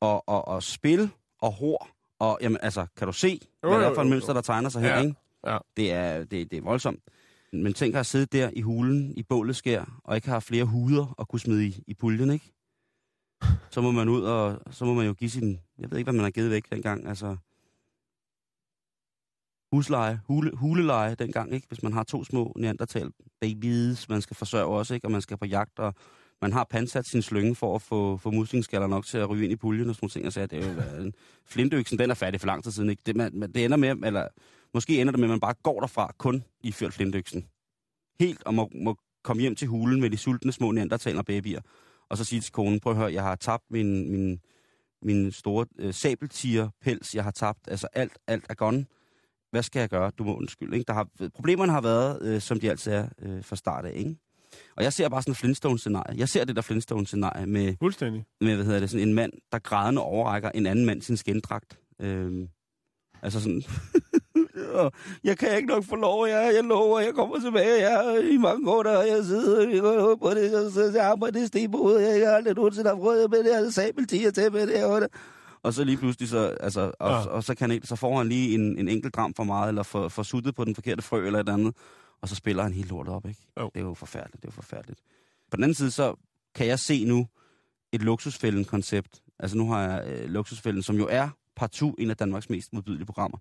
Og, 0.00 0.28
og, 0.28 0.48
og 0.48 0.62
spil 0.62 1.10
og 1.40 1.52
hår. 1.52 1.88
Og 2.24 2.38
jamen, 2.42 2.58
altså, 2.62 2.86
kan 2.96 3.06
du 3.06 3.12
se, 3.12 3.40
hvad 3.60 3.70
det 3.78 3.86
er 3.86 3.94
for 3.94 4.02
jo, 4.02 4.08
mønster, 4.08 4.32
der 4.32 4.40
tegner 4.40 4.68
sig 4.68 4.82
her, 4.82 4.96
Ja, 4.96 5.00
ikke? 5.02 5.14
ja. 5.46 5.58
Det 5.76 5.92
er, 5.92 6.18
det, 6.24 6.50
det 6.50 6.56
er 6.56 6.62
voldsomt. 6.62 7.00
Men 7.52 7.72
tænk 7.74 7.92
at 7.92 7.96
have 7.96 8.04
siddet 8.04 8.32
der 8.32 8.50
i 8.52 8.60
hulen, 8.60 9.14
i 9.16 9.22
bålet 9.22 9.56
skær, 9.56 10.00
og 10.04 10.16
ikke 10.16 10.28
har 10.28 10.40
flere 10.40 10.64
huder 10.64 11.14
at 11.18 11.28
kunne 11.28 11.40
smide 11.40 11.66
i, 11.66 11.82
i 11.86 11.94
puljen, 11.94 12.30
ikke? 12.30 12.52
Så 13.70 13.80
må 13.80 13.90
man 13.90 14.08
ud, 14.08 14.22
og 14.22 14.60
så 14.70 14.84
må 14.84 14.94
man 14.94 15.06
jo 15.06 15.12
give 15.12 15.30
sin... 15.30 15.60
Jeg 15.78 15.90
ved 15.90 15.98
ikke, 15.98 16.06
hvad 16.06 16.14
man 16.14 16.24
har 16.24 16.30
givet 16.30 16.50
væk 16.50 16.64
dengang, 16.72 17.08
altså 17.08 17.36
husleje, 19.72 20.20
hule, 20.26 20.50
huleleje 20.56 21.14
dengang, 21.14 21.52
ikke? 21.54 21.68
Hvis 21.68 21.82
man 21.82 21.92
har 21.92 22.02
to 22.02 22.24
små 22.24 22.52
neandertal 22.56 23.10
babies, 23.40 24.08
man 24.08 24.22
skal 24.22 24.36
forsørge 24.36 24.78
også, 24.78 24.94
ikke? 24.94 25.06
Og 25.06 25.10
man 25.12 25.20
skal 25.22 25.36
på 25.36 25.44
jagt, 25.46 25.78
og 25.78 25.94
man 26.44 26.52
har 26.52 26.64
pansat 26.64 27.06
sin 27.06 27.22
slynge 27.22 27.54
for 27.54 27.74
at 27.74 27.82
få, 27.82 28.16
få 28.16 28.30
muslingeskaller 28.30 28.86
nok 28.86 29.06
til 29.06 29.18
at 29.18 29.30
ryge 29.30 29.44
ind 29.44 29.52
i 29.52 29.56
puljen 29.56 29.88
og 29.88 29.94
sådan 29.94 30.04
nogle 30.04 30.10
ting. 30.10 30.26
Og 30.26 30.32
så 30.32 30.46
det 30.46 30.64
er 30.64 30.96
jo 30.96 31.02
en 31.04 31.14
flintøksen, 31.46 31.98
den 31.98 32.10
er 32.10 32.14
færdig 32.14 32.40
for 32.40 32.46
lang 32.46 32.64
tid 32.64 32.70
siden, 32.72 32.90
ikke? 32.90 33.02
Det, 33.06 33.16
man, 33.16 33.30
man- 33.34 33.52
det 33.52 33.64
ender 33.64 33.76
med, 33.76 33.88
eller 33.88 34.28
måske 34.74 35.00
ender 35.00 35.10
det 35.10 35.20
med, 35.20 35.28
at 35.28 35.30
man 35.30 35.40
bare 35.40 35.54
går 35.62 35.80
derfra 35.80 36.12
kun 36.18 36.44
i 36.62 36.72
ført 36.72 36.92
flintøksen. 36.92 37.46
Helt, 38.20 38.42
og 38.42 38.54
må, 38.54 38.70
må 38.74 38.96
komme 39.22 39.40
hjem 39.42 39.54
til 39.56 39.68
hulen 39.68 40.00
med 40.00 40.10
de 40.10 40.16
sultne 40.16 40.52
små 40.52 40.70
neandertaler 40.72 41.22
babyer, 41.22 41.60
og 42.08 42.18
så 42.18 42.24
sige 42.24 42.40
til 42.40 42.52
konen, 42.52 42.80
prøv 42.80 42.92
at 42.92 42.98
høre, 42.98 43.12
jeg 43.12 43.22
har 43.22 43.34
tabt 43.34 43.64
min, 43.70 44.10
min, 44.12 44.40
min 45.02 45.32
store 45.32 45.66
øh, 45.78 45.94
sabeltiger-pels, 45.94 47.14
jeg 47.14 47.24
har 47.24 47.30
tabt, 47.30 47.60
altså 47.68 47.88
alt, 47.92 48.18
alt 48.26 48.44
er 48.48 48.54
gone 48.54 48.86
hvad 49.50 49.62
skal 49.62 49.80
jeg 49.80 49.88
gøre? 49.88 50.10
Du 50.18 50.24
må 50.24 50.36
undskylde. 50.36 50.76
Ikke? 50.76 50.86
Der 50.88 50.92
har, 50.92 51.08
problemerne 51.34 51.72
har 51.72 51.80
været, 51.80 52.22
øh, 52.22 52.40
som 52.40 52.60
de 52.60 52.70
altid 52.70 52.92
er 52.92 53.08
øh, 53.22 53.44
fra 53.44 53.56
start 53.56 53.84
af. 53.84 53.92
Ikke? 53.96 54.16
Og 54.76 54.84
jeg 54.84 54.92
ser 54.92 55.08
bare 55.08 55.22
sådan 55.22 55.32
et 55.32 55.36
Flintstone-scenarie. 55.38 56.18
Jeg 56.18 56.28
ser 56.28 56.44
det 56.44 56.56
der 56.56 56.62
Flintstone-scenarie 56.62 57.46
med, 57.46 57.74
Fuldstændig. 57.82 58.24
med, 58.40 58.54
hvad 58.54 58.64
hedder 58.64 58.80
det, 58.80 58.90
sådan 58.90 59.08
en 59.08 59.14
mand, 59.14 59.32
der 59.52 59.58
grædende 59.58 60.02
overrækker 60.02 60.50
en 60.54 60.66
anden 60.66 60.86
mand 60.86 61.02
sin 61.02 61.16
skindragt. 61.16 61.78
Øhm, 62.00 62.48
altså 63.22 63.40
sådan, 63.40 63.62
jeg 65.24 65.38
kan 65.38 65.56
ikke 65.56 65.68
nok 65.68 65.84
få 65.84 65.96
lov, 65.96 66.26
jeg, 66.26 66.52
jeg 66.54 66.64
lover, 66.64 67.00
jeg 67.00 67.14
kommer 67.14 67.40
tilbage, 67.40 67.90
jeg 67.90 68.24
i 68.32 68.36
mange 68.36 68.70
år, 68.70 68.82
der 68.82 68.92
har 68.92 69.02
jeg 69.02 69.24
siddet 69.24 69.72
jeg 69.74 69.80
går 69.80 70.16
på 70.16 70.30
det, 70.30 70.52
jeg, 70.52 70.70
jeg, 70.76 70.94
jeg 70.94 71.04
arbejder 71.04 71.42
i 71.42 71.46
stenbrud, 71.46 72.00
jeg 72.00 72.28
har 72.28 72.36
aldrig 72.36 72.54
nogensinde 72.54 72.88
haft 72.88 73.00
råd 73.00 73.28
med 73.28 73.38
det 73.38 73.54
her 73.54 73.70
sabeltiger 73.70 74.30
til 74.30 74.52
med 74.52 74.66
det 74.66 74.78
her, 74.78 75.06
Og 75.62 75.74
så 75.74 75.84
lige 75.84 75.96
pludselig, 75.96 76.28
så, 76.28 76.56
altså, 76.60 76.80
og, 77.00 77.10
Ja. 77.10 77.16
ja. 77.18 77.26
og 77.26 77.44
så, 77.44 77.54
kan 77.54 77.80
så 77.84 77.96
får 77.96 78.18
han 78.18 78.28
lige 78.28 78.54
en, 78.54 78.78
en 78.78 78.88
enkelt 78.88 79.14
dram 79.14 79.34
for 79.34 79.44
meget, 79.44 79.68
eller 79.68 79.82
for, 79.82 80.08
for 80.08 80.22
suttet 80.22 80.54
på 80.54 80.64
den 80.64 80.74
forkerte 80.74 81.02
frø, 81.02 81.26
eller 81.26 81.40
et 81.40 81.48
andet, 81.48 81.74
og 82.24 82.28
så 82.28 82.34
spiller 82.34 82.62
han 82.62 82.72
helt 82.72 82.88
lortet 82.88 83.14
op, 83.14 83.26
ikke? 83.26 83.40
Jo. 83.60 83.70
Det 83.74 83.80
er 83.80 83.84
jo 83.84 83.94
forfærdeligt, 83.94 84.42
det 84.42 84.48
er 84.48 84.52
jo 84.52 84.54
forfærdeligt. 84.62 85.00
På 85.50 85.56
den 85.56 85.64
anden 85.64 85.74
side, 85.74 85.90
så 85.90 86.14
kan 86.54 86.66
jeg 86.66 86.78
se 86.78 87.04
nu 87.04 87.28
et 87.92 88.02
luksusfælden-koncept. 88.02 89.22
Altså 89.38 89.56
nu 89.56 89.68
har 89.70 89.82
jeg 89.82 90.06
øh, 90.06 90.30
luksusfælden, 90.30 90.82
som 90.82 90.96
jo 90.96 91.06
er 91.10 91.28
partout 91.56 91.94
en 91.98 92.10
af 92.10 92.16
Danmarks 92.16 92.50
mest 92.50 92.72
modbydelige 92.72 93.06
programmer. 93.06 93.38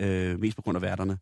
Øh, 0.00 0.40
mest 0.40 0.56
på 0.56 0.62
grund 0.62 0.76
af 0.76 0.82
værterne. 0.82 1.18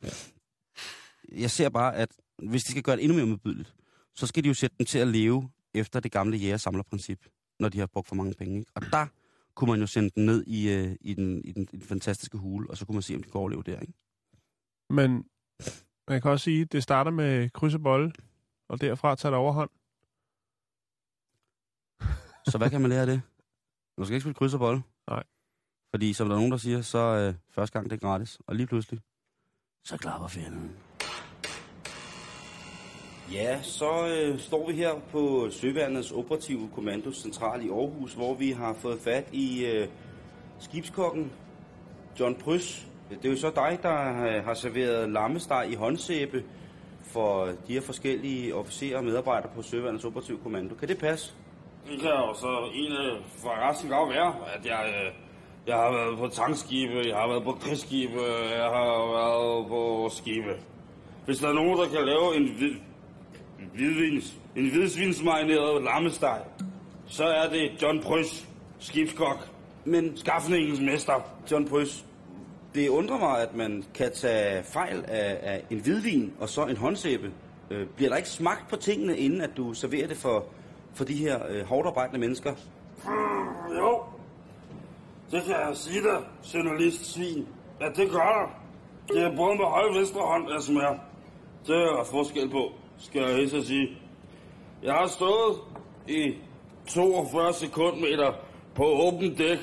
Jeg 1.32 1.50
ser 1.50 1.68
bare, 1.68 1.96
at 1.96 2.08
hvis 2.38 2.64
de 2.64 2.70
skal 2.70 2.82
gøre 2.82 2.96
det 2.96 3.04
endnu 3.04 3.16
mere 3.16 3.26
modbydeligt, 3.26 3.74
så 4.14 4.26
skal 4.26 4.44
de 4.44 4.48
jo 4.48 4.54
sætte 4.54 4.76
dem 4.78 4.86
til 4.86 4.98
at 4.98 5.08
leve 5.08 5.50
efter 5.74 6.00
det 6.00 6.12
gamle 6.12 6.36
jæger-samler-princip, 6.36 7.26
når 7.60 7.68
de 7.68 7.78
har 7.78 7.86
brugt 7.86 8.08
for 8.08 8.14
mange 8.14 8.34
penge. 8.34 8.58
Ikke? 8.58 8.70
Og 8.74 8.82
der 8.82 9.06
kunne 9.54 9.70
man 9.70 9.80
jo 9.80 9.86
sende 9.86 10.10
dem 10.16 10.24
ned 10.24 10.44
i, 10.46 10.68
øh, 10.68 10.96
i, 11.00 11.14
den, 11.14 11.44
i, 11.44 11.52
den, 11.52 11.62
i 11.62 11.76
den 11.76 11.82
fantastiske 11.82 12.38
hule, 12.38 12.70
og 12.70 12.76
så 12.76 12.86
kunne 12.86 12.94
man 12.94 13.02
se, 13.02 13.14
om 13.14 13.22
de 13.22 13.28
kunne 13.28 13.40
overleve 13.40 13.62
der. 13.62 13.80
Ikke? 13.80 13.92
Men 14.90 15.24
man 16.10 16.20
kan 16.20 16.30
også 16.30 16.44
sige, 16.44 16.62
at 16.62 16.72
det 16.72 16.82
starter 16.82 17.10
med 17.10 17.50
kryds 17.50 17.74
og 17.74 17.82
bolle, 17.82 18.12
og 18.68 18.80
derfra 18.80 19.16
tager 19.16 19.30
det 19.30 19.38
overhånd. 19.38 19.70
Så 22.46 22.58
hvad 22.58 22.70
kan 22.70 22.80
man 22.80 22.90
lære 22.90 23.00
af 23.00 23.06
det? 23.06 23.22
Du 23.98 24.04
skal 24.04 24.14
ikke 24.14 24.20
spille 24.20 24.34
kryds 24.34 24.54
og 24.54 24.60
bold. 24.60 24.80
Nej. 25.08 25.22
Fordi 25.90 26.12
som 26.12 26.28
der 26.28 26.34
er 26.34 26.38
nogen, 26.38 26.52
der 26.52 26.58
siger, 26.58 26.82
så 26.82 26.98
øh, 26.98 27.34
første 27.50 27.72
gang 27.72 27.90
det 27.90 27.96
er 27.96 28.08
gratis. 28.08 28.40
Og 28.46 28.54
lige 28.56 28.66
pludselig, 28.66 29.00
så 29.84 29.98
klapper 29.98 30.28
fjenden. 30.28 30.76
Ja, 33.32 33.62
så 33.62 34.08
øh, 34.08 34.38
står 34.38 34.66
vi 34.66 34.76
her 34.76 35.00
på 35.10 35.48
Søværnets 35.50 36.12
Operative 36.12 36.70
Kommando 36.74 37.12
Central 37.12 37.64
i 37.66 37.68
Aarhus, 37.68 38.14
hvor 38.14 38.34
vi 38.34 38.50
har 38.50 38.74
fået 38.74 39.00
fat 39.00 39.28
i 39.32 39.66
øh, 39.66 39.88
skibskokken 40.58 41.32
John 42.20 42.34
Prys. 42.34 42.89
Det 43.10 43.24
er 43.24 43.30
jo 43.30 43.36
så 43.36 43.50
dig, 43.54 43.78
der 43.82 44.24
øh, 44.24 44.44
har 44.44 44.54
serveret 44.54 45.10
lammesteg 45.10 45.66
i 45.70 45.74
håndsæbe 45.74 46.44
for 47.02 47.46
de 47.46 47.72
her 47.72 47.80
forskellige 47.80 48.54
officerer 48.54 48.98
og 48.98 49.04
medarbejdere 49.04 49.50
på 49.54 49.62
Søværnets 49.62 50.04
Operative 50.04 50.38
Kommando. 50.42 50.74
Kan 50.74 50.88
det 50.88 50.98
passe? 50.98 51.34
Det 51.90 52.00
kan 52.00 52.10
jo 52.10 52.34
så 52.34 52.70
egentlig 52.74 53.22
for 53.42 53.68
resten 53.68 53.90
godt 53.90 54.14
være, 54.14 54.34
at 54.54 54.66
jeg, 54.66 54.84
øh, 54.88 55.12
jeg 55.66 55.76
har 55.76 55.92
været 55.92 56.18
på 56.18 56.28
tankskibe, 56.28 57.02
jeg 57.08 57.16
har 57.16 57.28
været 57.28 57.44
på 57.44 57.52
krigsskibe, 57.52 58.20
jeg 58.56 58.64
har 58.64 59.12
været 59.18 59.68
på 59.68 60.08
skibe. 60.12 60.54
Hvis 61.26 61.38
der 61.38 61.48
er 61.48 61.52
nogen, 61.52 61.78
der 61.78 61.88
kan 61.88 62.06
lave 62.06 62.36
en, 62.36 62.48
hvid, 62.58 62.74
en 63.60 63.70
hvidvins, 63.74 64.36
en 64.56 64.70
hvidsvinsmarineret 64.70 65.82
lammesteg, 65.84 66.40
så 67.06 67.24
er 67.24 67.48
det 67.48 67.82
John 67.82 68.02
Prys, 68.02 68.48
skibskok, 68.78 69.48
Men 69.84 70.16
skaffningens 70.16 70.80
mester. 70.80 71.12
John 71.50 71.68
Prys, 71.68 72.04
det 72.74 72.88
undrer 72.88 73.18
mig, 73.18 73.42
at 73.42 73.56
man 73.56 73.84
kan 73.94 74.12
tage 74.12 74.62
fejl 74.62 75.04
af, 75.08 75.38
af 75.42 75.64
en 75.70 75.78
hvidvin 75.78 76.32
og 76.40 76.48
så 76.48 76.64
en 76.64 76.76
håndsæbe. 76.76 77.32
Øh, 77.70 77.86
bliver 77.96 78.08
der 78.10 78.16
ikke 78.16 78.28
smagt 78.28 78.68
på 78.68 78.76
tingene, 78.76 79.18
inden 79.18 79.40
at 79.40 79.50
du 79.56 79.74
serverer 79.74 80.06
det 80.06 80.16
for, 80.16 80.44
for 80.94 81.04
de 81.04 81.14
her 81.14 81.40
øh, 81.48 81.64
hårdt 81.64 81.86
arbejdende 81.86 82.20
mennesker? 82.20 82.54
Mm, 83.04 83.76
jo, 83.76 84.02
det 85.30 85.42
kan 85.42 85.54
jeg 85.54 85.70
sige 85.74 86.02
dig, 86.02 86.18
journalist 86.54 87.06
svin. 87.14 87.46
Ja, 87.80 87.86
det 87.86 88.10
gør 88.10 88.18
der. 88.18 88.60
Det 89.08 89.22
er 89.22 89.36
både 89.36 89.56
med 89.56 89.64
høj 89.64 89.98
venstre 89.98 90.20
hånd, 90.20 90.52
jeg 90.52 90.62
smager. 90.62 90.94
Det 91.66 91.76
er 91.76 91.96
der 91.96 92.04
forskel 92.04 92.50
på, 92.50 92.72
skal 92.98 93.22
jeg 93.22 93.36
helst 93.36 93.66
sige. 93.66 93.88
Jeg 94.82 94.94
har 94.94 95.06
stået 95.06 95.58
i 96.08 96.34
42 96.86 97.52
sekundmeter 97.52 98.32
på 98.74 98.84
åben 98.84 99.34
dæk 99.34 99.58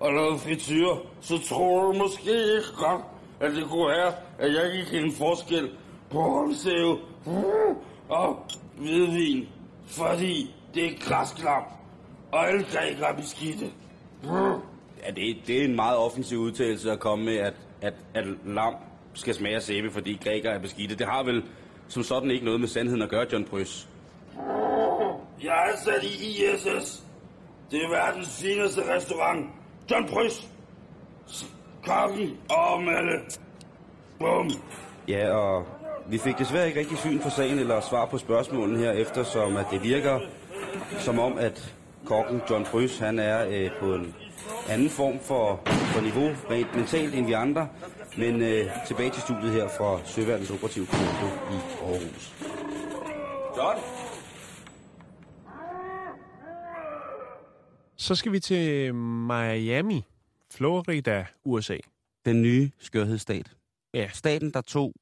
og 0.00 0.12
lavet 0.12 0.40
frityr, 0.40 0.88
så 1.20 1.38
tror 1.48 1.82
du 1.82 1.98
måske 1.98 2.30
ikke 2.30 2.72
godt, 2.78 3.02
at 3.40 3.52
det 3.52 3.64
kunne 3.70 3.88
være, 3.88 4.12
at 4.38 4.54
jeg 4.54 4.72
ikke 4.72 4.90
kan 4.90 5.04
en 5.04 5.12
forskel 5.12 5.70
på 6.10 6.22
håndsæve 6.22 6.98
og 8.08 8.46
hvidvin, 8.78 9.48
fordi 9.86 10.54
det 10.74 10.86
er 10.86 10.90
græsklam, 11.00 11.62
og 12.32 12.48
alle 12.48 12.64
grækere 12.64 13.08
er 13.08 13.16
beskidte. 13.16 13.70
Ja, 15.04 15.10
det, 15.10 15.36
det 15.46 15.60
er 15.60 15.64
en 15.64 15.76
meget 15.76 15.96
offensiv 15.96 16.38
udtalelse 16.38 16.92
at 16.92 17.00
komme 17.00 17.24
med, 17.24 17.36
at, 17.36 17.54
at, 17.82 17.94
at 18.14 18.24
lam 18.44 18.74
skal 19.14 19.34
smage 19.34 19.60
sæbe, 19.60 19.90
fordi 19.90 20.18
grækere 20.24 20.52
er 20.52 20.58
beskidte. 20.58 20.94
Det 20.94 21.06
har 21.06 21.22
vel 21.22 21.42
som 21.88 22.02
sådan 22.02 22.30
ikke 22.30 22.44
noget 22.44 22.60
med 22.60 22.68
sandheden 22.68 23.02
at 23.02 23.08
gøre, 23.08 23.26
John 23.32 23.44
Prys. 23.44 23.88
Jeg 25.42 25.48
er 25.48 25.72
ansat 25.72 26.04
i 26.04 26.06
ISS. 26.06 27.04
Det 27.70 27.84
er 27.84 27.88
verdens 27.90 28.42
fineste 28.42 28.94
restaurant. 28.94 29.46
John 29.90 30.08
Prys. 30.08 30.48
Kokken 31.84 32.36
og 32.50 32.82
Mette. 32.82 33.20
Bum. 34.18 34.50
Ja, 35.08 35.34
og 35.34 35.66
vi 36.08 36.18
fik 36.18 36.38
desværre 36.38 36.66
ikke 36.66 36.80
rigtig 36.80 36.98
syn 36.98 37.20
for 37.20 37.30
sagen 37.30 37.58
eller 37.58 37.80
svar 37.80 38.06
på 38.06 38.18
spørgsmålene 38.18 38.78
her, 38.78 38.92
eftersom 38.92 39.56
at 39.56 39.66
det 39.70 39.82
virker 39.82 40.20
som 40.98 41.18
om, 41.18 41.38
at 41.38 41.74
kokken 42.04 42.42
John 42.50 42.64
Prys, 42.64 42.98
han 42.98 43.18
er 43.18 43.46
øh, 43.48 43.70
på 43.80 43.94
en 43.94 44.14
anden 44.68 44.90
form 44.90 45.18
for, 45.20 45.60
for 45.66 46.00
niveau, 46.00 46.30
rent 46.50 46.76
mentalt 46.76 47.14
end 47.14 47.26
vi 47.26 47.32
andre. 47.32 47.68
Men 48.18 48.42
øh, 48.42 48.70
tilbage 48.86 49.10
til 49.10 49.22
studiet 49.22 49.52
her 49.52 49.68
fra 49.68 49.98
Søværnets 50.04 50.50
Operative 50.50 50.86
Kommando 50.86 51.26
i 51.26 51.56
Aarhus. 51.82 52.34
John? 53.56 54.05
Så 57.96 58.14
skal 58.14 58.32
vi 58.32 58.40
til 58.40 58.94
Miami, 58.94 60.04
Florida, 60.52 61.26
USA. 61.44 61.76
Den 62.24 62.42
nye 62.42 62.70
skørhedsstat. 62.78 63.56
Ja. 63.94 64.10
Staten, 64.12 64.50
der 64.50 64.60
tog 64.60 64.94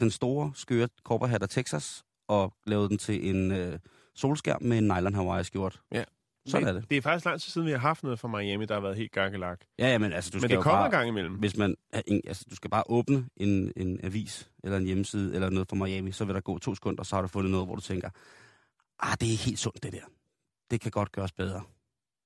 den 0.00 0.10
store 0.10 0.52
skøre 0.54 0.88
korperhat 1.04 1.42
af 1.42 1.48
Texas 1.48 2.04
og 2.28 2.52
lavede 2.66 2.88
den 2.88 2.98
til 2.98 3.30
en 3.30 3.52
øh, 3.52 3.78
solskærm 4.14 4.62
med 4.62 4.78
en 4.78 4.84
nylon 4.84 5.14
hawaii 5.14 5.44
skjort. 5.44 5.80
Ja. 5.92 6.04
Sådan 6.46 6.68
er 6.68 6.72
det. 6.72 6.90
Det 6.90 6.96
er 6.96 7.02
faktisk 7.02 7.24
lang 7.24 7.40
tid 7.40 7.50
siden, 7.50 7.66
vi 7.66 7.72
har 7.72 7.78
haft 7.78 8.02
noget 8.02 8.18
fra 8.18 8.28
Miami, 8.28 8.64
der 8.64 8.74
har 8.74 8.80
været 8.80 8.96
helt 8.96 9.12
gakkelak. 9.12 9.60
Ja, 9.78 9.88
ja, 9.88 9.98
men 9.98 10.12
altså, 10.12 10.30
du 10.30 10.36
Men 10.36 10.40
skal 10.40 10.56
det 10.56 10.64
kommer 10.64 10.80
bare, 10.80 10.90
gang 10.90 11.08
imellem. 11.08 11.34
Hvis 11.34 11.56
man, 11.56 11.76
altså, 11.92 12.44
du 12.50 12.56
skal 12.56 12.70
bare 12.70 12.82
åbne 12.86 13.28
en, 13.36 13.72
en 13.76 14.00
avis, 14.02 14.50
eller 14.64 14.78
en 14.78 14.84
hjemmeside, 14.84 15.34
eller 15.34 15.50
noget 15.50 15.68
fra 15.68 15.76
Miami, 15.76 16.12
så 16.12 16.24
vil 16.24 16.34
der 16.34 16.40
gå 16.40 16.58
to 16.58 16.74
sekunder, 16.74 17.00
og 17.00 17.06
så 17.06 17.16
har 17.16 17.22
du 17.22 17.28
fundet 17.28 17.50
noget, 17.50 17.66
hvor 17.66 17.74
du 17.74 17.80
tænker, 17.80 18.10
ah, 19.00 19.16
det 19.20 19.32
er 19.32 19.36
helt 19.36 19.58
sundt, 19.58 19.82
det 19.82 19.92
der. 19.92 20.04
Det 20.70 20.80
kan 20.80 20.90
godt 20.90 21.12
gøres 21.12 21.32
bedre. 21.32 21.62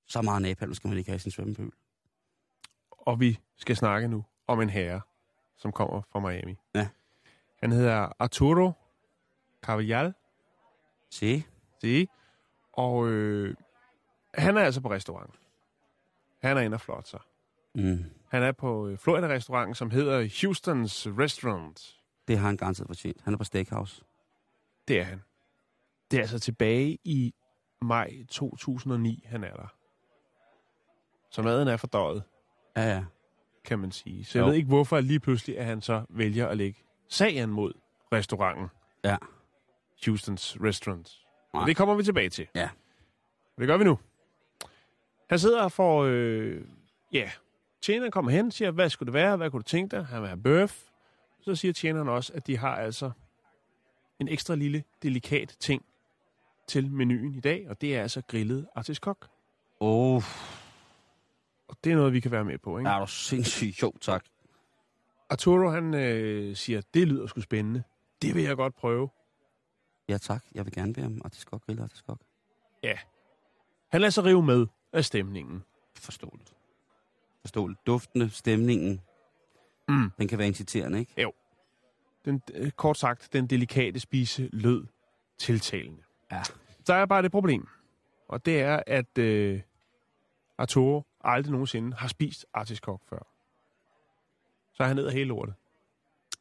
Så 0.08 0.22
meget 0.22 0.42
napalm 0.42 0.74
skal 0.74 0.88
man 0.88 0.98
ikke 0.98 1.10
have 1.10 1.16
i 1.16 1.18
sin 1.18 1.30
svømmepøl. 1.30 1.70
Og 2.90 3.20
vi 3.20 3.38
skal 3.56 3.76
snakke 3.76 4.08
nu 4.08 4.24
om 4.46 4.60
en 4.60 4.70
herre, 4.70 5.00
som 5.56 5.72
kommer 5.72 6.02
fra 6.12 6.20
Miami. 6.20 6.56
Ja. 6.74 6.88
Han 7.60 7.72
hedder 7.72 8.12
Arturo 8.18 8.72
Carvajal. 9.62 10.14
Se. 11.10 11.44
Se. 11.80 12.08
Og 12.72 13.08
øh, 13.08 13.54
han 14.34 14.56
er 14.56 14.60
altså 14.60 14.80
på 14.80 14.90
restaurant. 14.90 15.34
Han 16.42 16.56
er 16.56 16.60
inde 16.60 16.74
og 16.74 16.80
flot 16.80 17.08
sig. 17.08 17.20
Mm. 17.74 18.04
Han 18.28 18.42
er 18.42 18.52
på 18.52 18.88
øh, 18.88 18.98
Florida-restauranten, 18.98 19.74
som 19.74 19.90
hedder 19.90 20.24
Houston's 20.24 21.18
Restaurant. 21.22 22.00
Det 22.28 22.38
har 22.38 22.46
han 22.46 22.56
garanteret 22.56 22.86
fortjent. 22.86 23.20
Han 23.22 23.34
er 23.34 23.38
på 23.38 23.44
Steakhouse. 23.44 24.04
Det 24.88 25.00
er 25.00 25.04
han. 25.04 25.22
Det 26.10 26.16
er 26.16 26.20
altså 26.20 26.38
tilbage 26.38 26.98
i 27.04 27.34
maj 27.82 28.24
2009, 28.28 29.24
han 29.26 29.44
er 29.44 29.54
der. 29.56 29.77
Så 31.30 31.42
maden 31.42 31.68
er 31.68 31.76
fordøjet, 31.76 32.22
Ja, 32.76 32.82
ja. 32.94 33.04
kan 33.64 33.78
man 33.78 33.92
sige. 33.92 34.24
Så 34.24 34.38
jeg 34.38 34.42
Jo. 34.44 34.48
ved 34.48 34.56
ikke, 34.56 34.68
hvorfor 34.68 35.00
lige 35.00 35.20
pludselig, 35.20 35.58
at 35.58 35.64
han 35.64 35.80
så 35.80 36.04
vælger 36.08 36.46
at 36.48 36.56
lægge 36.56 36.78
sagen 37.08 37.50
mod 37.50 37.72
restauranten. 38.12 38.66
Ja. 39.04 39.16
Houston's 40.06 40.56
Restaurant. 40.64 41.18
Nej. 41.54 41.60
Og 41.62 41.66
det 41.68 41.76
kommer 41.76 41.94
vi 41.94 42.02
tilbage 42.02 42.28
til. 42.28 42.46
Ja. 42.54 42.68
Og 43.56 43.60
det 43.60 43.66
gør 43.66 43.76
vi 43.76 43.84
nu. 43.84 43.98
Han 45.30 45.38
sidder 45.38 45.62
og 45.62 45.72
får... 45.72 46.04
Øh, 46.04 46.60
ja, 47.12 47.30
tjeneren 47.82 48.10
kommer 48.10 48.30
hen 48.30 48.46
og 48.46 48.52
siger, 48.52 48.70
hvad 48.70 48.90
skulle 48.90 49.06
det 49.06 49.14
være? 49.14 49.36
Hvad 49.36 49.50
kunne 49.50 49.58
du 49.62 49.68
tænke 49.68 49.96
dig? 49.96 50.06
Han 50.06 50.20
vil 50.20 50.28
have 50.28 50.42
bøf. 50.42 50.82
Så 51.40 51.54
siger 51.54 51.72
tjeneren 51.72 52.08
også, 52.08 52.32
at 52.34 52.46
de 52.46 52.58
har 52.58 52.76
altså 52.76 53.10
en 54.20 54.28
ekstra 54.28 54.54
lille, 54.54 54.84
delikat 55.02 55.56
ting 55.60 55.84
til 56.66 56.90
menuen 56.90 57.34
i 57.34 57.40
dag, 57.40 57.66
og 57.68 57.80
det 57.80 57.96
er 57.96 58.02
altså 58.02 58.22
grillet 58.28 58.66
artiskok. 58.74 59.28
Åh, 59.80 60.14
oh, 60.14 60.22
Og 61.68 61.76
det 61.84 61.92
er 61.92 61.96
noget, 61.96 62.12
vi 62.12 62.20
kan 62.20 62.30
være 62.30 62.44
med 62.44 62.58
på, 62.58 62.78
ikke? 62.78 62.90
er 62.90 62.98
du 62.98 63.06
sindssygt. 63.06 63.82
Jo, 63.82 63.92
tak. 64.00 64.24
Arturo, 65.30 65.68
han 65.68 65.94
øh, 65.94 66.56
siger, 66.56 66.80
det 66.94 67.08
lyder 67.08 67.26
sgu 67.26 67.40
spændende. 67.40 67.82
Det 68.22 68.34
vil 68.34 68.42
jeg 68.42 68.56
godt 68.56 68.74
prøve. 68.74 69.08
Ja, 70.08 70.18
tak. 70.18 70.44
Jeg 70.54 70.64
vil 70.64 70.72
gerne 70.72 70.92
bede 70.94 71.06
om 71.06 71.20
artiskok, 71.24 71.66
grill 71.66 71.80
artiskok. 71.80 72.18
Ja. 72.82 72.98
Han 73.88 74.00
lader 74.00 74.10
sig 74.10 74.24
rive 74.24 74.42
med 74.42 74.66
af 74.92 75.04
stemningen. 75.04 75.64
Forståeligt. 75.96 76.54
Forståeligt. 77.40 77.86
Duftende, 77.86 78.30
stemningen. 78.30 79.00
Mm. 79.88 80.10
Den 80.18 80.28
kan 80.28 80.38
være 80.38 80.46
inciterende, 80.46 80.98
ikke? 80.98 81.12
Den, 82.24 82.42
øh, 82.54 82.70
kort 82.70 82.98
sagt, 82.98 83.28
den 83.32 83.46
delikate 83.46 84.00
spise 84.00 84.48
lød 84.52 84.86
tiltalende. 85.38 86.02
Ja. 86.32 86.42
Der 86.86 86.94
er 86.94 87.06
bare 87.06 87.22
det 87.22 87.30
problem. 87.30 87.68
Og 88.28 88.46
det 88.46 88.60
er, 88.60 88.82
at 88.86 89.18
øh, 89.18 89.60
Arturo, 90.58 91.02
aldrig 91.24 91.52
nogensinde 91.52 91.96
har 91.96 92.08
spist 92.08 92.46
artiskok 92.54 93.00
før. 93.08 93.26
Så 94.74 94.82
er 94.82 94.86
han 94.86 94.96
ned 94.96 95.06
af 95.06 95.12
hele 95.12 95.24
lortet. 95.28 95.54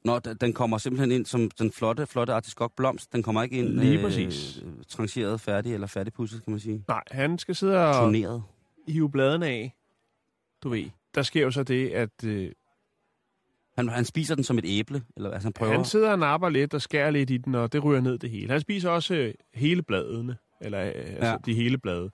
Nå, 0.03 0.19
den 0.19 0.53
kommer 0.53 0.77
simpelthen 0.77 1.11
ind 1.11 1.25
som 1.25 1.51
den 1.51 1.71
flotte, 1.71 2.05
flotte 2.07 2.33
artiskok 2.33 2.71
blomst. 2.75 3.13
Den 3.13 3.23
kommer 3.23 3.43
ikke 3.43 3.57
ind 3.57 3.67
Lige 3.67 4.01
præcis. 4.03 4.61
Øh, 4.65 4.73
trangeret 4.87 5.41
færdig 5.41 5.73
eller 5.73 5.87
færdigpudset, 5.87 6.43
kan 6.43 6.51
man 6.51 6.59
sige. 6.59 6.83
Nej, 6.87 7.01
han 7.11 7.37
skal 7.37 7.55
sidde 7.55 7.87
og 7.89 7.95
Turneret. 7.95 8.43
hive 8.87 9.11
bladene 9.11 9.47
af. 9.47 9.75
Du 10.63 10.69
ved, 10.69 10.85
der 11.15 11.21
sker 11.21 11.41
jo 11.41 11.51
så 11.51 11.63
det, 11.63 11.89
at 11.89 12.23
øh, 12.23 12.51
Han, 13.77 13.89
han 13.89 14.05
spiser 14.05 14.35
den 14.35 14.43
som 14.43 14.57
et 14.57 14.65
æble, 14.67 15.03
eller 15.15 15.31
altså 15.31 15.45
han 15.45 15.53
prøver. 15.53 15.73
han 15.73 15.85
sidder 15.85 16.11
og 16.11 16.19
napper 16.19 16.49
lidt 16.49 16.73
og 16.73 16.81
skærer 16.81 17.11
lidt 17.11 17.29
i 17.29 17.37
den, 17.37 17.55
og 17.55 17.73
det 17.73 17.83
ryger 17.83 18.01
ned 18.01 18.17
det 18.17 18.29
hele. 18.29 18.49
Han 18.51 18.61
spiser 18.61 18.89
også 18.89 19.13
øh, 19.15 19.33
hele 19.53 19.81
bladene, 19.81 20.37
eller 20.61 20.81
øh, 20.83 20.91
altså 20.95 21.25
Ja. 21.25 21.37
de 21.45 21.53
hele 21.53 21.77
blade. 21.77 22.11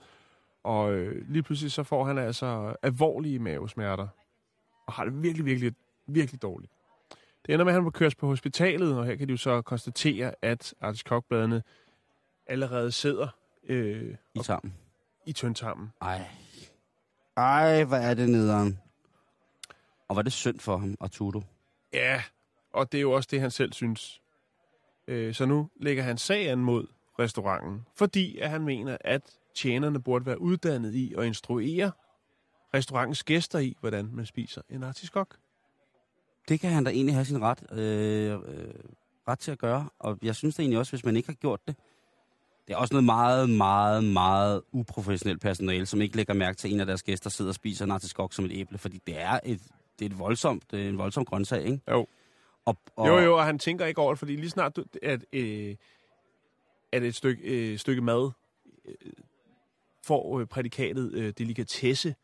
Og 0.64 0.94
øh, 0.94 1.30
lige 1.30 1.44
pludselig 1.44 1.72
så 1.72 1.84
får 1.84 2.06
han 2.06 2.18
altså 2.18 2.76
alvorlige 2.82 3.40
mavesmerter. 3.40 4.08
Og 4.88 4.94
har 4.94 5.06
det 5.06 5.24
virkelig, 5.24 5.46
virkelig, 5.46 5.74
virkelig 6.08 6.42
dårligt. 6.42 6.72
Det 7.46 7.54
ender 7.54 7.66
med, 7.66 7.72
at 7.72 7.76
han 7.76 7.84
må 7.84 7.90
køres 7.90 8.16
på 8.16 8.28
hospitalet, 8.28 8.98
og 8.98 9.06
her 9.06 9.16
kan 9.16 9.28
de 9.28 9.32
jo 9.32 9.38
så 9.38 9.62
konstatere, 9.62 10.34
at 10.42 10.74
artiskokbladene 10.82 11.64
allerede 12.48 12.92
sidder 12.92 13.28
øh, 13.64 14.16
I 14.34 14.40
sammen. 14.44 14.74
i 15.26 15.34
tyndtarmen. 15.34 15.90
Ej. 16.02 16.22
Ej, 17.38 17.84
hvad 17.84 18.10
er 18.10 18.14
det 18.14 18.30
nederen. 18.30 18.80
Og 20.08 20.16
var 20.16 20.22
det 20.22 20.34
synd 20.34 20.60
for 20.60 20.78
ham, 20.78 20.96
Arturo? 21.00 21.42
Ja, 21.94 22.24
og 22.74 22.92
det 22.92 22.98
er 22.98 23.02
jo 23.02 23.12
også 23.12 23.28
det, 23.32 23.42
han 23.42 23.52
selv 23.52 23.74
synes. 23.74 24.22
Øh, 25.08 25.34
så 25.34 25.46
nu 25.46 25.70
lægger 25.76 26.04
han 26.04 26.18
sag 26.18 26.50
an 26.50 26.60
mod 26.60 26.88
restauranten, 27.20 27.86
fordi 27.96 28.38
at 28.38 28.50
han 28.50 28.62
mener, 28.64 28.98
at 29.02 29.22
tjenerne 29.56 30.02
burde 30.02 30.26
være 30.26 30.42
uddannet 30.42 30.94
i 30.94 31.14
at 31.18 31.26
instruere 31.26 31.92
restaurantens 32.74 33.24
gæster 33.24 33.60
i, 33.60 33.78
hvordan 33.80 34.10
man 34.14 34.26
spiser 34.26 34.62
en 34.70 34.84
artiskok. 34.84 35.38
Det 36.50 36.60
kan 36.60 36.70
han 36.70 36.84
da 36.84 36.92
egentlig 36.92 37.16
have 37.16 37.26
sin 37.26 37.42
ret, 37.42 37.72
øh, 37.72 38.32
øh, 38.34 38.74
ret 39.28 39.40
til 39.40 39.52
at 39.52 39.58
gøre. 39.60 39.90
Og 40.00 40.20
jeg 40.22 40.36
synes 40.36 40.56
da 40.56 40.62
egentlig 40.62 40.80
også, 40.80 40.92
hvis 40.92 41.06
man 41.06 41.16
ikke 41.16 41.30
har 41.30 41.34
gjort 41.34 41.60
det, 41.68 41.76
det 42.68 42.74
er 42.74 42.78
også 42.78 42.94
noget 42.94 43.04
meget, 43.04 43.50
meget, 43.50 44.04
meget 44.04 44.62
uprofessionelt 44.72 45.42
personale, 45.42 45.86
som 45.86 46.02
ikke 46.02 46.16
lægger 46.16 46.34
mærke 46.34 46.58
til, 46.58 46.68
at 46.68 46.74
en 46.74 46.80
af 46.80 46.86
deres 46.86 47.04
gæster 47.04 47.30
sidder 47.30 47.52
og 47.52 47.56
spiser 47.56 47.86
en 47.86 47.92
artiskok 47.92 48.34
som 48.34 48.46
et 48.46 48.52
æble, 48.54 48.78
fordi 48.78 49.02
det 49.08 49.22
er 49.22 49.40
et, 49.46 49.62
det 50.00 50.06
er 50.06 50.10
et 50.10 50.20
voldsomt, 50.20 50.72
det 50.72 50.86
er 50.86 50.90
en 50.90 50.98
voldsom 50.98 51.26
grøntsag, 51.26 51.66
ikke? 51.66 51.82
Jo. 51.92 52.08
Og, 52.66 52.78
og, 52.96 53.08
Jo, 53.08 53.20
jo, 53.20 53.38
og 53.38 53.46
han 53.46 53.60
tænker 53.60 53.86
ikke 53.86 54.02
over 54.02 54.14
det, 54.14 54.20
fordi 54.20 54.36
lige 54.36 54.50
snart, 54.50 54.76
du, 54.76 54.84
at, 55.02 55.26
øh, 55.34 55.76
at 56.92 57.04
et 57.04 57.16
stykke, 57.16 57.44
øh, 57.44 57.78
stykke 57.78 58.02
mad 58.02 58.32
øh, 58.86 59.12
får 60.06 60.40
øh, 60.40 60.48
prædikatet 60.48 61.14
øh, 61.14 61.34
delikatesse, 61.38 62.16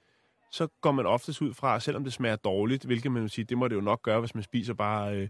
så 0.51 0.67
går 0.81 0.91
man 0.91 1.05
oftest 1.05 1.41
ud 1.41 1.53
fra, 1.53 1.79
selvom 1.79 2.03
det 2.03 2.13
smager 2.13 2.35
dårligt, 2.35 2.83
hvilket 2.85 3.11
man 3.11 3.21
vil 3.21 3.29
sige, 3.29 3.45
det 3.45 3.57
må 3.57 3.67
det 3.67 3.75
jo 3.75 3.81
nok 3.81 4.01
gøre, 4.01 4.19
hvis 4.19 4.35
man 4.35 4.43
spiser 4.43 4.73
bare 4.73 5.15
øh, 5.15 5.29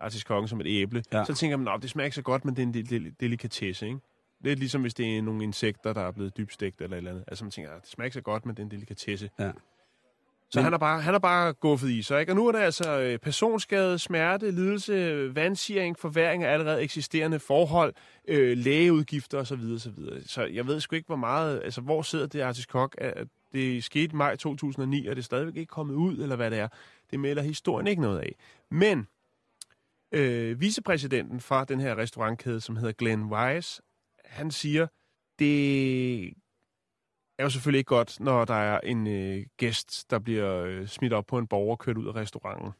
artiskokken 0.00 0.48
som 0.48 0.60
et 0.60 0.66
æble, 0.68 1.02
Ja. 1.12 1.24
så 1.24 1.34
tænker 1.34 1.56
man, 1.56 1.74
at 1.74 1.82
det 1.82 1.90
smager 1.90 2.04
ikke 2.04 2.14
så 2.14 2.22
godt, 2.22 2.44
men 2.44 2.56
det 2.56 2.62
er 2.62 2.66
en 2.66 2.74
del- 2.74 2.90
del- 2.90 3.14
delikatesse, 3.20 3.86
ikke? 3.86 3.98
Lidt 4.40 4.58
ligesom 4.58 4.80
hvis 4.80 4.94
det 4.94 5.18
er 5.18 5.22
nogle 5.22 5.44
insekter, 5.44 5.92
der 5.92 6.00
er 6.00 6.10
blevet 6.12 6.36
dybstegt 6.36 6.80
eller 6.80 6.96
et 6.96 6.98
eller 6.98 7.10
andet. 7.10 7.24
Altså 7.28 7.44
man 7.44 7.50
tænker, 7.50 7.70
at 7.72 7.82
det 7.82 7.90
smager 7.90 8.04
ikke 8.06 8.14
så 8.14 8.20
godt, 8.20 8.46
men 8.46 8.54
det 8.54 8.62
er 8.62 8.64
en 8.64 8.70
delikatesse. 8.70 9.30
Ja. 9.38 9.50
Så 10.50 10.58
Men- 10.58 10.64
han 10.64 10.72
er 10.74 10.78
bare, 10.78 11.00
han 11.00 11.14
er 11.14 11.18
bare 11.18 11.52
guffet 11.52 11.90
i 11.90 12.02
sig, 12.02 12.20
ikke? 12.20 12.32
Og 12.32 12.36
nu 12.36 12.46
er 12.48 12.52
der 12.52 12.58
altså 12.60 13.00
øh, 13.00 13.18
personskade, 13.18 13.98
smerte, 13.98 14.50
lidelse, 14.50 15.34
vandsiring, 15.34 15.98
forværing 15.98 16.44
af 16.44 16.52
allerede 16.52 16.82
eksisterende 16.82 17.38
forhold, 17.38 17.94
øh, 18.28 18.58
lægeudgifter 18.58 19.38
osv. 19.38 19.60
osv. 19.74 20.26
Så 20.26 20.44
jeg 20.44 20.66
ved 20.66 20.80
sgu 20.80 20.96
ikke, 20.96 21.06
hvor 21.06 21.16
meget, 21.16 21.60
altså 21.64 21.80
hvor 21.80 22.02
sidder 22.02 22.26
det 22.26 22.40
artiskok? 22.40 22.94
at 22.98 23.26
Det 23.52 23.84
skete 23.84 24.12
i 24.12 24.16
maj 24.16 24.36
2009, 24.36 25.06
og 25.06 25.16
det 25.16 25.22
er 25.22 25.24
stadigvæk 25.24 25.56
ikke 25.56 25.70
kommet 25.70 25.94
ud, 25.94 26.18
eller 26.18 26.36
hvad 26.36 26.50
det 26.50 26.58
er. 26.58 26.68
Det 27.10 27.20
melder 27.20 27.42
historien 27.42 27.86
ikke 27.86 28.02
noget 28.02 28.18
af. 28.20 28.34
Men 28.70 29.06
øh, 30.12 30.60
vicepræsidenten 30.60 31.40
fra 31.40 31.64
den 31.64 31.80
her 31.80 31.98
restaurantkæde, 31.98 32.60
som 32.60 32.76
hedder 32.76 32.92
Glenn 32.92 33.22
Wise, 33.24 33.82
han 34.24 34.50
siger, 34.50 34.86
det 35.38 36.32
er 37.38 37.42
jo 37.42 37.50
selvfølgelig 37.50 37.78
ikke 37.78 37.88
godt, 37.88 38.20
når 38.20 38.44
der 38.44 38.54
er 38.54 38.80
en 38.80 39.06
øh, 39.06 39.46
gæst, 39.56 40.10
der 40.10 40.18
bliver 40.18 40.56
øh, 40.56 40.86
smidt 40.88 41.12
op 41.12 41.26
på 41.26 41.38
en 41.38 41.46
borger 41.46 41.70
og 41.70 41.78
kørt 41.78 41.98
ud 41.98 42.06
af 42.06 42.14
restauranten. 42.14 42.70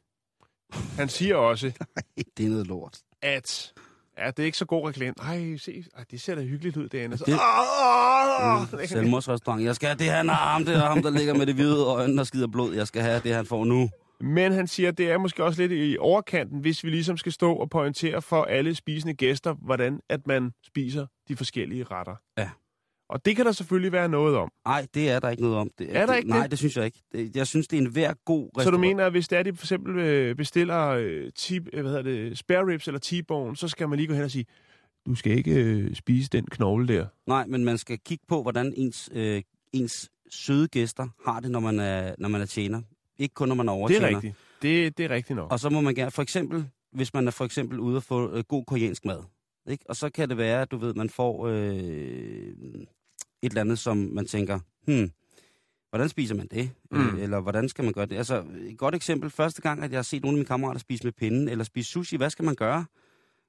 Han 0.97 1.09
siger 1.09 1.37
også, 1.37 1.67
det 2.37 2.47
er 2.47 2.51
noget 2.51 2.67
lort. 2.67 2.99
at 3.23 3.73
ja, 4.19 4.27
det 4.27 4.39
er 4.39 4.45
ikke 4.45 4.59
så 4.59 4.65
god 4.65 4.89
reklame. 4.89 5.15
Ej, 5.23 5.57
se, 5.57 5.85
ej, 5.97 6.05
det 6.11 6.21
ser 6.21 6.35
da 6.35 6.43
hyggeligt 6.43 6.77
ud 6.77 6.89
derinde. 6.89 7.19
Så, 7.19 7.25
Det- 7.25 7.35
Åh, 7.35 7.41
åh, 7.41 8.63
Mm, 8.73 8.87
selvmordsrestaurant. 8.87 9.63
Jeg 9.65 9.75
skal 9.75 9.87
have 9.89 9.99
det, 9.99 10.07
han 10.07 10.29
har 10.29 10.53
ham, 10.53 10.65
det 10.65 10.75
er 10.75 10.79
ham, 10.87 11.03
der 11.03 11.11
ligger 11.11 11.35
med 11.35 11.47
det 11.47 11.55
hvide 11.55 11.85
øjne 11.87 12.21
og 12.23 12.27
skider 12.27 12.47
blod. 12.47 12.75
Jeg 12.75 12.87
skal 12.87 13.03
have 13.03 13.21
det, 13.21 13.35
han 13.35 13.47
får 13.47 13.65
nu. 13.65 13.91
Men 14.21 14.53
han 14.53 14.67
siger, 14.67 14.89
at 14.89 14.99
det 14.99 15.11
er 15.11 15.19
måske 15.19 15.45
også 15.45 15.63
lidt 15.63 15.73
i 15.73 15.97
overkanten, 16.01 16.61
hvis 16.61 16.85
vi 16.85 16.91
ligesom 16.91 17.17
skal 17.17 17.33
stå 17.33 17.55
og 17.55 17.71
pointere 17.71 18.23
for 18.23 18.45
alle 18.45 18.75
spisende 18.75 19.15
gæster, 19.15 19.55
hvordan 19.55 20.01
at 20.09 20.27
man 20.27 20.53
spiser 20.67 21.07
de 21.29 21.37
forskellige 21.37 21.85
retter. 21.85 22.15
Ja. 22.39 22.51
Og 23.09 23.25
det 23.25 23.37
kan 23.37 23.47
der 23.47 23.53
selvfølgelig 23.53 23.93
være 23.93 24.09
noget 24.09 24.37
om. 24.37 24.51
Nej, 24.67 24.87
det 24.95 25.11
er 25.11 25.21
der 25.21 25.31
ikke 25.31 25.43
noget 25.43 25.57
om. 25.59 25.71
Det, 25.79 25.97
Er 25.97 26.07
der 26.07 26.13
det, 26.13 26.17
ikke 26.17 26.29
Nej, 26.31 26.43
det? 26.43 26.51
det 26.51 26.59
synes 26.59 26.77
jeg 26.77 26.85
ikke. 26.85 27.03
Det, 27.13 27.37
jeg 27.37 27.47
synes, 27.47 27.69
det 27.69 27.77
er 27.77 27.81
en 27.83 27.91
hver 27.91 28.15
god 28.25 28.45
restaurant. 28.49 28.65
Så 28.67 28.71
du 28.71 28.79
mener, 28.79 29.07
at 29.07 29.13
hvis 29.13 29.29
det 29.29 29.39
er, 29.39 29.43
de 29.43 29.55
for 29.57 29.65
eksempel 29.65 29.99
øh, 29.99 30.37
bestiller 30.37 30.89
øh, 30.89 31.31
tib, 31.37 31.69
øh, 31.73 31.81
hvad 31.81 31.91
hedder 31.91 32.03
det, 32.03 32.39
spare 32.39 32.67
ribs 32.67 32.87
eller 32.87 33.01
T-bone, 33.05 33.57
så 33.57 33.69
skal 33.69 33.89
man 33.89 33.97
lige 33.99 34.07
gå 34.09 34.15
hen 34.15 34.23
og 34.25 34.31
sige, 34.31 34.45
du 35.07 35.15
skal 35.15 35.33
ikke 35.33 35.55
øh, 35.55 35.95
spise 35.95 36.29
den 36.33 36.47
knogle 36.51 36.89
der. 36.89 37.07
Nej, 37.27 37.47
men 37.47 37.65
man 37.65 37.79
skal 37.79 37.99
kigge 38.07 38.25
på, 38.29 38.43
hvordan 38.43 38.75
ens, 38.77 39.11
øh, 39.13 39.43
ens 39.73 40.11
søde 40.31 40.69
gæster 40.69 41.09
har 41.27 41.41
det, 41.41 41.51
når 41.51 41.61
man 41.61 41.81
er, 41.81 42.15
når 42.19 42.29
man 42.29 42.41
er 42.41 42.47
tjener. 42.47 42.83
Ikke 43.19 43.35
kun, 43.35 43.49
når 43.49 43.55
man 43.55 43.69
er 43.69 43.73
Det 43.73 43.79
overtjener. 43.81 44.07
er 44.09 44.15
rigtigt. 44.15 44.35
Det, 44.63 44.99
det 44.99 45.05
er 45.05 45.11
rigtigt 45.11 45.37
nok. 45.37 45.53
Og 45.53 45.61
så 45.61 45.71
må 45.71 45.81
man 45.81 45.95
gerne, 45.95 46.11
for 46.11 46.23
eksempel, 46.23 46.67
hvis 46.93 47.15
man 47.15 47.27
er 47.27 47.31
for 47.31 47.45
eksempel 47.45 47.81
ude 47.81 47.97
og 47.97 48.03
få 48.03 48.33
øh, 48.33 48.45
god 48.49 48.65
koreansk 48.65 49.05
mad, 49.05 49.23
ikke? 49.69 49.85
og 49.89 49.97
så 49.97 50.11
kan 50.11 50.29
det 50.29 50.37
være, 50.39 50.63
at 50.63 50.71
du 50.71 50.77
ved, 50.77 50.95
man 50.95 51.11
får 51.11 51.47
øh, 51.47 52.53
et 53.43 53.49
eller 53.51 53.61
andet, 53.61 53.79
som 53.79 53.97
man 53.97 54.27
tænker, 54.27 54.59
hmm, 54.87 55.11
hvordan 55.91 56.09
spiser 56.09 56.35
man 56.35 56.47
det? 56.47 56.71
Mm. 56.91 56.99
Øh, 57.09 57.23
eller 57.23 57.41
hvordan 57.41 57.69
skal 57.69 57.85
man 57.85 57.93
gøre 57.93 58.07
det? 58.07 58.17
Altså, 58.17 58.45
et 58.69 58.79
godt 58.79 58.95
eksempel, 58.95 59.31
første 59.31 59.63
gang, 59.63 59.83
at 59.85 59.91
jeg 59.91 59.99
har 59.99 60.03
set 60.03 60.23
nogle 60.23 60.35
af 60.35 60.39
mine 60.39 60.47
kammerater 60.47 60.81
spise 60.81 61.05
med 61.05 61.13
pinden, 61.13 61.49
eller 61.49 61.65
spise 61.65 61.91
sushi, 61.91 62.17
hvad 62.17 62.31
skal 62.31 62.45
man 62.45 62.55
gøre? 62.55 62.85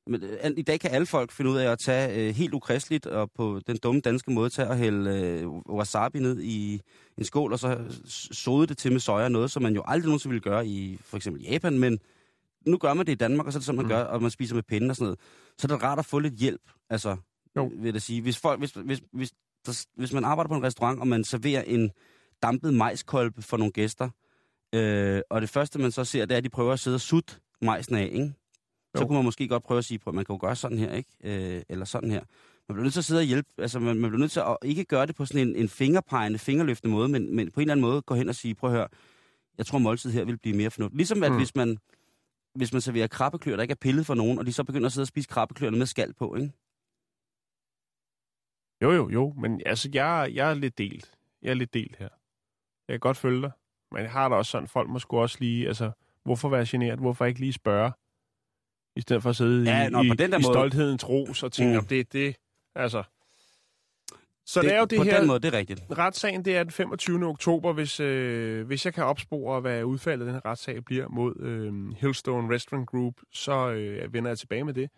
Men, 0.07 0.23
øh, 0.23 0.51
I 0.57 0.61
dag 0.61 0.79
kan 0.79 0.91
alle 0.91 1.05
folk 1.05 1.31
finde 1.31 1.51
ud 1.51 1.57
af 1.57 1.71
at 1.71 1.79
tage 1.79 2.27
øh, 2.29 2.35
helt 2.35 2.53
ukristeligt 2.53 3.05
og 3.05 3.31
på 3.31 3.61
den 3.67 3.77
dumme 3.77 4.01
danske 4.01 4.31
måde 4.31 4.49
tage 4.49 4.67
og 4.67 4.77
hælde 4.77 5.09
øh, 5.09 5.47
wasabi 5.49 6.19
ned 6.19 6.41
i 6.41 6.81
en 7.17 7.23
skål, 7.23 7.53
og 7.53 7.59
så 7.59 7.77
s- 8.07 8.37
sode 8.37 8.67
det 8.67 8.77
til 8.77 8.91
med 8.91 8.99
soja, 8.99 9.29
noget 9.29 9.51
som 9.51 9.63
man 9.63 9.75
jo 9.75 9.83
aldrig 9.85 10.05
nogensinde 10.07 10.31
ville 10.33 10.41
gøre 10.43 10.67
i 10.67 10.97
for 11.03 11.17
eksempel 11.17 11.43
Japan, 11.43 11.79
men 11.79 11.99
nu 12.65 12.77
gør 12.77 12.93
man 12.93 13.05
det 13.05 13.11
i 13.11 13.15
Danmark, 13.15 13.47
og 13.47 13.53
så 13.53 13.57
er 13.57 13.59
det 13.59 13.65
sådan, 13.65 13.77
man 13.77 13.85
Mm. 13.85 13.89
gør, 13.89 14.03
og 14.03 14.21
man 14.21 14.31
spiser 14.31 14.55
med 14.55 14.63
pinden 14.63 14.89
og 14.89 14.95
sådan 14.95 15.05
noget. 15.05 15.19
Så 15.57 15.67
er 15.67 15.75
det 15.75 15.83
rart 15.83 15.99
at 15.99 16.05
få 16.05 16.19
lidt 16.19 16.33
hjælp, 16.33 16.61
altså, 16.89 17.17
Jo. 17.55 17.71
vil 17.79 17.93
jeg 17.93 18.01
sige. 18.01 18.21
Hvis, 18.21 18.37
folk, 18.37 18.59
hvis, 18.59 18.71
hvis, 18.71 19.01
hvis, 19.11 19.31
der, 19.65 19.85
hvis 19.95 20.13
man 20.13 20.23
arbejder 20.23 20.47
på 20.49 20.55
en 20.55 20.63
restaurant, 20.63 20.99
og 20.99 21.07
man 21.07 21.23
serverer 21.23 21.61
en 21.61 21.91
dampet 22.43 22.73
majskolbe 22.73 23.41
for 23.41 23.57
nogle 23.57 23.71
gæster, 23.71 24.09
øh, 24.75 25.21
og 25.29 25.41
det 25.41 25.49
første, 25.49 25.79
man 25.79 25.91
så 25.91 26.03
ser, 26.03 26.25
det 26.25 26.33
er, 26.35 26.37
at 26.37 26.43
de 26.43 26.49
prøver 26.49 26.73
at 26.73 26.79
sidde 26.79 26.95
og 26.95 27.01
sutte 27.01 27.33
majsen 27.61 27.95
af, 27.95 28.09
ikke? 28.13 28.33
Så 28.95 29.01
Jo. 29.01 29.07
kunne 29.07 29.15
man 29.15 29.25
måske 29.25 29.47
godt 29.47 29.63
prøve 29.63 29.77
at 29.77 29.85
sige, 29.85 29.99
at 30.07 30.13
man 30.13 30.25
kan 30.25 30.33
jo 30.35 30.39
gøre 30.41 30.55
sådan 30.55 30.77
her, 30.77 30.93
ikke? 30.93 31.09
Øh, 31.23 31.61
eller 31.69 31.85
sådan 31.85 32.11
her. 32.11 32.21
Man 32.69 32.73
bliver 32.75 32.83
nødt 32.83 32.93
til 32.93 32.99
at 33.01 33.05
sidde 33.05 33.19
og 33.19 33.23
hjælpe. 33.25 33.49
Altså, 33.57 33.79
man, 33.79 33.97
man 33.97 34.09
bliver 34.11 34.19
nødt 34.19 34.31
til 34.31 34.39
at 34.39 34.57
ikke 34.63 34.83
gøre 34.83 35.05
det 35.05 35.15
på 35.15 35.25
sådan 35.25 35.47
en, 35.47 35.55
en 35.55 35.69
fingerpegende, 35.69 36.39
fingerløftende 36.39 36.95
måde, 36.95 37.09
men, 37.09 37.35
men 37.35 37.51
på 37.51 37.59
en 37.59 37.61
eller 37.61 37.73
anden 37.73 37.81
måde 37.81 38.01
gå 38.01 38.15
hen 38.15 38.29
og 38.29 38.35
sige, 38.35 38.55
prøv 38.55 38.69
at 38.69 38.75
høre, 38.75 38.87
jeg 39.57 39.65
tror, 39.65 39.77
måltid 39.77 40.11
her 40.11 40.23
vil 40.23 40.37
blive 40.37 40.55
mere 40.57 40.71
fornuftigt. 40.71 40.97
Ligesom 40.97 41.23
at 41.23 41.31
Mm. 41.31 41.37
hvis 41.37 41.55
man 41.55 41.77
hvis 42.55 42.73
man 42.73 42.81
serverer 42.81 43.07
krabbeklør, 43.07 43.55
der 43.55 43.61
ikke 43.61 43.71
er 43.71 43.75
pillet 43.75 44.05
for 44.05 44.13
nogen, 44.13 44.39
og 44.39 44.45
de 44.45 44.53
så 44.53 44.63
begynder 44.63 44.85
at 44.85 44.91
sidde 44.93 45.03
og 45.03 45.07
spise 45.07 45.27
krabbeklørene 45.27 45.77
med 45.77 45.85
skal 45.85 46.13
på, 46.13 46.35
ikke? 46.35 46.51
Jo, 48.81 48.91
jo, 48.91 49.09
jo, 49.09 49.33
men 49.37 49.61
altså, 49.65 49.89
jeg, 49.93 50.29
jeg 50.33 50.49
er 50.49 50.53
lidt 50.53 50.77
delt. 50.77 51.11
Jeg 51.41 51.49
er 51.49 51.53
lidt 51.53 51.73
delt 51.73 51.95
her. 51.97 52.09
Jeg 52.87 52.93
kan 52.93 52.99
godt 52.99 53.17
følge 53.17 53.41
dig, 53.41 53.51
men 53.91 54.01
jeg 54.01 54.11
har 54.11 54.29
da 54.29 54.35
også 54.35 54.51
sådan, 54.51 54.67
folk 54.67 54.89
må 54.89 54.99
sgu 54.99 55.17
også 55.19 55.37
lige, 55.39 55.67
altså, 55.67 55.91
hvorfor 56.23 56.49
være 56.49 56.65
generet? 56.67 56.99
Hvorfor 56.99 57.25
ikke 57.25 57.39
lige 57.39 57.53
spørge? 57.53 57.91
I 58.95 59.01
stedet 59.01 59.23
for 59.23 59.29
at 59.29 59.35
sidde 59.35 59.71
Ja, 59.71 59.87
i, 59.87 59.89
nå, 59.89 60.01
i, 60.03 60.07
på 60.09 60.15
den 60.15 60.31
der 60.31 60.37
i 60.37 60.41
måde. 60.41 60.53
stolthedens 60.53 61.09
ros 61.09 61.43
og 61.43 61.51
tænke, 61.51 61.79
Mm. 61.79 61.85
det 61.85 62.13
det, 62.13 62.35
altså. 62.75 63.03
Så 64.45 64.61
det, 64.61 64.69
det 64.69 64.75
er 64.75 64.79
jo 64.79 64.85
det 64.85 64.97
på 64.97 65.03
her... 65.03 65.17
den 65.19 65.27
måde, 65.27 65.39
det 65.39 65.53
er 65.53 65.57
rigtigt. 65.57 65.81
Retssagen, 65.97 66.45
det 66.45 66.57
er 66.57 66.63
den 66.63 66.71
25. 66.71 67.25
oktober, 67.25 67.73
hvis, 67.73 67.99
øh, 67.99 68.67
hvis 68.67 68.85
jeg 68.85 68.93
kan 68.93 69.03
opspore, 69.03 69.61
hvad 69.61 69.83
udfaldet 69.83 70.25
af 70.25 70.25
den 70.25 70.33
her 70.33 70.45
retssag 70.51 70.85
bliver 70.85 71.07
mod 71.07 71.35
øh, 71.39 71.95
Hillstone 71.97 72.55
Restaurant 72.55 72.89
Group, 72.89 73.13
så 73.31 73.69
øh, 73.71 74.13
vender 74.13 74.29
jeg 74.29 74.37
tilbage 74.39 74.63
med 74.63 74.73
det. 74.73 74.89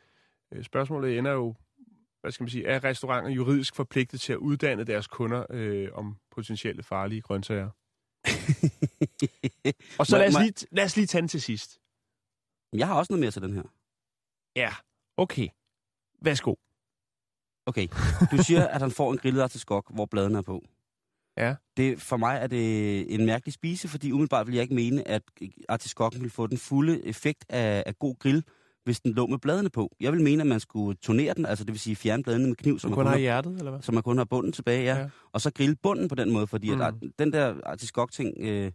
Øh, 0.52 0.64
spørgsmålet 0.64 1.18
ender 1.18 1.32
jo, 1.32 1.56
hvad 2.22 2.32
skal 2.32 2.44
man 2.44 2.50
sige, 2.50 2.66
er 2.66 2.84
restauranter 2.84 3.32
juridisk 3.32 3.76
forpligtet 3.76 4.22
til 4.22 4.34
at 4.34 4.38
uddanne 4.38 4.84
deres 4.84 5.08
kunder 5.08 5.46
øh, 5.50 5.90
om 5.94 6.18
potentielle 6.32 6.84
farlige 6.84 7.22
grøntsager? 7.22 7.70
Og 10.00 10.08
så 10.08 10.18
lad 10.18 10.28
os, 10.28 10.42
lige, 10.42 10.68
lad 10.72 10.86
os 10.86 10.96
lige 10.96 11.08
tage 11.08 11.22
den 11.22 11.28
til 11.28 11.42
sidst. 11.42 11.80
Jeg 12.74 12.88
har 12.88 12.96
også 12.96 13.14
noget 13.14 13.20
mere 13.20 13.32
til 13.32 13.42
den 13.42 13.54
her. 13.54 13.64
Ja, 14.56 14.74
okay. 15.18 15.48
Værsgo. 16.22 16.56
Okay, 17.66 17.88
du 18.32 18.44
siger, 18.44 18.68
at 18.68 18.82
han 18.82 18.92
får 18.92 19.12
en 19.12 19.18
grillet 19.18 19.42
artiskok, 19.42 19.94
hvor 19.94 20.06
bladene 20.06 20.38
er 20.38 20.42
på. 20.42 20.66
Ja. 21.38 21.56
Det, 21.78 22.02
for 22.02 22.18
mig 22.18 22.38
er 22.38 22.48
det 22.48 23.14
en 23.14 23.26
mærkelig 23.26 23.54
spise, 23.54 23.88
fordi 23.88 24.12
umiddelbart 24.12 24.48
vil 24.48 24.56
jeg 24.56 24.62
ikke 24.62 24.76
mene, 24.76 25.08
at 25.08 25.24
artiskokken 25.70 26.22
vil 26.22 26.30
få 26.30 26.48
den 26.48 26.58
fulde 26.58 27.06
effekt 27.06 27.46
af, 27.50 27.84
af 27.86 28.00
god 28.00 28.16
grill, 28.20 28.44
hvis 28.84 29.00
den 29.00 29.14
lå 29.14 29.28
med 29.28 29.38
bladene 29.38 29.70
på. 29.70 29.96
Jeg 30.00 30.12
vil 30.12 30.22
mene, 30.22 30.42
at 30.42 30.48
man 30.48 30.60
skulle 30.60 30.98
tonere 31.02 31.34
den, 31.34 31.46
altså 31.46 31.64
det 31.64 31.74
vil 31.74 31.80
sige 31.80 31.96
fjerne 31.96 32.24
bladene 32.24 32.48
med 32.48 32.56
kniv, 32.56 32.80
så 32.80 32.88
man 32.88 32.96
kun 32.96 33.06
har 33.06 33.18
hjertet, 33.18 33.58
eller 33.58 33.72
hvad? 33.72 33.82
så 33.82 33.92
man 33.92 34.04
kun 34.04 34.18
har 34.18 34.26
bunden 34.26 34.52
tilbage, 34.52 34.84
ja. 34.84 35.00
Ja. 35.00 35.10
Og 35.32 35.42
så 35.42 35.52
grille 35.54 35.76
bunden 35.76 36.08
på 36.08 36.16
den 36.16 36.32
måde, 36.32 36.48
fordi 36.48 36.76
mm. 36.76 36.82
at, 36.82 36.94
den 37.20 37.34
der 37.34 37.56
artiskok-ting, 37.64 38.38
øh, 38.40 38.72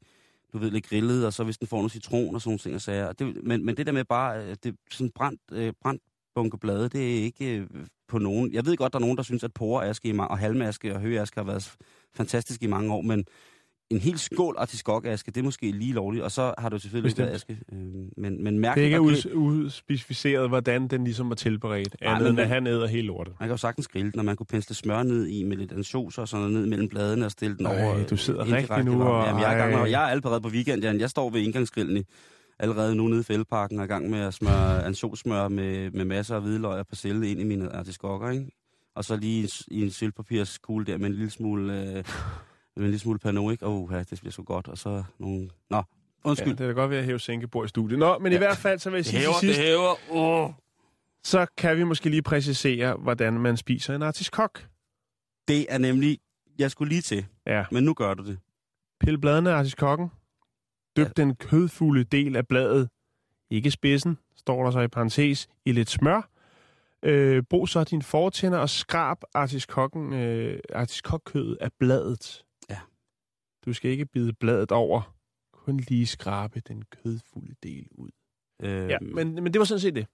du 0.52 0.58
ved, 0.58 0.70
lidt 0.70 0.88
grillet, 0.88 1.26
og 1.26 1.32
så 1.32 1.44
hvis 1.44 1.58
den 1.58 1.66
får 1.66 1.76
noget 1.76 1.92
citron 1.92 2.34
og 2.34 2.40
sådan 2.40 2.48
nogle 2.48 2.58
ting 2.58 2.74
og 2.74 2.80
Det, 3.18 3.44
men, 3.44 3.66
men 3.66 3.76
det 3.76 3.86
der 3.86 3.92
med 3.92 4.04
bare, 4.04 4.54
det, 4.54 4.76
sådan 4.90 5.10
brændt, 5.10 5.40
øh, 5.52 5.72
brændt 5.82 6.02
bunke 6.34 6.58
blade, 6.58 6.88
det 6.88 7.18
er 7.18 7.22
ikke 7.24 7.56
øh, 7.56 7.66
på 8.08 8.18
nogen. 8.18 8.52
Jeg 8.52 8.66
ved 8.66 8.76
godt, 8.76 8.92
der 8.92 8.98
er 8.98 9.00
nogen, 9.00 9.16
der 9.16 9.22
synes, 9.22 9.44
at 9.44 9.50
ma- 10.14 10.30
og 10.30 10.38
halmaske 10.38 10.94
og 10.94 11.00
høaske 11.00 11.40
har 11.40 11.44
været 11.44 11.76
fantastisk 12.14 12.62
i 12.62 12.66
mange 12.66 12.92
år, 12.92 13.02
men 13.02 13.24
en 13.90 13.98
helt 13.98 14.20
skål 14.20 14.54
artiskokaske, 14.58 15.30
det 15.30 15.36
er 15.40 15.44
måske 15.44 15.70
lige 15.70 15.92
lovligt, 15.92 16.24
og 16.24 16.32
så 16.32 16.54
har 16.58 16.68
du 16.68 16.78
selvfølgelig 16.78 17.10
ikke 17.10 17.18
været 17.22 17.34
aske. 17.34 17.58
Øh, 17.72 17.78
men, 18.16 18.44
men 18.44 18.56
Det 18.64 18.66
er 18.66 18.74
ikke 18.74 19.00
ud, 19.00 19.16
udspecificeret, 19.34 20.48
hvordan 20.48 20.88
den 20.88 21.04
ligesom 21.04 21.28
var 21.28 21.34
tilberedt. 21.34 21.96
Nej, 22.02 22.12
Andet 22.12 22.24
men 22.24 22.32
end 22.32 22.40
at 22.40 22.48
han 22.48 22.66
æder 22.66 22.86
hele 22.86 23.06
lortet. 23.06 23.34
Man 23.40 23.48
kan 23.48 23.52
jo 23.52 23.56
sagtens 23.56 23.88
grille 23.88 24.10
den, 24.12 24.18
og 24.18 24.24
man 24.24 24.36
kunne 24.36 24.46
pensle 24.46 24.74
smør 24.74 25.02
ned 25.02 25.26
i 25.26 25.42
med 25.42 25.56
lidt 25.56 25.72
ansjoser 25.72 26.22
og 26.22 26.28
sådan 26.28 26.46
noget 26.46 26.58
ned 26.60 26.66
mellem 26.66 26.88
bladene 26.88 27.24
og 27.24 27.30
stille 27.30 27.56
den 27.58 27.66
Ej, 27.66 27.84
over. 27.84 28.04
du 28.06 28.16
sidder 28.16 28.52
rigtig 28.52 28.84
nu 28.84 29.02
og- 29.02 29.26
Jamen, 29.26 29.40
jeg 29.42 29.54
er, 29.54 29.58
gang 29.58 29.82
med, 29.82 29.90
jeg 29.90 30.02
er 30.04 30.06
allerede 30.08 30.40
på 30.40 30.48
weekend, 30.48 30.82
Jan. 30.82 31.00
Jeg 31.00 31.10
står 31.10 31.30
ved 31.30 31.40
indgangsgrillen 31.40 31.96
i, 31.96 32.02
allerede 32.58 32.94
nu 32.96 33.08
nede 33.08 33.20
i 33.20 33.24
fældeparken 33.24 33.78
og 33.78 33.82
er 33.82 33.86
i 33.86 33.88
gang 33.88 34.10
med 34.10 34.18
at 34.18 34.34
smøre 34.34 34.84
ansjosmør 34.86 35.48
med, 35.48 35.90
med 35.90 36.04
masser 36.04 36.34
af 36.36 36.42
hvidløg 36.42 36.78
og 36.78 36.86
persille 36.86 37.30
ind 37.30 37.40
i 37.40 37.44
mine 37.44 37.72
artiskokker, 37.76 38.30
ikke? 38.30 38.50
Og 38.96 39.04
så 39.04 39.16
lige 39.16 39.50
i 39.68 39.82
en, 39.82 39.90
sølvpapirskugle 39.90 40.86
der 40.86 40.98
med 40.98 41.06
en 41.06 41.14
lille 41.14 41.30
smule, 41.30 41.82
øh, 41.96 42.04
en 42.76 42.82
lille 42.82 42.98
smule 42.98 43.18
pano, 43.18 43.50
ikke? 43.50 43.66
Åh, 43.66 43.88
ja, 43.92 43.98
det 43.98 44.18
bliver 44.20 44.32
så 44.32 44.42
godt. 44.42 44.68
Og 44.68 44.78
så 44.78 45.04
nogle... 45.18 45.50
Nå, 45.70 45.82
undskyld. 46.24 46.48
Ja, 46.48 46.52
det 46.52 46.60
er 46.60 46.66
da 46.66 46.72
godt 46.72 46.90
ved 46.90 46.98
at 46.98 47.04
hæve 47.04 47.18
sænkebord 47.18 47.64
i 47.64 47.68
studiet. 47.68 47.98
Nå, 47.98 48.18
men 48.18 48.32
ja. 48.32 48.36
i 48.36 48.38
hvert 48.38 48.56
fald, 48.56 48.78
så 48.78 48.90
vil 48.90 48.96
jeg 48.96 49.04
sige 49.06 49.20
hæver, 49.20 49.32
til 49.40 49.48
sidst, 49.48 49.60
det 49.60 49.66
hæver. 49.68 49.94
Oh. 50.10 50.50
så 51.24 51.46
kan 51.56 51.76
vi 51.76 51.84
måske 51.84 52.08
lige 52.10 52.22
præcisere, 52.22 52.96
hvordan 52.96 53.32
man 53.32 53.56
spiser 53.56 53.94
en 53.94 54.02
artiskok. 54.02 54.66
Det 55.48 55.66
er 55.68 55.78
nemlig... 55.78 56.18
Jeg 56.58 56.70
skulle 56.70 56.88
lige 56.88 57.02
til, 57.02 57.26
Ja. 57.46 57.64
men 57.70 57.84
nu 57.84 57.94
gør 57.94 58.14
du 58.14 58.24
det. 58.26 58.38
Pille 59.00 59.18
bladene 59.18 59.50
af 59.50 59.54
artiskokken. 59.54 60.10
Dyp 60.96 61.06
ja. 61.06 61.10
den 61.16 61.34
kødfulde 61.36 62.04
del 62.04 62.36
af 62.36 62.46
bladet, 62.46 62.88
ikke 63.50 63.70
spidsen, 63.70 64.18
står 64.36 64.64
der 64.64 64.70
så 64.70 64.80
i 64.80 64.88
parentes, 64.88 65.48
i 65.64 65.72
lidt 65.72 65.90
smør. 65.90 66.28
Øh, 67.02 67.42
brug 67.42 67.68
så 67.68 67.84
din 67.84 68.02
fortænder 68.02 68.58
og 68.58 68.70
skrab 68.70 69.16
artiskokken, 69.34 70.12
øh, 70.12 70.60
artiskokkødet 70.74 71.58
af 71.60 71.70
bladet. 71.78 72.44
Ja. 73.66 73.70
Du 73.70 73.74
skal 73.74 73.90
ikke 73.90 74.06
bide 74.06 74.32
bladet 74.32 74.72
over, 74.72 75.16
kun 75.52 75.76
lige 75.76 76.06
skrabe 76.06 76.60
den 76.60 76.82
kødfulde 76.84 77.54
del 77.62 77.88
ud. 77.92 78.10
Øh, 78.62 78.88
Ja, 78.88 78.98
men, 79.00 79.34
men 79.34 79.52
det 79.52 79.58
var 79.58 79.64
sådan 79.64 79.80
set 79.80 79.94
det. 79.94 80.06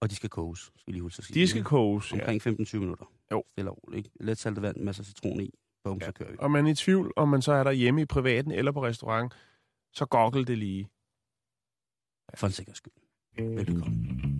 Og 0.00 0.10
de 0.10 0.14
skal 0.14 0.30
koges, 0.30 0.58
skal 0.60 0.72
jeg 0.86 0.92
lige 0.92 1.02
huske 1.02 1.20
at 1.20 1.24
sige. 1.24 1.40
De 1.40 1.48
skal 1.48 1.64
koges, 1.64 2.12
ja. 2.12 2.18
Omkring 2.20 2.46
15-20 2.46 2.76
minutter. 2.78 3.12
Jo. 3.32 3.44
Stille 3.50 3.70
og 3.70 3.78
roligt? 3.84 4.08
Let 4.20 4.38
saltet 4.38 4.62
vand, 4.62 4.76
masser 4.76 5.02
af 5.02 5.06
citron 5.06 5.40
i. 5.40 5.50
Bum, 5.84 5.98
ja. 6.00 6.06
så 6.06 6.12
kører 6.12 6.30
vi. 6.30 6.36
Og 6.40 6.50
man 6.50 6.66
er 6.66 6.70
i 6.70 6.74
tvivl, 6.74 7.12
om 7.16 7.28
man 7.28 7.42
så 7.42 7.52
er 7.52 7.64
der 7.64 7.70
hjemme 7.70 8.02
i 8.02 8.04
privaten 8.04 8.52
eller 8.52 8.72
på 8.72 8.84
restaurant, 8.84 9.34
så 9.92 10.06
goggle 10.06 10.44
det 10.44 10.58
lige. 10.58 10.88
For 12.34 12.46
en 12.46 12.52
sikkerheds 12.52 12.78
skyld. 12.78 12.92
Velkommen. 13.38 14.37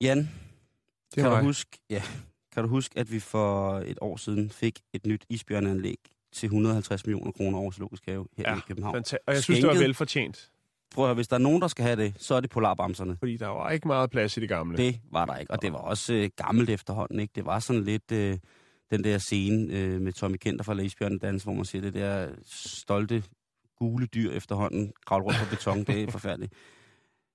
Jan, 0.00 0.18
Det 0.18 1.22
kan 1.22 1.24
du, 1.30 1.36
huske, 1.36 1.78
ja, 1.90 2.02
kan 2.52 2.62
du 2.62 2.68
huske, 2.68 2.98
at 2.98 3.12
vi 3.12 3.20
for 3.20 3.78
et 3.78 3.98
år 4.00 4.16
siden 4.16 4.50
fik 4.50 4.80
et 4.92 5.06
nyt 5.06 5.24
isbjørneanlæg 5.28 5.96
til 6.32 6.46
150 6.46 7.06
millioner 7.06 7.32
kroner 7.32 7.58
over 7.58 7.70
Zoologisk 7.70 8.06
Have 8.06 8.26
her 8.36 8.44
Ja, 8.52 8.56
i 8.56 8.60
København? 8.68 8.96
Fanta- 8.96 9.16
og 9.26 9.34
jeg 9.34 9.42
synes, 9.42 9.58
det 9.60 9.66
var 9.66 9.72
Skænket. 9.74 9.88
velfortjent, 9.88 10.50
Prøv 10.94 11.04
at 11.04 11.08
høre, 11.08 11.14
hvis 11.14 11.28
der 11.28 11.36
er 11.36 11.40
nogen, 11.40 11.62
der 11.62 11.68
skal 11.68 11.84
have 11.84 11.96
det, 11.96 12.14
så 12.18 12.34
er 12.34 12.40
det 12.40 12.50
polarbamserne. 12.50 13.16
fordi 13.18 13.36
der 13.36 13.46
var 13.46 13.70
ikke 13.70 13.88
meget 13.88 14.10
plads 14.10 14.36
i 14.36 14.40
det 14.40 14.48
gamle. 14.48 14.76
Det 14.76 15.00
var 15.12 15.24
der 15.26 15.36
ikke, 15.36 15.52
og 15.52 15.62
det 15.62 15.72
var 15.72 15.78
også 15.78 16.14
øh, 16.14 16.30
gammelt 16.36 16.70
efterhånden. 16.70 17.20
Ikke? 17.20 17.32
Det 17.34 17.44
var 17.44 17.58
sådan 17.58 17.84
lidt 17.84 18.12
øh, 18.12 18.38
den 18.90 19.04
der 19.04 19.18
scene 19.18 19.72
øh, 19.78 20.00
med 20.00 20.12
Tommy 20.12 20.36
Kenter 20.36 20.64
fra 20.64 20.74
Læsbjørn 20.74 21.18
Dans, 21.18 21.42
hvor 21.42 21.52
man 21.52 21.64
siger 21.64 21.82
det 21.82 21.94
der 21.94 22.28
stolte 22.46 23.22
gule 23.76 24.06
dyr 24.06 24.30
efterhånden 24.32 24.92
kravle 25.06 25.24
rundt 25.24 25.38
på 25.38 25.46
beton. 25.50 25.84
Det 25.84 26.02
er 26.02 26.10
forfærdeligt. 26.18 26.52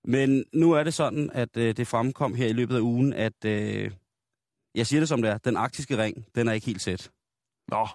Men 0.07 0.45
nu 0.53 0.71
er 0.71 0.83
det 0.83 0.93
sådan, 0.93 1.29
at 1.33 1.57
øh, 1.57 1.77
det 1.77 1.87
fremkom 1.87 2.33
her 2.35 2.47
i 2.47 2.53
løbet 2.53 2.75
af 2.75 2.79
ugen, 2.79 3.13
at 3.13 3.45
øh, 3.45 3.91
jeg 4.75 4.87
siger 4.87 5.01
det 5.01 5.09
som 5.09 5.21
det 5.21 5.31
er, 5.31 5.37
den 5.37 5.57
arktiske 5.57 5.97
ring, 6.03 6.25
den 6.35 6.47
er 6.47 6.51
ikke 6.53 6.65
helt 6.65 6.81
sæt. 6.81 7.11
Nå, 7.67 7.87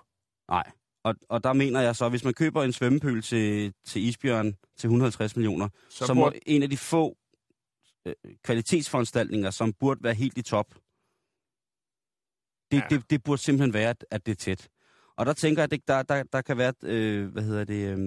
Nej. 0.49 0.71
Og, 1.05 1.15
og 1.29 1.45
der 1.45 1.53
mener 1.53 1.81
jeg 1.81 1.97
så, 1.97 2.09
hvis 2.09 2.25
man 2.25 2.35
køber 2.35 2.63
en 2.63 2.73
svømmepøl 2.73 3.23
til, 3.23 3.75
til 3.87 4.03
isbjørn 4.03 4.53
til 4.79 4.87
150 4.87 5.37
millioner, 5.37 5.69
så, 5.89 6.07
så 6.07 6.15
må 6.15 6.25
burde... 6.25 6.49
en 6.49 6.63
af 6.63 6.71
de 6.71 6.77
få 6.77 7.17
øh, 8.07 8.15
kvalitetsforanstaltninger, 8.45 9.51
som 9.51 9.73
burde 9.73 10.05
være 10.05 10.15
helt 10.15 10.39
i 10.39 10.43
top, 10.43 10.75
det, 12.71 12.77
Ja. 12.77 12.87
det, 12.91 13.11
det 13.11 13.23
burde 13.23 13.43
simpelthen 13.43 13.75
være, 13.75 13.91
at, 13.91 14.05
at 14.11 14.27
det 14.27 14.33
er 14.33 14.37
tæt. 14.37 14.69
Og 15.17 15.27
der 15.27 15.33
tænker 15.33 15.63
jeg, 15.63 15.65
at 15.65 15.71
det, 15.71 15.89
der, 15.89 16.03
der, 16.03 16.23
der 16.23 16.41
kan 16.43 16.57
være, 16.57 16.73
øh, 16.83 17.33
hvad 17.33 17.43
hedder 17.43 17.65
det, 17.65 17.89
øh, 17.89 17.99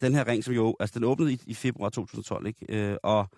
den 0.00 0.14
her 0.14 0.26
ring, 0.26 0.44
som 0.44 0.54
jo, 0.54 0.76
altså 0.80 0.94
den 0.98 1.04
åbnede 1.04 1.32
i, 1.32 1.40
i 1.46 1.54
februar 1.54 1.88
2012, 1.88 2.46
ikke? 2.46 2.66
Øh, 2.68 2.96
og, 3.02 3.28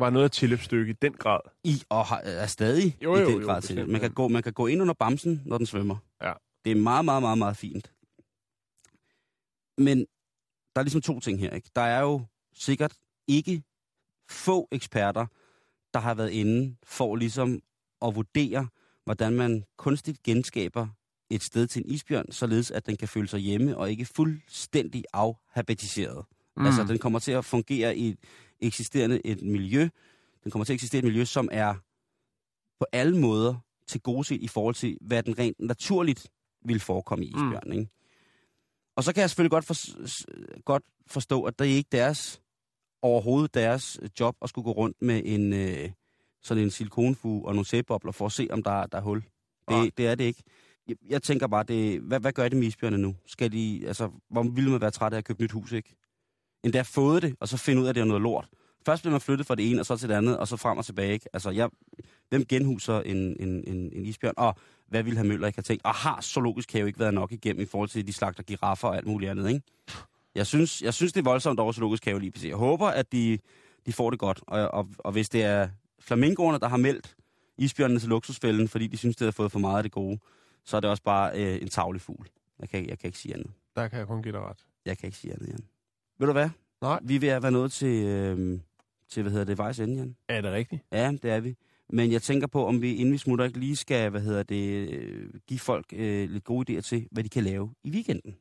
var 0.00 0.10
noget 0.10 0.24
af 0.24 0.30
tilløbsstykke 0.30 0.90
i 0.90 0.96
den 1.02 1.12
grad. 1.12 1.40
i, 1.64 1.82
og 1.88 2.04
har, 2.06 2.18
er 2.24 2.46
stadig 2.46 2.96
Jo, 3.02 3.16
i 3.16 3.20
jo, 3.20 3.26
den 3.30 3.40
jo, 3.40 3.46
grad 3.46 3.62
til. 3.62 3.74
bestemt, 3.74 3.92
Man 3.92 4.00
kan, 4.00 4.10
gå, 4.10 4.28
man 4.28 4.42
kan 4.42 4.52
gå 4.52 4.66
ind 4.66 4.82
under 4.82 4.94
bamsen, 4.94 5.42
når 5.44 5.58
den 5.58 5.66
svømmer. 5.66 5.96
Ja. 6.22 6.32
Det 6.64 6.72
er 6.72 6.76
meget, 6.76 7.04
meget, 7.04 7.22
meget, 7.22 7.38
meget 7.38 7.56
fint. 7.56 7.92
Men 9.78 9.98
der 10.74 10.80
er 10.80 10.82
ligesom 10.82 11.00
to 11.02 11.20
ting 11.20 11.40
her. 11.40 11.50
Ikke? 11.50 11.70
Der 11.76 11.82
er 11.82 12.00
jo 12.00 12.22
sikkert 12.54 12.94
ikke 13.28 13.62
få 14.30 14.68
eksperter, 14.72 15.26
der 15.94 16.00
har 16.00 16.14
været 16.14 16.30
inde 16.30 16.76
for 16.82 17.16
ligesom 17.16 17.60
at 18.02 18.14
vurdere, 18.14 18.68
hvordan 19.04 19.32
man 19.32 19.64
kunstigt 19.78 20.22
genskaber 20.22 20.88
et 21.30 21.42
sted 21.42 21.66
til 21.66 21.82
en 21.84 21.90
isbjørn, 21.90 22.32
således 22.32 22.70
at 22.70 22.86
den 22.86 22.96
kan 22.96 23.08
føle 23.08 23.28
sig 23.28 23.40
hjemme 23.40 23.76
og 23.76 23.90
ikke 23.90 24.04
fuldstændig 24.04 25.04
afhabitiseret. 25.12 26.24
Mm. 26.56 26.66
Altså, 26.66 26.84
den 26.84 26.98
kommer 26.98 27.18
til 27.18 27.32
at 27.32 27.44
fungere 27.44 27.96
i 27.96 28.16
eksisterende 28.60 29.26
et 29.26 29.42
miljø. 29.42 29.88
Den 30.44 30.50
kommer 30.50 30.64
til 30.64 30.72
at 30.72 30.74
eksistere 30.74 30.98
et 30.98 31.04
miljø, 31.04 31.24
som 31.24 31.48
er 31.52 31.74
på 32.78 32.86
alle 32.92 33.18
måder 33.20 33.54
til 33.86 34.00
gode 34.00 34.24
set 34.24 34.42
i 34.42 34.48
forhold 34.48 34.74
til, 34.74 34.98
hvad 35.00 35.22
den 35.22 35.38
rent 35.38 35.56
naturligt 35.60 36.26
vil 36.64 36.80
forekomme 36.80 37.24
i 37.24 37.28
isbjørnen. 37.28 37.72
Mm. 37.72 37.78
Ikke? 37.78 37.90
Og 38.96 39.04
så 39.04 39.12
kan 39.12 39.20
jeg 39.20 39.30
selvfølgelig 39.30 39.50
godt, 39.50 39.64
for, 39.64 39.74
godt 40.62 40.82
forstå, 41.06 41.42
at 41.42 41.58
det 41.58 41.70
er 41.72 41.76
ikke 41.76 41.88
deres, 41.92 42.40
overhovedet 43.02 43.54
deres 43.54 44.00
job 44.20 44.36
at 44.42 44.48
skulle 44.48 44.64
gå 44.64 44.72
rundt 44.72 45.02
med 45.02 45.22
en, 45.24 45.52
øh, 45.52 45.90
sådan 46.42 46.62
en 46.64 46.70
silikonfuge 46.70 47.46
og 47.46 47.54
nogle 47.54 47.66
sæbobler 47.66 48.12
for 48.12 48.26
at 48.26 48.32
se, 48.32 48.48
om 48.50 48.62
der, 48.62 48.70
er- 48.70 48.86
der 48.86 48.98
er 48.98 49.02
hul. 49.02 49.22
Det, 49.84 49.98
det 49.98 50.06
er 50.06 50.14
det 50.14 50.24
ikke. 50.24 50.42
Jeg, 50.88 50.96
jeg 51.08 51.22
tænker 51.22 51.46
bare, 51.46 51.62
det, 51.62 52.00
hvad, 52.00 52.20
hvad 52.20 52.32
gør 52.32 52.48
det 52.48 52.58
med 52.58 52.66
isbjørnene 52.66 53.02
nu? 53.02 53.16
Skal 53.26 53.52
de, 53.52 53.82
altså, 53.86 54.10
hvor 54.30 54.42
ville 54.42 54.70
man 54.70 54.80
være 54.80 54.90
træt 54.90 55.12
af 55.12 55.18
at 55.18 55.24
købe 55.24 55.42
nyt 55.42 55.50
hus, 55.52 55.72
ikke? 55.72 55.94
Endda 56.64 56.82
fået 56.82 57.22
det, 57.22 57.36
og 57.40 57.48
så 57.48 57.56
finde 57.56 57.80
ud 57.80 57.86
af, 57.86 57.88
at 57.88 57.94
det 57.94 58.00
er 58.00 58.04
noget 58.04 58.22
lort. 58.22 58.48
Først 58.86 59.02
bliver 59.02 59.12
man 59.12 59.20
flyttet 59.20 59.46
fra 59.46 59.54
det 59.54 59.70
ene, 59.70 59.80
og 59.80 59.86
så 59.86 59.96
til 59.96 60.08
det 60.08 60.14
andet, 60.14 60.38
og 60.38 60.48
så 60.48 60.56
frem 60.56 60.78
og 60.78 60.84
tilbage, 60.84 61.12
ikke? 61.12 61.26
Altså, 61.32 61.50
jeg, 61.50 61.70
hvem 62.28 62.44
genhuser 62.44 63.00
en, 63.00 63.16
en, 63.16 63.64
en, 63.66 63.92
en 63.92 64.06
isbjørn? 64.06 64.34
Og 64.36 64.54
hvad 64.88 65.02
ville 65.02 65.16
have 65.16 65.28
Møller 65.28 65.46
ikke 65.46 65.56
have 65.56 65.62
tænkt? 65.62 65.84
Og 65.84 65.94
har 65.94 66.20
zoologisk 66.20 66.72
have 66.72 66.86
ikke 66.86 66.98
været 66.98 67.14
nok 67.14 67.32
igennem 67.32 67.62
i 67.62 67.66
forhold 67.66 67.88
til, 67.88 68.00
at 68.00 68.06
de 68.06 68.12
slagter 68.12 68.42
giraffer 68.42 68.88
og 68.88 68.96
alt 68.96 69.06
muligt 69.06 69.30
andet, 69.30 69.48
ikke? 69.48 69.62
Jeg 70.34 70.46
synes, 70.46 70.82
jeg 70.82 70.94
synes 70.94 71.12
det 71.12 71.20
er 71.20 71.24
voldsomt 71.24 71.60
over 71.60 71.72
zoologisk 71.72 72.04
have 72.04 72.20
lige. 72.20 72.48
Jeg 72.48 72.56
håber, 72.56 72.86
at 72.86 73.12
de, 73.12 73.38
de 73.86 73.92
får 73.92 74.10
det 74.10 74.18
godt. 74.18 74.40
Og, 74.46 74.68
og, 74.68 74.88
og 74.98 75.12
hvis 75.12 75.28
det 75.28 75.42
er 75.42 75.68
flamingoerne, 76.00 76.58
der 76.58 76.68
har 76.68 76.76
meldt 76.76 77.16
isbjørnene 77.58 78.00
til 78.00 78.08
luksusfælden, 78.08 78.68
fordi 78.68 78.86
de 78.86 78.96
synes, 78.96 79.16
det 79.16 79.24
har 79.24 79.32
fået 79.32 79.52
for 79.52 79.58
meget 79.58 79.76
af 79.76 79.82
det 79.82 79.92
gode, 79.92 80.18
så 80.64 80.76
er 80.76 80.80
det 80.80 80.90
også 80.90 81.02
bare 81.02 81.32
øh, 81.34 81.62
en 81.62 81.68
tavlig 81.68 82.02
fugl. 82.02 82.28
Jeg 82.60 82.68
kan, 82.68 82.88
jeg 82.88 82.98
kan 82.98 83.08
ikke 83.08 83.18
sige 83.18 83.34
andet. 83.34 83.50
Der 83.76 83.88
kan 83.88 83.98
jeg 83.98 84.06
kun 84.06 84.22
give 84.22 84.32
dig 84.32 84.40
ret. 84.40 84.66
Jeg 84.84 84.98
kan 84.98 85.06
ikke 85.06 85.18
sige 85.18 85.32
andet, 85.32 85.48
Jan. 85.48 85.64
Ved 86.20 86.26
du 86.26 86.32
hvad? 86.32 86.50
Nej. 86.82 86.98
Vi 87.02 87.16
er 87.16 87.20
ved 87.20 87.28
at 87.28 87.42
være 87.42 87.52
nået 87.52 87.72
til, 87.72 88.06
øh, 88.06 88.58
til 89.08 89.22
hvad 89.22 89.32
hedder 89.32 89.44
det, 89.44 89.58
vejs 89.58 89.80
ende, 89.80 89.96
Jan. 89.96 90.16
Er 90.28 90.40
det 90.40 90.52
rigtigt? 90.52 90.82
Ja, 90.92 91.12
det 91.22 91.30
er 91.30 91.40
vi. 91.40 91.56
Men 91.88 92.12
jeg 92.12 92.22
tænker 92.22 92.46
på, 92.46 92.66
om 92.66 92.82
vi 92.82 92.94
inden 92.94 93.12
vi 93.12 93.18
smutter 93.18 93.44
ikke 93.44 93.58
lige 93.58 93.76
skal, 93.76 94.10
hvad 94.10 94.20
hedder 94.20 94.42
det, 94.42 94.90
øh, 94.90 95.30
give 95.48 95.60
folk 95.60 95.86
øh, 95.92 96.30
lidt 96.30 96.44
gode 96.44 96.72
idéer 96.72 96.80
til, 96.80 97.08
hvad 97.10 97.24
de 97.24 97.28
kan 97.28 97.44
lave 97.44 97.70
i 97.84 97.90
weekenden. 97.90 98.36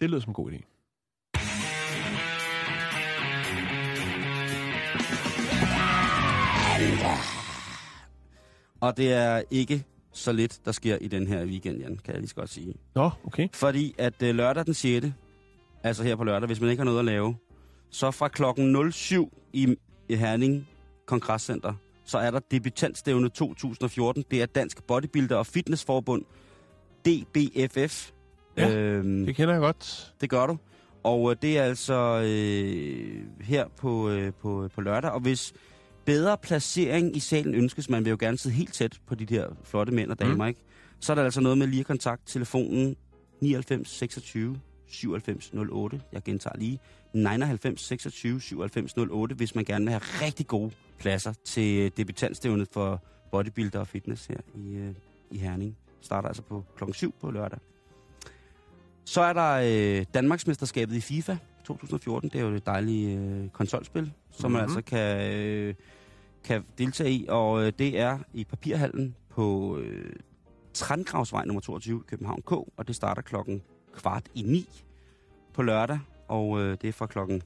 Det 0.00 0.10
lyder 0.10 0.20
som 0.20 0.30
en 0.30 0.34
god 0.34 0.52
idé. 0.52 0.60
Og 8.80 8.96
det 8.96 9.12
er 9.12 9.42
ikke 9.50 9.84
så 10.12 10.32
lidt, 10.32 10.60
der 10.64 10.72
sker 10.72 10.98
i 11.00 11.08
den 11.08 11.26
her 11.26 11.44
weekend, 11.44 11.78
Jan, 11.78 11.96
kan 11.96 12.12
jeg 12.12 12.20
lige 12.20 12.28
så 12.28 12.34
godt 12.34 12.50
sige. 12.50 12.74
Nå, 12.94 13.10
okay. 13.24 13.48
Fordi 13.52 13.94
at 13.98 14.22
øh, 14.22 14.34
lørdag 14.34 14.66
den 14.66 14.74
6., 14.74 15.06
altså 15.84 16.02
her 16.02 16.16
på 16.16 16.24
lørdag, 16.24 16.46
hvis 16.46 16.60
man 16.60 16.70
ikke 16.70 16.80
har 16.80 16.84
noget 16.84 16.98
at 16.98 17.04
lave, 17.04 17.36
så 17.90 18.10
fra 18.10 18.28
klokken 18.28 18.92
07 18.92 19.38
i, 19.52 19.76
Herning 20.10 20.68
Kongresscenter, 21.06 21.74
så 22.04 22.18
er 22.18 22.30
der 22.30 22.40
debutantstævne 22.50 23.28
2014. 23.28 24.24
Det 24.30 24.42
er 24.42 24.46
Dansk 24.46 24.82
Bodybuilder 24.82 25.36
og 25.36 25.46
Fitnessforbund, 25.46 26.24
DBFF. 27.06 28.10
Ja, 28.56 28.76
øhm, 28.76 29.26
Det 29.26 29.36
kender 29.36 29.54
jeg 29.54 29.60
godt. 29.60 30.14
det 30.20 30.30
gør 30.30 30.46
du. 30.46 30.58
Og 31.02 31.30
øh, 31.30 31.36
det 31.42 31.58
er 31.58 31.62
altså 31.62 32.22
øh, 32.24 33.22
her 33.40 33.68
på, 33.76 34.10
øh, 34.10 34.32
på, 34.42 34.68
på 34.74 34.80
lørdag. 34.80 35.10
Og 35.10 35.20
hvis 35.20 35.52
bedre 36.04 36.36
placering 36.42 37.16
i 37.16 37.20
salen 37.20 37.54
ønskes, 37.54 37.90
man 37.90 38.04
vil 38.04 38.10
jo 38.10 38.16
gerne 38.20 38.38
sidde 38.38 38.56
helt 38.56 38.72
tæt 38.74 38.98
på 39.06 39.14
de 39.14 39.26
der 39.26 39.46
flotte 39.64 39.92
mænd 39.92 40.10
og 40.10 40.18
damer, 40.20 40.44
mm. 40.44 40.48
ikke? 40.48 40.60
Så 41.00 41.12
er 41.12 41.14
der 41.14 41.24
altså 41.24 41.40
noget 41.40 41.58
med 41.58 41.66
lige 41.66 41.80
at 41.80 41.86
kontakte 41.86 42.32
telefonen 42.32 42.96
99 43.40 43.88
26 43.88 44.60
97 44.94 45.52
08. 45.72 46.00
Jeg 46.12 46.22
gentager 46.22 46.56
lige 46.58 46.78
99 47.12 47.80
26 47.80 48.40
97 48.40 48.94
08, 49.10 49.34
hvis 49.34 49.54
man 49.54 49.64
gerne 49.64 49.84
vil 49.84 49.90
have 49.92 50.00
rigtig 50.26 50.46
gode 50.46 50.70
pladser 50.98 51.32
til 51.44 51.92
debutantstævnet 51.96 52.68
for 52.72 53.02
bodybuilder 53.30 53.80
og 53.80 53.86
fitness 53.88 54.26
her 54.26 54.36
i, 54.54 54.74
øh, 54.74 54.94
i 55.30 55.38
Herning. 55.38 55.76
Starter 56.00 56.28
altså 56.28 56.42
på 56.42 56.64
klokken 56.76 56.94
7 56.94 57.14
på 57.20 57.30
lørdag. 57.30 57.58
Så 59.04 59.20
er 59.20 59.32
der 59.32 59.60
øh, 60.00 60.06
Danmarksmesterskabet 60.14 60.96
i 60.96 61.00
FIFA 61.00 61.36
2014. 61.64 62.30
Det 62.30 62.40
er 62.40 62.44
jo 62.44 62.54
et 62.54 62.66
dejligt 62.66 63.18
øh, 63.18 63.48
konsolspil, 63.48 64.12
som 64.30 64.50
man 64.50 64.60
Mhm. 64.62 64.62
altså 64.76 64.82
kan, 64.82 65.32
øh, 65.32 65.74
kan 66.44 66.64
deltage 66.78 67.10
i. 67.10 67.26
Og 67.28 67.66
øh, 67.66 67.72
det 67.78 67.98
er 67.98 68.18
i 68.34 68.44
Papirhallen 68.44 69.14
på 69.30 69.78
øh, 69.78 70.12
Trandgravsvej 70.74 71.44
nummer 71.44 71.60
22 71.60 71.98
i 72.00 72.02
København 72.06 72.42
K. 72.42 72.52
Og 72.52 72.88
det 72.88 72.96
starter 72.96 73.22
klokken 73.22 73.62
kvart 73.94 74.24
i 74.34 74.42
ni 74.42 74.68
på 75.54 75.62
lørdag. 75.62 75.98
Og 76.28 76.60
øh, 76.60 76.76
det 76.82 76.88
er 76.88 76.92
fra 76.92 77.06
klokken 77.06 77.42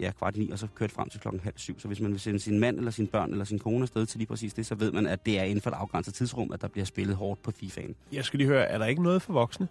ja, 0.00 0.12
kvart 0.18 0.36
i 0.36 0.38
ni, 0.38 0.50
og 0.50 0.58
så 0.58 0.66
kørt 0.74 0.92
frem 0.92 1.08
til 1.08 1.20
klokken 1.20 1.40
halv 1.40 1.54
syv. 1.56 1.80
Så 1.80 1.88
hvis 1.88 2.00
man 2.00 2.12
vil 2.12 2.20
sende 2.20 2.40
sin 2.40 2.60
mand 2.60 2.78
eller 2.78 2.90
sin 2.90 3.06
børn 3.06 3.30
eller 3.30 3.44
sin 3.44 3.58
kone 3.58 3.82
afsted 3.82 4.06
til 4.06 4.18
lige 4.18 4.28
præcis 4.28 4.54
det, 4.54 4.66
så 4.66 4.74
ved 4.74 4.92
man, 4.92 5.06
at 5.06 5.26
det 5.26 5.38
er 5.38 5.42
inden 5.42 5.60
for 5.60 5.70
et 5.70 5.74
afgrænset 5.74 6.14
tidsrum, 6.14 6.52
at 6.52 6.60
der 6.60 6.68
bliver 6.68 6.84
spillet 6.84 7.16
hårdt 7.16 7.42
på 7.42 7.52
FIFA'en. 7.62 7.94
Jeg 8.12 8.24
skal 8.24 8.38
lige 8.38 8.48
høre, 8.48 8.64
er 8.64 8.78
der 8.78 8.86
ikke 8.86 9.02
noget 9.02 9.22
for 9.22 9.32
voksne? 9.32 9.68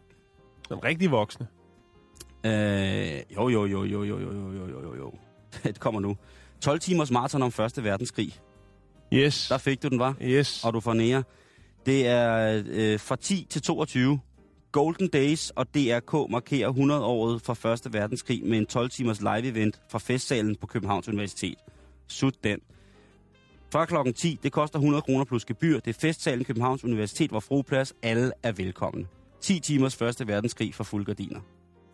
Sådan 0.67 0.83
rigtig 0.83 1.11
voksne. 1.11 1.47
Øh, 2.45 3.21
jo, 3.35 3.49
jo, 3.49 3.65
jo, 3.65 3.83
jo, 3.83 4.03
jo, 4.03 4.03
jo, 4.03 4.19
jo, 4.19 4.51
jo, 4.51 4.67
jo, 4.67 4.81
jo, 4.81 4.95
jo. 4.95 5.13
Det 5.63 5.79
kommer 5.79 6.01
nu. 6.01 6.17
12 6.61 6.79
timers 6.79 7.11
maraton 7.11 7.41
om 7.41 7.51
Første 7.51 7.83
Verdenskrig. 7.83 8.33
Yes. 9.13 9.47
Der 9.47 9.57
fik 9.57 9.83
du 9.83 9.87
den, 9.87 9.99
var? 9.99 10.15
Yes. 10.21 10.63
Og 10.63 10.73
du 10.73 10.79
får 10.79 10.93
nære. 10.93 11.23
Det 11.85 12.07
er 12.07 12.63
øh, 12.67 12.99
fra 12.99 13.15
10 13.15 13.47
til 13.49 13.61
22. 13.61 14.19
Golden 14.75 15.07
Days 15.07 15.49
og 15.49 15.67
DRK 15.73 16.31
markerer 16.31 16.71
100-året 16.71 17.41
fra 17.41 17.53
Første 17.53 17.93
Verdenskrig 17.93 18.45
med 18.45 18.57
en 18.57 18.65
12 18.65 18.89
timers 18.89 19.19
live-event 19.21 19.81
fra 19.91 19.99
festsalen 19.99 20.55
på 20.55 20.67
Københavns 20.67 21.07
Universitet. 21.07 21.55
Sut 22.07 22.43
den. 22.43 22.59
Fra 23.71 23.85
klokken 23.85 24.13
10, 24.13 24.39
det 24.43 24.51
koster 24.51 24.79
100 24.79 25.01
kroner 25.01 25.25
plus 25.25 25.45
gebyr. 25.45 25.79
Det 25.79 25.95
er 25.95 25.99
festsalen 25.99 26.45
Københavns 26.45 26.83
Universitet, 26.83 27.29
hvor 27.29 27.39
froplads 27.39 27.93
alle 28.03 28.31
er 28.43 28.51
velkomne. 28.51 29.05
10 29.41 29.59
timers 29.59 29.95
Første 29.95 30.27
Verdenskrig 30.27 30.75
for 30.75 30.83
fuldgardiner. 30.83 31.39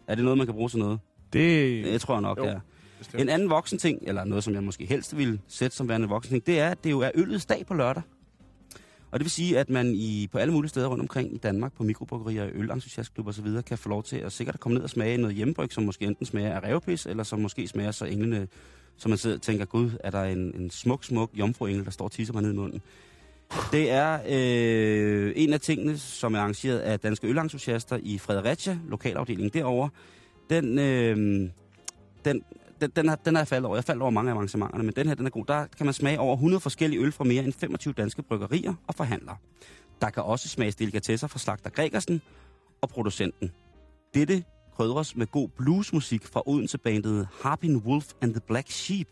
Er 0.07 0.15
det 0.15 0.23
noget, 0.23 0.37
man 0.37 0.47
kan 0.47 0.55
bruge 0.55 0.69
til 0.69 0.79
noget? 0.79 0.99
Det, 1.33 1.85
Det 1.85 2.01
tror 2.01 2.13
jeg 2.13 2.21
nok, 2.21 2.37
Jo, 2.37 2.43
det 2.43 2.51
er. 2.51 2.59
bestemt. 2.97 3.21
En 3.21 3.29
anden 3.29 3.49
voksen 3.49 3.77
ting, 3.79 3.99
eller 4.01 4.23
noget, 4.23 4.43
som 4.43 4.53
jeg 4.53 4.63
måske 4.63 4.85
helst 4.85 5.17
ville 5.17 5.39
sætte 5.47 5.77
som 5.77 5.89
værende 5.89 6.07
voksen 6.07 6.33
ting, 6.33 6.45
det 6.45 6.59
er, 6.59 6.69
at 6.69 6.83
det 6.83 6.91
jo 6.91 6.99
er 6.99 7.11
øllets 7.15 7.45
dag 7.45 7.65
på 7.65 7.73
lørdag. 7.73 8.03
Og 9.11 9.19
det 9.19 9.25
vil 9.25 9.31
sige, 9.31 9.59
at 9.59 9.69
man 9.69 9.93
i, 9.95 10.29
på 10.31 10.37
alle 10.37 10.53
mulige 10.53 10.69
steder 10.69 10.87
rundt 10.87 11.01
omkring 11.01 11.35
i 11.35 11.37
Danmark, 11.37 11.73
på 11.73 11.83
mikrobryggerier, 11.83 12.49
ølentusiastklubber 12.53 13.31
osv., 13.31 13.61
kan 13.61 13.77
få 13.77 13.89
lov 13.89 14.03
til 14.03 14.17
at 14.17 14.31
sikkert 14.31 14.59
komme 14.59 14.75
ned 14.75 14.83
og 14.83 14.89
smage 14.89 15.17
noget 15.17 15.35
hjemmebryg, 15.35 15.73
som 15.73 15.83
måske 15.83 16.05
enten 16.05 16.25
smager 16.25 16.53
af 16.53 16.63
revpis, 16.63 17.05
eller 17.05 17.23
som 17.23 17.39
måske 17.39 17.67
smager 17.67 17.91
så 17.91 18.05
englene, 18.05 18.47
som 18.97 19.09
man 19.09 19.17
sidder 19.17 19.35
og 19.35 19.41
tænker, 19.41 19.65
gud, 19.65 19.91
er 20.03 20.09
der 20.09 20.23
en, 20.23 20.55
en 20.55 20.69
smuk, 20.69 21.03
smuk 21.03 21.31
jomfruengel, 21.33 21.85
der 21.85 21.91
står 21.91 22.05
og 22.05 22.11
tisser 22.11 22.33
mig 22.33 22.43
ned 22.43 22.51
i 22.51 22.55
munden. 22.55 22.81
Det 23.71 23.91
er 23.91 24.19
øh, 24.29 25.33
en 25.35 25.53
af 25.53 25.59
tingene, 25.59 25.97
som 25.97 26.33
er 26.33 26.39
arrangeret 26.39 26.79
af 26.79 26.99
Danske 26.99 27.27
Ølentusiaster 27.27 27.99
i 28.03 28.17
Fredericia, 28.17 28.79
lokalafdelingen 28.87 29.51
derovre. 29.53 29.89
Den, 30.49 30.79
øh, 30.79 31.49
den, 32.25 32.43
den, 32.81 32.91
den, 32.95 33.09
er, 33.09 33.15
den 33.15 33.35
er 33.35 33.39
jeg 33.39 33.47
faldet 33.47 33.65
over. 33.65 33.77
Jeg 33.77 33.83
faldt 33.83 34.01
over 34.01 34.11
mange 34.11 34.31
af 34.31 34.35
arrangementerne, 34.35 34.83
men 34.83 34.93
den 34.95 35.07
her 35.07 35.15
den 35.15 35.25
er 35.25 35.29
god. 35.29 35.45
Der 35.45 35.65
kan 35.77 35.85
man 35.85 35.93
smage 35.93 36.19
over 36.19 36.33
100 36.33 36.61
forskellige 36.61 37.01
øl 37.01 37.11
fra 37.11 37.23
mere 37.23 37.43
end 37.43 37.53
25 37.53 37.93
danske 37.93 38.23
bryggerier 38.23 38.73
og 38.87 38.95
forhandlere. 38.95 39.37
Der 40.01 40.09
kan 40.09 40.23
også 40.23 40.49
smages 40.49 40.75
delikatesser 40.75 41.27
fra 41.27 41.39
Slagter 41.39 41.69
Gregersen 41.69 42.21
og 42.81 42.89
producenten. 42.89 43.51
Dette 44.13 44.43
krydres 44.75 45.15
med 45.15 45.27
god 45.27 45.49
bluesmusik 45.49 46.25
fra 46.25 46.43
Odense-bandet 46.45 47.27
Harpin 47.41 47.77
Wolf 47.77 48.05
and 48.21 48.33
the 48.33 48.41
Black 48.47 48.71
Sheep. 48.71 49.07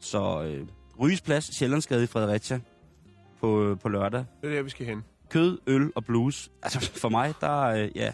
Så 0.00 0.42
øh, 0.42 0.66
Ryges 1.00 1.20
Plads, 1.20 1.56
Sjællandsgade 1.58 2.04
i 2.04 2.06
Fredericia 2.06 2.60
på, 3.40 3.76
på 3.82 3.88
lørdag. 3.88 4.24
Det 4.42 4.50
er 4.50 4.54
der, 4.54 4.62
vi 4.62 4.70
skal 4.70 4.86
hen. 4.86 5.04
Kød, 5.30 5.58
øl 5.66 5.92
og 5.94 6.04
blues. 6.04 6.50
Altså 6.62 6.92
for 7.02 7.08
mig, 7.08 7.34
der 7.40 7.60
øh, 7.60 7.90
ja. 7.96 8.12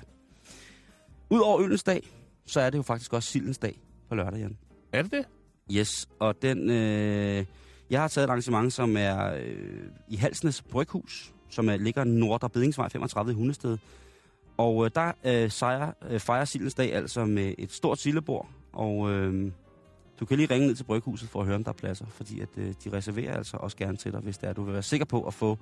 Udover 1.31 1.61
ølens 1.61 1.83
dag, 1.83 2.11
så 2.47 2.61
er 2.61 2.71
det 2.71 2.79
jo 2.79 2.83
faktisk 2.83 3.13
også 3.13 3.29
sildens 3.29 3.59
dag 3.59 3.81
på 4.11 4.15
lørdag, 4.15 4.41
Jan. 4.41 4.57
Er 4.93 5.03
det 5.03 5.13
det? 5.13 5.25
Yes, 5.73 6.09
og 6.19 6.43
den... 6.43 6.71
Øh, 6.71 7.45
jeg 7.91 8.01
har 8.01 8.09
taget 8.09 8.25
et 8.25 8.29
arrangement, 8.29 8.73
som 8.73 8.97
er 8.97 9.35
øh, 9.35 9.83
i 10.09 10.17
Halsnes 10.17 10.63
Bryghus, 10.63 11.35
som 11.49 11.69
er, 11.69 11.77
ligger 11.77 12.05
Nordre 12.05 12.51
Bedingsvej 12.51 12.89
35 12.89 13.33
i 13.33 13.35
Hundested. 13.35 13.79
Og 14.57 14.85
øh, 14.85 14.91
der 14.95 15.13
øh, 15.25 15.51
sejrer, 15.51 15.93
øh, 16.11 16.21
fejrer 16.21 16.45
Sildens 16.45 16.75
Dag 16.75 16.95
altså 16.95 17.25
med 17.25 17.55
et 17.59 17.73
stort 17.73 17.99
sildebord. 17.99 18.49
Og 18.73 19.11
øh, 19.11 19.53
du 20.21 20.25
kan 20.25 20.37
lige 20.37 20.55
ringe 20.55 20.67
ned 20.67 20.75
til 20.75 20.85
Bryghuset 20.85 21.29
for 21.29 21.41
at 21.41 21.47
høre, 21.47 21.57
om 21.57 21.65
der 21.65 21.71
er 21.71 21.75
pladser. 21.75 22.07
Fordi 22.07 22.41
at, 22.41 22.49
øh, 22.57 22.75
de 22.85 22.93
reserverer 22.93 23.37
altså 23.37 23.57
også 23.57 23.77
gerne 23.77 23.97
til 23.97 24.13
dig, 24.13 24.21
hvis 24.21 24.39
det 24.39 24.49
er, 24.49 24.53
du 24.53 24.63
vil 24.63 24.73
være 24.73 24.83
sikker 24.83 25.07
på 25.07 25.23
at 25.23 25.35
få 25.35 25.59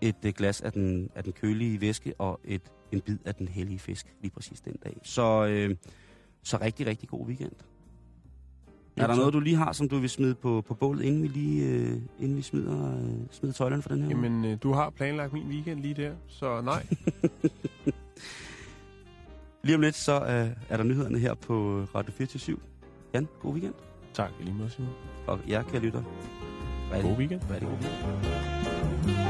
et 0.00 0.16
øh, 0.24 0.32
glas 0.32 0.60
af 0.60 0.72
den, 0.72 1.10
af 1.14 1.24
den 1.24 1.32
kølige 1.32 1.80
væske 1.80 2.14
og 2.18 2.40
et, 2.44 2.62
en 2.92 3.00
bid 3.00 3.18
af 3.24 3.34
den 3.34 3.48
hellige 3.48 3.78
fisk 3.78 4.06
lige 4.20 4.30
præcis 4.30 4.60
den 4.60 4.76
dag. 4.84 4.96
Så, 5.02 5.46
øh, 5.46 5.76
så 6.42 6.58
rigtig, 6.60 6.86
rigtig 6.86 7.08
god 7.08 7.26
weekend. 7.26 7.52
Er 8.96 9.06
der 9.06 9.16
noget, 9.16 9.34
du 9.34 9.40
lige 9.40 9.56
har, 9.56 9.72
som 9.72 9.88
du 9.88 9.98
vil 9.98 10.10
smide 10.10 10.34
på, 10.34 10.64
på 10.68 10.74
bålet, 10.74 11.04
inden 11.04 11.22
vi 11.22 11.28
lige 11.28 11.66
øh, 11.66 11.92
inden 12.20 12.36
vi 12.36 12.42
smider, 12.42 12.96
øh, 12.96 13.02
smider 13.30 13.52
tøjlerne 13.54 13.82
for 13.82 13.88
den 13.88 14.02
her? 14.02 14.08
Jamen, 14.08 14.44
øh, 14.44 14.58
du 14.62 14.72
har 14.72 14.90
planlagt 14.90 15.32
min 15.32 15.48
weekend 15.48 15.80
lige 15.80 15.94
der, 15.94 16.12
så 16.28 16.60
nej. 16.60 16.86
Lige 19.64 19.74
om 19.74 19.80
lidt, 19.80 19.94
så 19.94 20.20
øh, 20.20 20.48
er 20.68 20.76
der 20.76 20.84
nyhederne 20.84 21.18
her 21.18 21.34
på 21.34 21.86
Radio 21.94 22.12
24 22.12 22.56
Jan, 23.14 23.28
god 23.42 23.52
weekend. 23.52 23.74
Tak, 24.14 24.30
lige 24.40 24.54
måde, 24.54 24.70
Simon. 24.70 24.90
Og 25.26 25.38
jer, 25.48 25.62
kære 25.62 25.82
lytter. 25.82 26.02
God 27.02 27.16
weekend. 27.16 27.40
Rigtig 27.50 27.68
god 27.68 27.76
weekend. 27.76 29.29